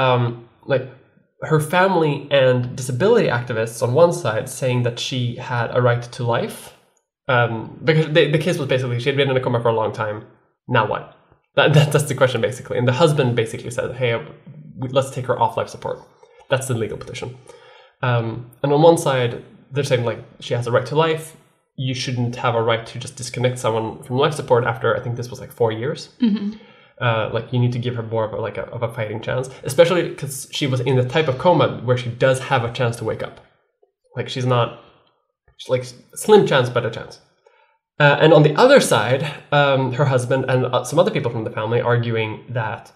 um, 0.00 0.48
like 0.66 0.86
her 1.42 1.60
family 1.60 2.28
and 2.30 2.76
disability 2.76 3.28
activists 3.28 3.82
on 3.82 3.94
one 3.94 4.12
side 4.12 4.48
saying 4.48 4.82
that 4.82 4.98
she 4.98 5.36
had 5.36 5.74
a 5.76 5.80
right 5.80 6.02
to 6.02 6.22
life 6.24 6.76
um, 7.28 7.78
because 7.84 8.06
the, 8.12 8.30
the 8.30 8.38
case 8.38 8.58
was 8.58 8.68
basically 8.68 8.98
she 8.98 9.08
had 9.08 9.16
been 9.16 9.30
in 9.30 9.36
a 9.36 9.40
coma 9.40 9.60
for 9.60 9.68
a 9.68 9.72
long 9.72 9.92
time. 9.92 10.26
Now 10.68 10.86
what? 10.86 11.16
That, 11.56 11.72
that, 11.74 11.92
that's 11.92 12.04
the 12.04 12.14
question 12.14 12.40
basically. 12.40 12.76
And 12.78 12.88
the 12.88 12.92
husband 12.92 13.36
basically 13.36 13.70
said, 13.70 13.94
"Hey, 13.94 14.20
let's 14.78 15.10
take 15.10 15.26
her 15.26 15.38
off 15.38 15.56
life 15.56 15.68
support." 15.68 16.00
That's 16.48 16.66
the 16.66 16.74
legal 16.74 16.98
petition. 16.98 17.36
Um, 18.02 18.50
and 18.62 18.72
on 18.72 18.82
one 18.82 18.98
side, 18.98 19.44
they're 19.70 19.84
saying 19.84 20.04
like 20.04 20.20
she 20.40 20.54
has 20.54 20.66
a 20.66 20.72
right 20.72 20.86
to 20.86 20.96
life. 20.96 21.36
You 21.76 21.94
shouldn't 21.94 22.36
have 22.36 22.54
a 22.54 22.62
right 22.62 22.84
to 22.86 22.98
just 22.98 23.16
disconnect 23.16 23.58
someone 23.58 24.02
from 24.02 24.16
life 24.16 24.34
support 24.34 24.64
after 24.64 24.96
I 24.96 25.00
think 25.00 25.16
this 25.16 25.30
was 25.30 25.40
like 25.40 25.52
four 25.52 25.70
years. 25.70 26.08
Uh, 27.00 27.30
like 27.32 27.50
you 27.52 27.58
need 27.58 27.72
to 27.72 27.78
give 27.78 27.96
her 27.96 28.02
more 28.02 28.26
of 28.26 28.32
a, 28.32 28.36
like 28.36 28.58
a, 28.58 28.64
of 28.66 28.82
a 28.82 28.92
fighting 28.92 29.20
chance, 29.22 29.48
especially 29.62 30.10
because 30.10 30.48
she 30.52 30.66
was 30.66 30.80
in 30.80 30.96
the 30.96 31.04
type 31.04 31.28
of 31.28 31.38
coma 31.38 31.80
where 31.82 31.96
she 31.96 32.10
does 32.10 32.38
have 32.40 32.62
a 32.62 32.72
chance 32.72 32.96
to 32.96 33.04
wake 33.04 33.22
up. 33.22 33.40
Like 34.16 34.28
she's 34.28 34.44
not 34.44 34.80
she's 35.56 35.70
like 35.70 35.84
slim 36.14 36.46
chance, 36.46 36.68
but 36.68 36.84
a 36.84 36.90
chance. 36.90 37.20
Uh, 37.98 38.16
and 38.20 38.32
on 38.32 38.42
the 38.42 38.54
other 38.56 38.80
side, 38.80 39.30
um, 39.52 39.92
her 39.92 40.06
husband 40.06 40.46
and 40.48 40.66
uh, 40.66 40.84
some 40.84 40.98
other 40.98 41.10
people 41.10 41.30
from 41.30 41.44
the 41.44 41.50
family 41.50 41.80
arguing 41.80 42.44
that 42.48 42.92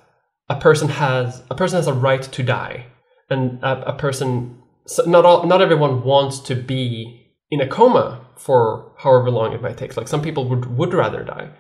a 0.49 0.59
person 0.59 0.89
has 0.89 1.43
a 1.51 1.55
person 1.55 1.77
has 1.77 1.87
a 1.87 1.93
right 1.93 2.23
to 2.23 2.43
die, 2.43 2.87
and 3.31 3.63
a, 3.63 3.91
a 3.91 3.93
person 3.93 4.63
so 4.87 5.03
not 5.05 5.25
all 5.25 5.47
not 5.47 5.63
everyone 5.63 6.05
wants 6.05 6.39
to 6.41 6.55
be 6.55 7.33
in 7.51 7.61
a 7.61 7.67
coma 7.67 8.27
for 8.37 8.93
however 8.99 9.31
long 9.31 9.53
it 9.53 9.63
might 9.63 9.77
take. 9.77 9.97
Like 9.97 10.09
some 10.09 10.23
people 10.23 10.49
would 10.49 10.77
would 10.77 10.95
rather 10.95 11.23
die, 11.23 11.51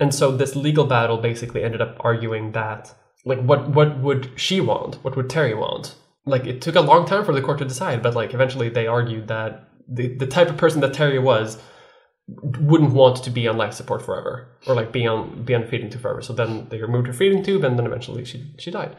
and 0.00 0.14
so 0.14 0.36
this 0.36 0.56
legal 0.56 0.84
battle 0.84 1.18
basically 1.18 1.62
ended 1.62 1.80
up 1.80 1.96
arguing 2.00 2.52
that 2.52 2.94
like 3.24 3.40
what 3.40 3.68
what 3.70 3.98
would 4.00 4.30
she 4.36 4.60
want? 4.60 4.96
What 5.04 5.16
would 5.16 5.28
Terri 5.28 5.58
want? 5.58 5.94
Like 6.26 6.46
it 6.46 6.60
took 6.62 6.74
a 6.74 6.80
long 6.80 7.06
time 7.06 7.24
for 7.24 7.32
the 7.32 7.42
court 7.42 7.58
to 7.58 7.64
decide, 7.64 8.02
but 8.02 8.14
like 8.14 8.34
eventually 8.34 8.68
they 8.68 8.86
argued 8.86 9.28
that 9.28 9.68
the 9.88 10.08
the 10.16 10.26
type 10.26 10.48
of 10.48 10.56
person 10.56 10.80
that 10.80 10.92
Terri 10.92 11.22
was 11.22 11.58
wouldn't 12.26 12.92
want 12.92 13.22
to 13.22 13.30
be 13.30 13.46
on 13.46 13.58
life 13.58 13.74
support 13.74 14.00
forever 14.00 14.48
or 14.66 14.74
like 14.74 14.92
be 14.92 15.06
on 15.06 15.44
be 15.44 15.54
on 15.54 15.66
feeding 15.66 15.90
tube 15.90 16.02
forever. 16.02 16.22
So 16.22 16.32
then 16.32 16.68
they 16.70 16.80
removed 16.80 17.06
her 17.06 17.12
feeding 17.12 17.42
tube 17.42 17.64
and 17.64 17.78
then 17.78 17.86
eventually 17.86 18.24
she 18.24 18.54
she 18.58 18.70
died. 18.70 18.96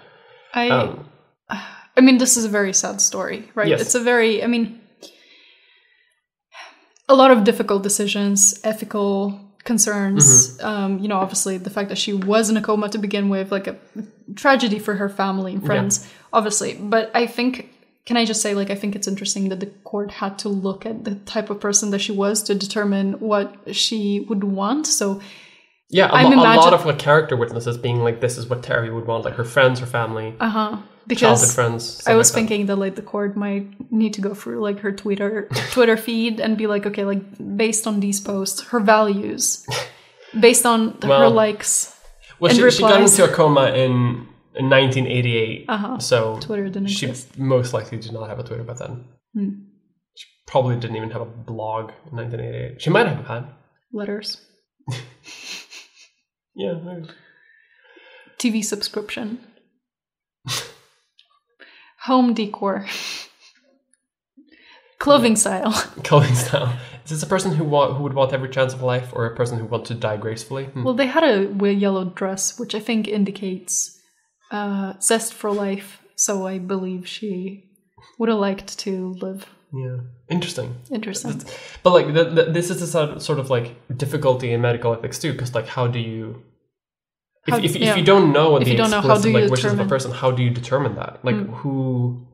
I 0.53 0.69
Um, 0.69 1.09
I 1.97 2.01
mean, 2.01 2.17
this 2.17 2.37
is 2.37 2.45
a 2.45 2.49
very 2.49 2.73
sad 2.73 3.01
story, 3.01 3.49
right? 3.55 3.67
Yes. 3.67 3.81
It's 3.81 3.95
a 3.95 3.99
very, 3.99 4.43
I 4.43 4.47
mean, 4.47 4.81
a 7.07 7.15
lot 7.15 7.31
of 7.31 7.43
difficult 7.43 7.83
decisions, 7.83 8.59
ethical 8.63 9.39
concerns. 9.65 10.57
Mm-hmm. 10.57 10.65
Um, 10.65 10.99
you 10.99 11.09
know, 11.09 11.17
obviously 11.17 11.57
the 11.57 11.69
fact 11.69 11.89
that 11.89 11.97
she 11.97 12.13
was 12.13 12.49
in 12.49 12.55
a 12.55 12.61
coma 12.61 12.87
to 12.89 12.97
begin 12.97 13.27
with, 13.27 13.51
like 13.51 13.67
a 13.67 13.75
tragedy 14.35 14.79
for 14.79 14.95
her 14.95 15.09
family 15.09 15.53
and 15.53 15.65
friends, 15.65 16.09
obviously. 16.31 16.75
But 16.75 17.11
I 17.13 17.27
think, 17.27 17.73
can 18.05 18.15
I 18.15 18.23
just 18.23 18.41
say, 18.41 18.53
like, 18.53 18.69
I 18.69 18.75
think 18.75 18.95
it's 18.95 19.07
interesting 19.07 19.49
that 19.49 19.59
the 19.59 19.65
court 19.83 20.11
had 20.11 20.39
to 20.39 20.49
look 20.49 20.85
at 20.85 21.03
the 21.03 21.15
type 21.15 21.49
of 21.49 21.59
person 21.59 21.89
that 21.91 21.99
she 21.99 22.11
was 22.11 22.43
to 22.43 22.55
determine 22.55 23.13
what 23.19 23.75
she 23.75 24.21
would 24.29 24.43
want. 24.43 24.87
So, 24.87 25.19
yeah, 25.89 26.09
a, 26.09 26.13
I'm 26.13 26.37
lo- 26.37 26.43
a 26.43 26.55
lot 26.55 26.73
of 26.73 26.85
like 26.85 26.99
character 26.99 27.35
witnesses 27.35 27.77
being 27.77 27.99
like 27.99 28.21
this 28.21 28.37
is 28.37 28.47
what 28.47 28.61
Terri 28.61 28.93
would 28.93 29.05
want, 29.05 29.25
like 29.25 29.35
her 29.35 29.43
friends, 29.43 29.79
her 29.79 29.85
family, 29.85 30.35
uh 30.39 30.49
huh. 30.49 30.77
Because 31.07 31.53
friends. 31.53 32.01
I 32.07 32.15
was 32.15 32.29
like 32.31 32.35
thinking 32.35 32.65
that 32.67 32.77
like 32.77 32.95
the 32.95 33.01
court 33.01 33.35
might 33.37 33.91
need 33.91 34.13
to 34.15 34.21
go 34.21 34.33
through 34.33 34.61
like 34.61 34.79
her 34.79 34.91
Twitter 34.91 35.47
Twitter 35.71 35.97
feed 35.97 36.39
and 36.39 36.57
be 36.57 36.67
like, 36.67 36.85
okay, 36.85 37.05
like 37.05 37.21
based 37.57 37.85
on 37.87 37.99
these 37.99 38.19
posts, 38.19 38.61
her 38.69 38.79
values, 38.79 39.65
based 40.39 40.65
on 40.65 40.99
her 41.01 41.29
likes. 41.29 41.95
Well, 42.39 42.51
and 42.51 42.59
she, 42.59 42.69
she 42.71 42.81
got 42.81 42.91
replies. 42.91 43.19
into 43.19 43.31
a 43.31 43.35
coma 43.35 43.67
in 43.71 44.27
in 44.55 44.69
1988. 44.69 45.65
Uh-huh. 45.67 45.99
So 45.99 46.39
Twitter 46.39 46.65
didn't 46.69 46.87
she 46.87 47.07
exist. 47.07 47.37
most 47.37 47.73
likely 47.73 47.97
did 47.99 48.13
not 48.13 48.29
have 48.29 48.39
a 48.39 48.43
Twitter 48.43 48.63
back 48.63 48.77
then. 48.77 49.05
Hmm. 49.33 49.49
She 50.15 50.25
probably 50.47 50.75
didn't 50.77 50.95
even 50.95 51.11
have 51.11 51.21
a 51.21 51.25
blog 51.25 51.91
in 52.09 52.17
1988. 52.17 52.81
She 52.81 52.89
might 52.89 53.07
have 53.07 53.25
had. 53.27 53.47
Letters. 53.93 54.41
Yeah. 56.55 56.75
maybe. 56.81 57.09
TV 58.39 58.63
subscription. 58.63 59.39
Home 62.05 62.33
decor. 62.33 62.85
Clothing 64.99 65.35
style. 65.35 65.71
Clothing 66.03 66.35
style. 66.35 66.77
Is 67.03 67.11
this 67.11 67.23
a 67.23 67.27
person 67.27 67.51
who 67.53 67.63
want, 67.63 67.95
who 67.95 68.03
would 68.03 68.13
want 68.13 68.33
every 68.33 68.49
chance 68.49 68.73
of 68.73 68.81
life, 68.81 69.09
or 69.13 69.25
a 69.25 69.35
person 69.35 69.59
who 69.59 69.65
wants 69.65 69.89
to 69.89 69.95
die 69.95 70.17
gracefully? 70.17 70.65
Hmm. 70.65 70.83
Well, 70.83 70.93
they 70.93 71.07
had 71.07 71.23
a 71.23 71.73
yellow 71.73 72.05
dress, 72.05 72.59
which 72.59 72.73
I 72.73 72.79
think 72.79 73.07
indicates 73.07 73.99
uh, 74.51 74.93
zest 75.01 75.33
for 75.33 75.51
life. 75.51 76.01
So 76.15 76.47
I 76.47 76.59
believe 76.59 77.07
she 77.07 77.69
would 78.17 78.29
have 78.29 78.39
liked 78.39 78.79
to 78.79 79.13
live. 79.21 79.47
Yeah. 79.73 79.97
Interesting. 80.29 80.75
Interesting. 80.91 81.41
But 81.83 81.91
like, 81.91 82.13
the, 82.13 82.23
the, 82.25 82.43
this 82.45 82.69
is 82.69 82.81
a 82.81 82.87
sort 82.87 83.21
sort 83.21 83.39
of 83.39 83.49
like 83.49 83.75
difficulty 83.97 84.53
in 84.53 84.61
medical 84.61 84.93
ethics 84.93 85.19
too, 85.19 85.33
because 85.33 85.53
like, 85.53 85.67
how 85.67 85.87
do 85.87 85.99
you? 85.99 86.43
If, 87.47 87.53
How- 87.53 87.59
if, 87.59 87.75
yeah. 87.75 87.91
if 87.91 87.97
you 87.97 88.03
don't 88.03 88.33
know 88.33 88.51
what 88.51 88.61
If 88.61 88.65
the 88.65 88.71
you 88.71 88.77
don't 88.77 88.89
know, 88.89 88.97
explicit 88.97 89.17
how 89.17 89.23
do 89.23 89.29
you 89.29 89.39
like 89.41 89.51
wishes 89.51 89.73
of 89.73 89.79
a? 89.79 89.85
Person, 89.85 90.11
how 90.11 90.31
do 90.31 90.43
you 90.43 90.49
determine 90.49 90.95
that? 90.95 91.23
Like 91.23 91.35
who, 91.35 92.27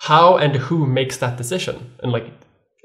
how 0.00 0.36
and 0.36 0.56
who 0.56 0.86
makes 0.86 1.18
that 1.18 1.36
decision? 1.36 1.92
And 2.02 2.10
like 2.12 2.32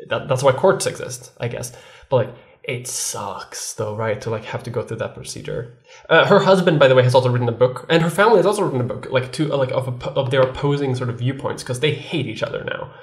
that, 0.09 0.27
that's 0.27 0.43
why 0.43 0.51
courts 0.51 0.85
exist, 0.85 1.31
I 1.39 1.47
guess. 1.47 1.75
But 2.09 2.15
like 2.15 2.35
it 2.63 2.87
sucks 2.87 3.73
though, 3.73 3.95
right? 3.95 4.21
To 4.21 4.29
like 4.29 4.45
have 4.45 4.63
to 4.63 4.69
go 4.69 4.83
through 4.83 4.97
that 4.97 5.15
procedure. 5.15 5.79
Uh, 6.07 6.25
her 6.27 6.39
husband, 6.39 6.79
by 6.79 6.87
the 6.87 6.93
way, 6.93 7.03
has 7.03 7.15
also 7.15 7.31
written 7.31 7.49
a 7.49 7.53
book, 7.53 7.87
and 7.89 8.03
her 8.03 8.09
family 8.09 8.37
has 8.37 8.45
also 8.45 8.63
written 8.63 8.81
a 8.81 8.83
book, 8.83 9.07
like 9.09 9.31
to 9.33 9.47
like 9.47 9.71
of, 9.71 9.87
of 10.03 10.29
their 10.29 10.41
opposing 10.41 10.93
sort 10.95 11.09
of 11.09 11.17
viewpoints 11.17 11.63
because 11.63 11.79
they 11.79 11.93
hate 11.93 12.27
each 12.27 12.43
other 12.43 12.63
now 12.63 12.93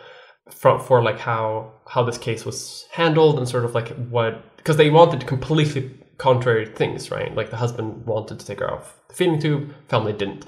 for, 0.50 0.78
for 0.78 1.02
like 1.02 1.18
how 1.18 1.72
how 1.88 2.02
this 2.04 2.18
case 2.18 2.44
was 2.44 2.86
handled 2.92 3.38
and 3.38 3.48
sort 3.48 3.64
of 3.64 3.74
like 3.74 3.88
what 4.08 4.56
because 4.56 4.76
they 4.76 4.90
wanted 4.90 5.20
to 5.20 5.26
completely 5.26 5.90
contrary 6.18 6.66
things 6.66 7.10
right? 7.10 7.34
Like 7.34 7.50
the 7.50 7.56
husband 7.56 8.06
wanted 8.06 8.40
to 8.40 8.46
take 8.46 8.60
her 8.60 8.72
off 8.72 8.96
the 9.08 9.14
feeding 9.14 9.40
tube 9.40 9.74
family 9.88 10.12
didn't. 10.12 10.44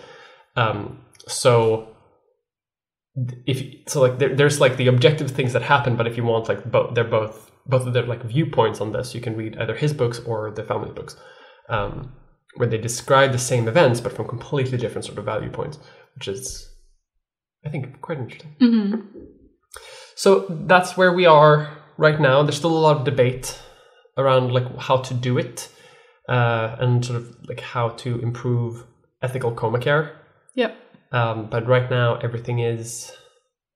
Um 0.56 1.00
so 1.26 1.96
if 3.46 3.62
so 3.88 4.00
like 4.00 4.18
there, 4.18 4.34
there's 4.34 4.60
like 4.60 4.76
the 4.76 4.86
objective 4.86 5.30
things 5.30 5.52
that 5.52 5.62
happen 5.62 5.96
but 5.96 6.06
if 6.06 6.16
you 6.16 6.24
want 6.24 6.48
like 6.48 6.70
both 6.70 6.94
they're 6.94 7.04
both 7.04 7.50
both 7.66 7.86
of 7.86 7.92
their 7.92 8.04
like 8.04 8.22
viewpoints 8.22 8.80
on 8.80 8.92
this 8.92 9.14
you 9.14 9.20
can 9.20 9.36
read 9.36 9.56
either 9.58 9.74
his 9.74 9.92
books 9.92 10.20
or 10.20 10.50
the 10.52 10.62
family 10.62 10.90
books 10.92 11.16
um 11.68 12.12
where 12.54 12.68
they 12.68 12.78
describe 12.78 13.32
the 13.32 13.38
same 13.38 13.68
events 13.68 14.00
but 14.00 14.12
from 14.12 14.26
completely 14.26 14.78
different 14.78 15.04
sort 15.04 15.18
of 15.18 15.24
value 15.24 15.50
points 15.50 15.78
which 16.14 16.28
is 16.28 16.72
i 17.66 17.68
think 17.68 18.00
quite 18.00 18.18
interesting. 18.18 18.54
Hmm 18.58 18.94
so 20.20 20.44
that's 20.66 20.98
where 20.98 21.14
we 21.14 21.24
are 21.24 21.78
right 21.96 22.20
now. 22.20 22.42
There's 22.42 22.58
still 22.58 22.76
a 22.76 22.78
lot 22.78 22.98
of 22.98 23.04
debate 23.04 23.58
around 24.20 24.52
like 24.52 24.68
how 24.78 24.98
to 24.98 25.14
do 25.14 25.38
it, 25.38 25.68
uh, 26.28 26.76
and 26.78 27.04
sort 27.04 27.18
of 27.20 27.48
like 27.48 27.60
how 27.60 27.90
to 28.02 28.20
improve 28.20 28.84
ethical 29.22 29.52
coma 29.52 29.78
care. 29.78 30.16
Yep. 30.54 30.76
Um, 31.12 31.48
but 31.50 31.66
right 31.66 31.90
now, 31.90 32.16
everything 32.16 32.60
is 32.60 33.12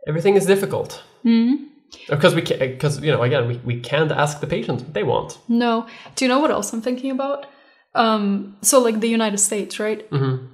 everything 0.06 0.36
is 0.36 0.44
difficult 0.44 1.02
hmm 1.22 1.54
because 2.08 2.34
we 2.34 2.42
can 2.42 2.58
because 2.58 3.00
you 3.00 3.10
know 3.10 3.22
again 3.22 3.46
we, 3.48 3.56
we 3.64 3.80
can't 3.80 4.12
ask 4.12 4.40
the 4.40 4.46
patients 4.46 4.82
what 4.82 4.94
they 4.94 5.02
want. 5.02 5.38
No. 5.48 5.86
Do 6.14 6.24
you 6.24 6.28
know 6.28 6.40
what 6.40 6.50
else 6.50 6.72
I'm 6.72 6.82
thinking 6.82 7.10
about? 7.10 7.46
Um, 7.94 8.56
so, 8.62 8.80
like 8.80 9.00
the 9.00 9.08
United 9.08 9.38
States, 9.38 9.78
right? 9.78 10.06
hmm 10.10 10.46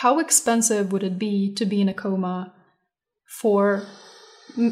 How 0.00 0.18
expensive 0.18 0.92
would 0.92 1.02
it 1.02 1.18
be 1.18 1.54
to 1.54 1.64
be 1.64 1.80
in 1.80 1.88
a 1.88 1.94
coma 1.94 2.52
for 3.40 3.86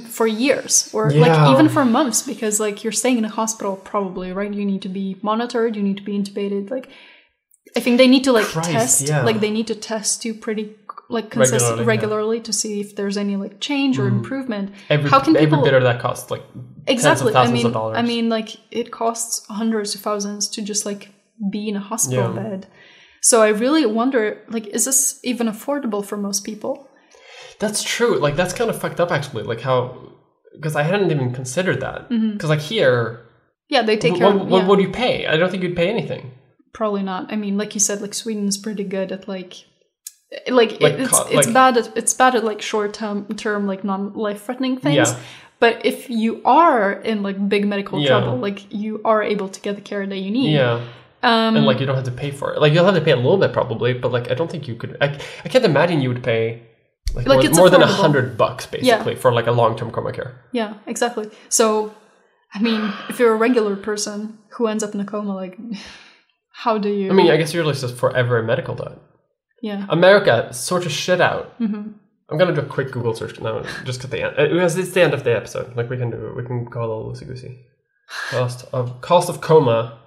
for 0.09 0.27
years 0.27 0.91
or 0.93 1.11
Yeah. 1.11 1.21
like 1.27 1.53
even 1.53 1.69
for 1.69 1.85
months? 1.85 2.23
Because 2.23 2.61
like 2.61 2.83
you're 2.85 2.93
staying 2.93 3.19
in 3.19 3.25
a 3.25 3.29
hospital, 3.31 3.77
probably, 3.77 4.33
right? 4.33 4.53
You 4.53 4.65
need 4.65 4.83
to 4.83 4.89
be 4.89 5.17
monitored. 5.23 5.77
You 5.77 5.83
need 5.83 5.97
to 5.99 6.03
be 6.03 6.19
intubated. 6.19 6.71
Like, 6.71 6.89
I 7.77 7.81
think 7.81 7.99
they 7.99 8.09
need 8.09 8.25
to 8.25 8.33
like 8.33 8.47
Christ, 8.47 8.71
test. 8.71 9.09
yeah. 9.09 9.23
Like 9.23 9.41
they 9.41 9.51
need 9.51 9.67
to 9.69 9.75
test 9.75 10.25
you 10.25 10.35
pretty 10.35 10.75
like 11.11 11.31
consistently 11.31 11.85
Regularly, 11.85 11.87
regularly, 11.87 12.37
yeah. 12.37 12.43
Mm. 12.43 12.45
to 12.45 12.53
see 12.53 12.81
if 12.81 12.97
there's 12.97 13.17
any 13.17 13.37
like 13.37 13.61
change 13.61 13.99
or 13.99 14.07
improvement. 14.09 14.73
Every 14.91 15.09
How 15.11 15.21
can 15.21 15.37
every 15.37 15.47
people 15.47 15.65
bit 15.65 15.75
of 15.75 15.83
that 15.83 16.01
costs 16.01 16.31
like 16.31 16.43
exactly 16.87 17.33
tens 17.33 17.49
of 17.49 17.51
i 17.51 17.53
mean 17.53 17.67
of 17.67 17.73
dollars. 17.73 17.97
i 17.99 18.03
mean 18.03 18.29
like 18.31 18.57
it 18.71 18.91
costs 18.91 19.47
hundreds 19.49 19.95
of 19.95 20.01
thousands 20.01 20.49
to 20.49 20.63
just 20.63 20.85
like 20.87 21.11
be 21.51 21.69
in 21.69 21.77
a 21.77 21.81
hospital 21.81 22.35
Yeah. 22.35 22.43
bed 22.43 22.67
so 23.21 23.43
i 23.43 23.49
really 23.49 23.85
wonder 23.87 24.43
like 24.49 24.67
is 24.69 24.85
this 24.87 25.21
even 25.23 25.49
affordable 25.49 26.03
for 26.05 26.17
most 26.17 26.45
people 26.45 26.88
That's 27.59 27.83
true. 27.83 28.19
Like 28.19 28.37
that's 28.37 28.53
kind 28.53 28.71
of 28.71 28.81
fucked 28.81 29.01
up 29.01 29.11
actually. 29.11 29.43
Like 29.43 29.61
how 29.61 30.13
because 30.55 30.77
I 30.77 30.83
hadn't 30.83 31.11
even 31.11 31.33
considered 31.33 31.81
that 31.81 32.09
because 32.09 32.49
like 32.51 32.61
here 32.61 33.21
yeah 33.69 33.83
they 33.83 33.97
take 33.97 34.17
care 34.17 34.27
what, 34.33 34.43
of 34.43 34.49
what 34.49 34.67
would 34.67 34.81
you 34.81 34.91
pay? 34.91 35.27
I 35.27 35.37
don't 35.37 35.51
think 35.51 35.63
you'd 35.63 35.77
pay 35.77 35.89
anything. 35.89 36.33
probably 36.73 37.03
not 37.03 37.33
i 37.33 37.37
mean 37.37 37.57
like 37.63 37.73
you 37.75 37.81
said 37.81 38.01
like 38.05 38.15
sweden's 38.15 38.57
pretty 38.57 38.85
good 38.85 39.11
at 39.11 39.27
like 39.27 39.53
like, 40.61 40.73
Like, 40.81 40.95
it's 41.05 41.19
it's 41.37 41.47
bad 41.61 41.77
at 41.81 41.87
it's 41.97 42.15
bad 42.15 42.35
at 42.35 42.45
like 42.45 42.61
short 42.61 42.93
term 43.01 43.27
term 43.45 43.67
like 43.67 43.83
non 43.85 44.13
life 44.15 44.41
threatening 44.45 44.77
things 44.79 44.97
Yeah. 45.11 45.19
but 45.59 45.75
if 45.93 46.11
you 46.11 46.41
are 46.45 46.93
in 47.11 47.23
like 47.23 47.39
big 47.49 47.67
medical 47.67 47.99
Yeah. 48.01 48.09
trouble 48.09 48.37
like 48.37 48.71
you 48.73 49.01
are 49.05 49.23
able 49.23 49.49
to 49.49 49.61
get 49.61 49.75
the 49.77 49.81
care 49.91 50.07
that 50.07 50.19
you 50.19 50.31
need 50.31 50.53
Yeah. 50.55 50.75
um 51.23 51.57
and 51.57 51.65
like 51.67 51.81
you 51.81 51.87
don't 51.87 51.97
have 51.97 52.05
to 52.13 52.19
pay 52.25 52.31
for 52.31 52.53
it. 52.53 52.61
Like 52.61 52.73
you'll 52.73 52.85
have 52.91 52.95
to 52.95 53.01
pay 53.09 53.13
a 53.13 53.17
little 53.27 53.39
bit 53.39 53.53
probably, 53.53 53.93
but 53.95 54.13
like 54.13 54.31
I 54.31 54.35
don't 54.35 54.51
think 54.51 54.69
you 54.69 54.75
could. 54.77 54.97
I, 55.01 55.07
I 55.45 55.49
can't 55.49 55.65
imagine 55.65 56.01
you 56.01 56.11
would 56.13 56.23
pay 56.23 56.43
like, 57.15 57.27
Like, 57.27 57.37
more, 57.39 57.45
it's 57.47 57.59
more 57.59 57.71
than 57.71 57.83
a 57.83 57.87
hundred 57.87 58.37
bucks 58.37 58.67
basically 58.67 59.15
for 59.17 59.33
like 59.33 59.47
a 59.47 59.53
long 59.53 59.77
term 59.77 59.91
coma 59.91 60.13
care. 60.13 60.41
Yeah, 60.53 60.75
exactly. 60.87 61.31
So, 61.49 61.95
I 62.55 62.61
mean, 62.61 62.93
if 63.09 63.19
you're 63.19 63.33
a 63.35 63.37
regular 63.37 63.77
person 63.77 64.39
who 64.53 64.67
ends 64.67 64.83
up 64.85 64.95
in 64.95 65.01
a 65.01 65.05
coma, 65.05 65.35
like, 65.35 65.57
how 66.53 66.79
do 66.79 66.89
you? 66.89 67.11
I 67.11 67.15
mean, 67.15 67.31
I 67.31 67.37
guess 67.37 67.53
you're 67.55 67.65
just 67.73 67.97
forever 67.97 68.39
in 68.41 68.47
medical 68.47 68.75
debt. 68.75 68.99
yeah. 69.63 69.87
America 69.89 70.53
sort 70.53 70.87
of 70.87 70.93
shit 70.93 71.21
out. 71.21 71.53
hmm 71.59 71.93
I'm 72.31 72.37
gonna 72.37 72.55
do 72.55 72.61
a 72.61 72.65
quick 72.67 72.91
Google 72.93 73.15
search 73.15 73.41
now, 73.41 73.63
just 73.85 74.05
at 74.05 74.11
the 74.11 74.23
end. 74.23 74.35
uh, 74.39 74.49
Because 74.49 74.77
it's 74.77 74.91
the 74.93 75.01
end 75.01 75.15
of 75.15 75.25
the 75.25 75.35
episode. 75.35 75.75
Like 75.77 75.89
we 75.89 75.97
can 75.97 76.11
do, 76.11 76.35
we 76.37 76.45
can 76.45 76.67
go 76.67 76.81
a 76.81 76.89
little 76.89 77.11
loosey 77.11 77.27
goosey. 77.27 77.59
Cost 78.31 78.67
of 78.73 79.01
cost 79.01 79.31
of 79.31 79.41
coma, 79.41 79.99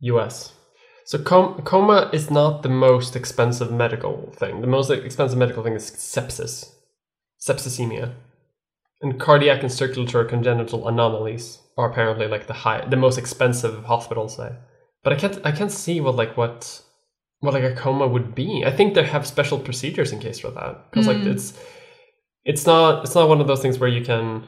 U.S. 0.00 0.52
So 1.06 1.18
com- 1.18 1.62
coma 1.62 2.10
is 2.12 2.30
not 2.32 2.62
the 2.62 2.68
most 2.68 3.14
expensive 3.14 3.70
medical 3.70 4.32
thing. 4.36 4.60
The 4.60 4.66
most 4.66 4.90
expensive 4.90 5.38
medical 5.38 5.62
thing 5.62 5.74
is 5.74 5.88
sepsis, 5.90 6.72
septicemia, 7.40 8.12
and 9.00 9.20
cardiac 9.20 9.62
and 9.62 9.70
circulatory 9.72 10.28
congenital 10.28 10.88
anomalies 10.88 11.60
are 11.78 11.88
apparently 11.90 12.26
like 12.26 12.48
the 12.48 12.54
high, 12.54 12.84
the 12.88 12.96
most 12.96 13.18
expensive 13.18 13.84
hospitals 13.84 14.36
say. 14.36 14.50
But 15.04 15.12
I 15.12 15.16
can't, 15.16 15.38
I 15.46 15.52
can't 15.52 15.70
see 15.70 16.00
what 16.00 16.16
like 16.16 16.36
what, 16.36 16.82
what 17.38 17.54
like 17.54 17.62
a 17.62 17.76
coma 17.76 18.08
would 18.08 18.34
be. 18.34 18.64
I 18.66 18.72
think 18.72 18.94
they 18.94 19.04
have 19.04 19.26
special 19.28 19.60
procedures 19.60 20.10
in 20.12 20.18
case 20.18 20.40
for 20.40 20.50
that 20.50 20.90
because 20.90 21.06
like 21.06 21.18
Mm. 21.18 21.34
it's, 21.34 21.52
it's 22.44 22.66
not, 22.66 23.04
it's 23.04 23.14
not 23.14 23.28
one 23.28 23.40
of 23.40 23.46
those 23.46 23.62
things 23.62 23.78
where 23.78 23.88
you 23.88 24.04
can. 24.04 24.44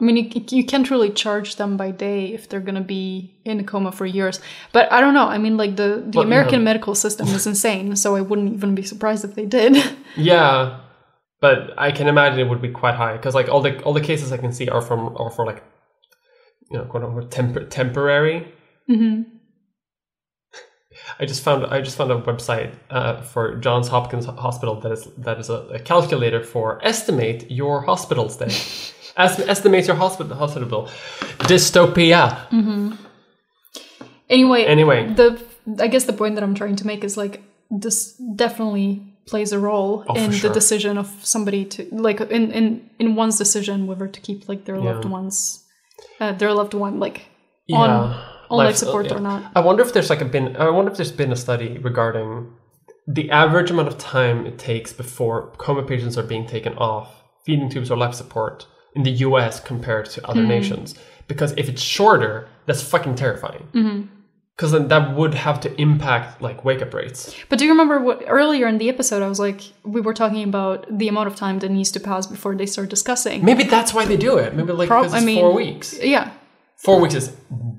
I 0.00 0.04
mean, 0.04 0.16
you, 0.16 0.44
you 0.50 0.64
can't 0.64 0.90
really 0.90 1.10
charge 1.10 1.56
them 1.56 1.76
by 1.76 1.90
day 1.90 2.32
if 2.32 2.48
they're 2.48 2.60
gonna 2.68 2.80
be 2.80 3.34
in 3.44 3.60
a 3.60 3.64
coma 3.64 3.92
for 3.92 4.06
years. 4.06 4.40
But 4.72 4.90
I 4.90 5.00
don't 5.02 5.12
know. 5.14 5.26
I 5.28 5.38
mean, 5.38 5.56
like 5.58 5.76
the 5.76 6.02
the 6.06 6.18
Well, 6.18 6.26
American 6.26 6.60
yeah. 6.60 6.64
medical 6.70 6.94
system 6.94 7.28
is 7.28 7.46
insane. 7.46 7.96
So 7.96 8.16
I 8.16 8.20
wouldn't 8.22 8.52
even 8.54 8.74
be 8.74 8.82
surprised 8.82 9.24
if 9.24 9.34
they 9.34 9.46
did. 9.46 9.76
Yeah, 10.16 10.80
but 11.40 11.58
I 11.78 11.92
can 11.92 12.08
imagine 12.08 12.40
it 12.40 12.48
would 12.48 12.60
be 12.62 12.70
quite 12.70 12.94
high 12.96 13.16
because 13.16 13.34
like 13.34 13.48
all 13.48 13.60
the 13.62 13.72
all 13.84 13.92
the 13.92 14.00
cases 14.00 14.32
I 14.32 14.38
can 14.38 14.52
see 14.52 14.68
are 14.68 14.80
from 14.82 15.14
are 15.16 15.30
for 15.30 15.44
like, 15.46 15.62
you 16.70 16.78
know, 16.78 16.84
quote 16.86 17.04
unquote 17.04 17.30
tempor- 17.30 17.68
temporary. 17.70 18.46
hmm 18.88 19.22
I 21.18 21.24
just 21.26 21.42
found 21.42 21.64
I 21.66 21.80
just 21.80 21.96
found 21.96 22.10
a 22.10 22.20
website 22.20 22.72
uh, 22.90 23.20
for 23.22 23.56
Johns 23.56 23.88
Hopkins 23.88 24.26
Hospital 24.26 24.80
that 24.80 24.92
is 24.92 25.08
that 25.18 25.38
is 25.38 25.48
a, 25.50 25.58
a 25.74 25.78
calculator 25.78 26.42
for 26.42 26.78
estimate 26.84 27.50
your 27.50 27.82
hospital 27.82 28.28
stay. 28.28 28.50
Est- 29.24 29.48
estimates 29.48 29.86
your 29.88 29.96
hospital 29.96 30.36
hospital 30.36 30.68
bill. 30.68 30.88
Dystopia. 31.48 32.22
Anyway, 34.28 34.64
Anyway, 34.64 35.12
the 35.14 35.40
I 35.80 35.88
guess 35.88 36.04
the 36.04 36.12
point 36.12 36.34
that 36.36 36.44
I'm 36.44 36.54
trying 36.54 36.76
to 36.76 36.86
make 36.86 37.04
is 37.04 37.16
like 37.16 37.42
this 37.70 38.14
definitely 38.36 39.02
plays 39.26 39.52
a 39.52 39.58
role 39.58 40.04
Oh, 40.08 40.14
in 40.14 40.30
sure. 40.32 40.48
the 40.48 40.54
decision 40.54 40.98
of 40.98 41.08
somebody 41.22 41.64
to 41.66 41.86
like 41.92 42.20
in 42.20 42.50
in 42.52 42.90
in 42.98 43.14
one's 43.16 43.38
decision 43.38 43.86
whether 43.86 44.06
to 44.08 44.20
keep 44.20 44.48
like 44.48 44.64
their 44.64 44.78
loved 44.78 45.04
ones 45.04 45.64
uh, 46.20 46.32
their 46.32 46.52
loved 46.52 46.74
one 46.74 46.98
like 47.00 47.22
yeah, 47.66 47.76
on 47.78 47.90
on 47.90 48.58
life, 48.58 48.66
life- 48.66 48.76
support 48.76 49.06
yeah. 49.06 49.16
or 49.16 49.20
not. 49.20 49.40
I 49.54 49.60
wonder 49.60 49.82
if 49.82 49.92
there's 49.92 50.10
like 50.10 50.20
a 50.20 50.24
been. 50.24 50.56
I 50.56 50.70
wonder 50.70 50.90
if 50.90 50.96
there's 50.96 51.12
been 51.12 51.32
a 51.32 51.36
study 51.36 51.78
regarding 51.78 52.52
the 53.06 53.30
average 53.30 53.70
amount 53.70 53.88
of 53.88 53.98
time 53.98 54.46
it 54.46 54.58
takes 54.58 54.92
before 54.92 55.52
coma 55.58 55.82
patients 55.82 56.16
are 56.18 56.22
being 56.32 56.46
taken 56.46 56.74
off 56.78 57.08
feeding 57.44 57.68
tubes 57.68 57.90
or 57.90 57.96
life 57.96 58.14
support 58.14 58.66
in 58.94 59.02
the 59.04 59.10
U.S. 59.28 59.60
compared 59.60 60.06
to 60.10 60.26
other 60.28 60.42
nations. 60.42 60.94
Because 61.28 61.52
if 61.56 61.68
it's 61.68 61.82
shorter, 61.82 62.48
that's 62.66 62.82
fucking 62.82 63.14
terrifying. 63.14 63.68
Mm-hmm. 63.72 64.00
because 64.56 64.72
then 64.72 64.88
that 64.88 65.16
would 65.16 65.32
have 65.34 65.58
to 65.60 65.68
impact 65.80 66.42
like 66.42 66.64
wake 66.64 66.82
up 66.82 66.92
rates. 66.92 67.34
But 67.48 67.58
do 67.58 67.64
you 67.64 67.70
remember 67.70 67.98
what 68.00 68.22
earlier 68.26 68.66
in 68.68 68.76
the 68.78 68.88
episode 68.88 69.22
I 69.22 69.28
was 69.28 69.38
like 69.38 69.60
we 69.84 70.00
were 70.02 70.12
talking 70.22 70.44
about 70.52 70.78
the 70.98 71.08
amount 71.08 71.28
of 71.28 71.34
time 71.36 71.60
that 71.60 71.70
needs 71.70 71.90
to 71.92 72.00
pass 72.00 72.26
before 72.26 72.54
they 72.56 72.66
start 72.66 72.88
discussing? 72.90 73.44
Maybe 73.44 73.64
that's 73.64 73.94
why 73.94 74.04
they 74.04 74.16
do 74.28 74.36
it. 74.38 74.54
Maybe 74.54 74.72
like 74.72 74.88
because 74.88 75.14
I 75.14 75.18
it's 75.18 75.26
mean- 75.26 75.40
four 75.40 75.54
weeks. 75.54 75.86
Yeah, 76.02 76.30
Four 76.76 76.98
weeks 77.00 77.14
is 77.14 77.28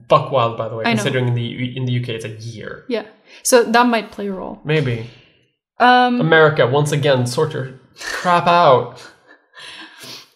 buck 0.07 0.31
wild, 0.31 0.57
by 0.57 0.69
the 0.69 0.75
way. 0.77 0.85
I 0.85 0.93
know. 0.93 0.97
Considering 1.03 1.27
in 1.27 1.33
the 1.35 1.77
in 1.77 1.85
the 1.85 1.93
UK 2.01 2.09
it's 2.17 2.25
a 2.25 2.35
year. 2.55 2.85
yeah. 2.87 3.05
So 3.43 3.63
that 3.63 3.85
might 3.87 4.11
play 4.11 4.27
a 4.27 4.33
role. 4.41 4.59
Maybe 4.63 5.07
Um, 5.79 6.21
America 6.21 6.65
once 6.67 6.91
again 6.91 7.25
sort 7.27 7.53
your 7.53 7.79
crap 7.99 8.47
out. 8.47 9.10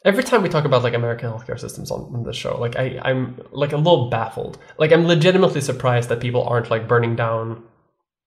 Every 0.05 0.23
time 0.23 0.43
we 0.43 0.49
talk 0.49 0.65
about 0.65 0.83
like 0.83 0.93
American 0.93 1.31
healthcare 1.31 1.59
systems 1.59 1.89
on, 1.89 2.01
on 2.13 2.23
this 2.23 2.35
show, 2.35 2.59
like 2.59 2.75
I, 2.75 2.99
I'm 3.03 3.41
like 3.51 3.73
a 3.73 3.77
little 3.77 4.07
baffled. 4.11 4.59
Like 4.77 4.91
I'm 4.91 5.07
legitimately 5.07 5.61
surprised 5.61 6.09
that 6.09 6.19
people 6.19 6.43
aren't 6.43 6.69
like 6.69 6.87
burning 6.87 7.15
down 7.15 7.63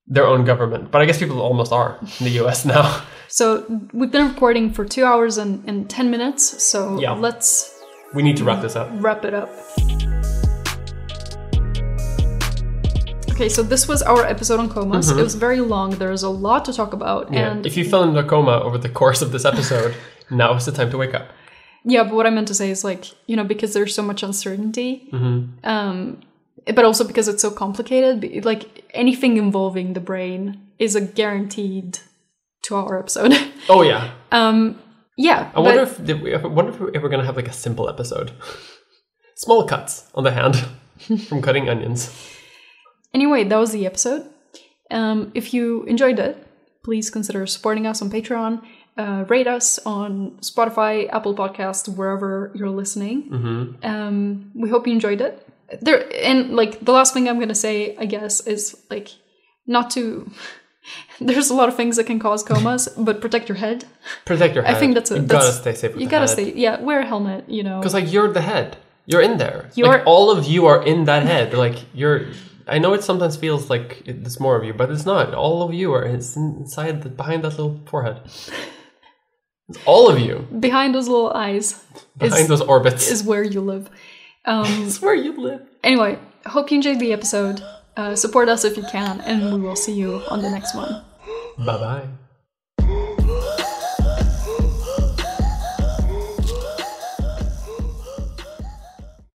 their 0.08 0.26
own 0.26 0.44
government. 0.44 0.90
But 0.90 1.02
I 1.02 1.04
guess 1.04 1.18
people 1.20 1.40
almost 1.40 1.70
are 1.72 1.96
in 2.18 2.24
the 2.24 2.30
US 2.44 2.64
now. 2.64 3.04
so 3.28 3.64
we've 3.92 4.10
been 4.10 4.26
recording 4.28 4.72
for 4.72 4.84
two 4.84 5.04
hours 5.04 5.38
and, 5.38 5.62
and 5.68 5.88
ten 5.88 6.10
minutes. 6.10 6.60
So 6.64 6.98
Yeah. 6.98 7.12
let's 7.12 7.72
We 8.12 8.24
need 8.24 8.36
to 8.38 8.44
wrap 8.44 8.60
this 8.60 8.74
up. 8.74 8.88
wrap 8.94 9.24
it 9.24 9.34
up. 9.34 9.48
Okay, 13.30 13.48
so 13.48 13.62
this 13.62 13.86
was 13.86 14.02
our 14.02 14.24
episode 14.24 14.58
on 14.58 14.68
comas. 14.68 15.10
It 15.10 15.16
was 15.16 15.36
very 15.36 15.60
long. 15.60 15.90
There's 15.90 16.24
a 16.24 16.28
lot 16.28 16.64
to 16.64 16.72
talk 16.72 16.92
about, 16.92 17.26
Mm-hmm. 17.26 17.34
Yeah. 17.34 17.50
and 17.52 17.66
if 17.66 17.76
you 17.76 17.84
fell 17.88 18.02
into 18.02 18.18
a 18.18 18.24
coma 18.24 18.58
over 18.64 18.78
the 18.78 18.88
course 18.88 19.22
of 19.22 19.30
this 19.30 19.44
episode, 19.44 19.94
now 20.30 20.54
is 20.54 20.66
the 20.66 20.72
time 20.72 20.90
to 20.90 20.98
wake 20.98 21.14
up. 21.14 21.28
Yeah, 21.84 22.04
but 22.04 22.14
what 22.14 22.26
I 22.26 22.30
meant 22.30 22.48
to 22.48 22.54
say 22.54 22.70
is 22.70 22.84
like, 22.84 23.04
you 23.26 23.36
know, 23.36 23.44
because 23.44 23.72
there's 23.72 23.94
so 23.94 24.02
much 24.02 24.22
uncertainty, 24.22 25.08
Mm-hmm. 25.12 25.66
um, 25.66 26.20
but 26.74 26.84
also 26.84 27.04
because 27.06 27.28
it's 27.28 27.40
so 27.40 27.50
complicated, 27.50 28.44
like 28.44 28.84
anything 28.92 29.36
involving 29.36 29.92
the 29.94 30.00
brain 30.00 30.60
is 30.78 30.94
a 30.94 31.00
guaranteed 31.00 31.98
two 32.62 32.76
hour 32.76 32.98
episode. 32.98 33.32
Oh 33.70 33.82
yeah. 33.82 34.10
um, 34.32 34.78
yeah. 35.16 35.50
I 35.54 35.60
wonder 35.60 35.84
but- 35.84 35.92
if 36.00 36.04
did 36.04 36.22
we, 36.22 36.34
I 36.34 36.38
wonder 36.46 36.72
if 36.72 36.80
we're 36.80 36.92
ever 36.94 37.08
gonna 37.08 37.24
have 37.24 37.36
like 37.36 37.48
a 37.48 37.52
simple 37.52 37.88
episode. 37.88 38.32
Small 39.36 39.64
cuts 39.66 40.04
on 40.14 40.24
the 40.24 40.32
hand 40.32 40.56
from 41.28 41.40
cutting 41.42 41.68
onions. 41.68 42.10
Anyway, 43.14 43.44
that 43.44 43.56
was 43.56 43.70
the 43.72 43.86
episode. 43.86 44.28
Um, 44.90 45.30
if 45.34 45.54
you 45.54 45.84
enjoyed 45.84 46.18
it, 46.18 46.44
please 46.84 47.10
consider 47.10 47.46
supporting 47.46 47.86
us 47.86 48.02
on 48.02 48.10
Patreon. 48.10 48.62
Uh, 48.98 49.24
rate 49.28 49.46
us 49.46 49.78
on 49.86 50.32
Spotify, 50.40 51.08
Apple 51.12 51.32
Podcast, 51.32 51.88
wherever 51.88 52.50
you're 52.54 52.68
listening. 52.82 53.30
Mm-hmm. 53.30 53.86
Um, 53.86 54.50
we 54.56 54.68
hope 54.68 54.88
you 54.88 54.92
enjoyed 54.92 55.20
it. 55.20 55.46
There 55.80 56.02
and 56.20 56.56
like 56.56 56.80
the 56.80 56.90
last 56.92 57.14
thing 57.14 57.28
I'm 57.28 57.38
gonna 57.38 57.54
say, 57.54 57.96
I 57.96 58.06
guess, 58.06 58.40
is 58.46 58.76
like 58.90 59.08
not 59.66 59.90
to. 59.90 60.28
There's 61.20 61.50
a 61.50 61.54
lot 61.54 61.68
of 61.68 61.76
things 61.76 61.96
that 61.96 62.06
can 62.06 62.18
cause 62.18 62.42
comas, 62.42 62.88
but 62.98 63.20
protect 63.20 63.48
your 63.48 63.58
head. 63.58 63.84
Protect 64.24 64.54
your 64.56 64.64
head. 64.64 64.74
I 64.74 64.80
think 64.80 64.94
that's 64.94 65.10
a, 65.12 65.16
you 65.16 65.22
that's, 65.22 65.46
gotta 65.46 65.56
stay 65.58 65.74
safe. 65.74 65.92
With 65.92 66.00
You 66.02 66.08
gotta 66.08 66.26
head. 66.26 66.30
stay. 66.30 66.52
Yeah, 66.54 66.80
wear 66.80 67.00
a 67.00 67.06
helmet. 67.06 67.44
You 67.48 67.62
know. 67.62 67.78
Because 67.78 67.94
like 67.94 68.10
you're 68.12 68.32
the 68.32 68.40
head. 68.40 68.78
You're 69.06 69.22
in 69.22 69.38
there. 69.38 69.70
You're- 69.74 69.98
like 69.98 70.06
all 70.06 70.30
of 70.30 70.46
you 70.46 70.66
are 70.66 70.82
in 70.82 71.04
that 71.04 71.22
head. 71.22 71.54
Like 71.54 71.78
you're. 71.94 72.26
I 72.66 72.78
know 72.78 72.94
it 72.94 73.04
sometimes 73.04 73.36
feels 73.36 73.70
like 73.70 74.02
it- 74.06 74.22
there's 74.22 74.40
more 74.40 74.56
of 74.56 74.64
you, 74.64 74.72
but 74.74 74.90
it's 74.90 75.06
not. 75.06 75.34
All 75.34 75.62
of 75.62 75.72
you 75.72 75.92
are 75.94 76.02
it's 76.02 76.34
inside 76.36 77.02
the, 77.02 77.10
behind 77.10 77.44
that 77.44 77.50
little 77.50 77.80
forehead. 77.86 78.20
All 79.84 80.08
of 80.08 80.18
you 80.18 80.46
Behind 80.60 80.94
those 80.94 81.08
little 81.08 81.30
eyes 81.32 81.84
behind 82.16 82.42
is, 82.42 82.48
those 82.48 82.60
orbits. 82.62 83.10
is 83.10 83.22
where 83.22 83.42
you 83.42 83.60
live. 83.60 83.90
Um, 84.44 84.64
It's 84.86 85.00
where 85.02 85.14
you 85.14 85.32
live. 85.38 85.60
anyway, 85.84 86.18
hope 86.46 86.70
you 86.70 86.76
enjoyed 86.76 86.98
the 87.00 87.12
episode. 87.12 87.62
Uh, 87.96 88.14
support 88.14 88.48
us 88.48 88.64
if 88.64 88.76
you 88.76 88.84
can, 88.90 89.20
and 89.22 89.52
we 89.52 89.60
will 89.60 89.76
see 89.76 89.92
you 89.92 90.22
on 90.30 90.40
the 90.40 90.48
next 90.50 90.74
one. 90.74 91.02
Bye 91.58 91.76
bye. 91.78 92.08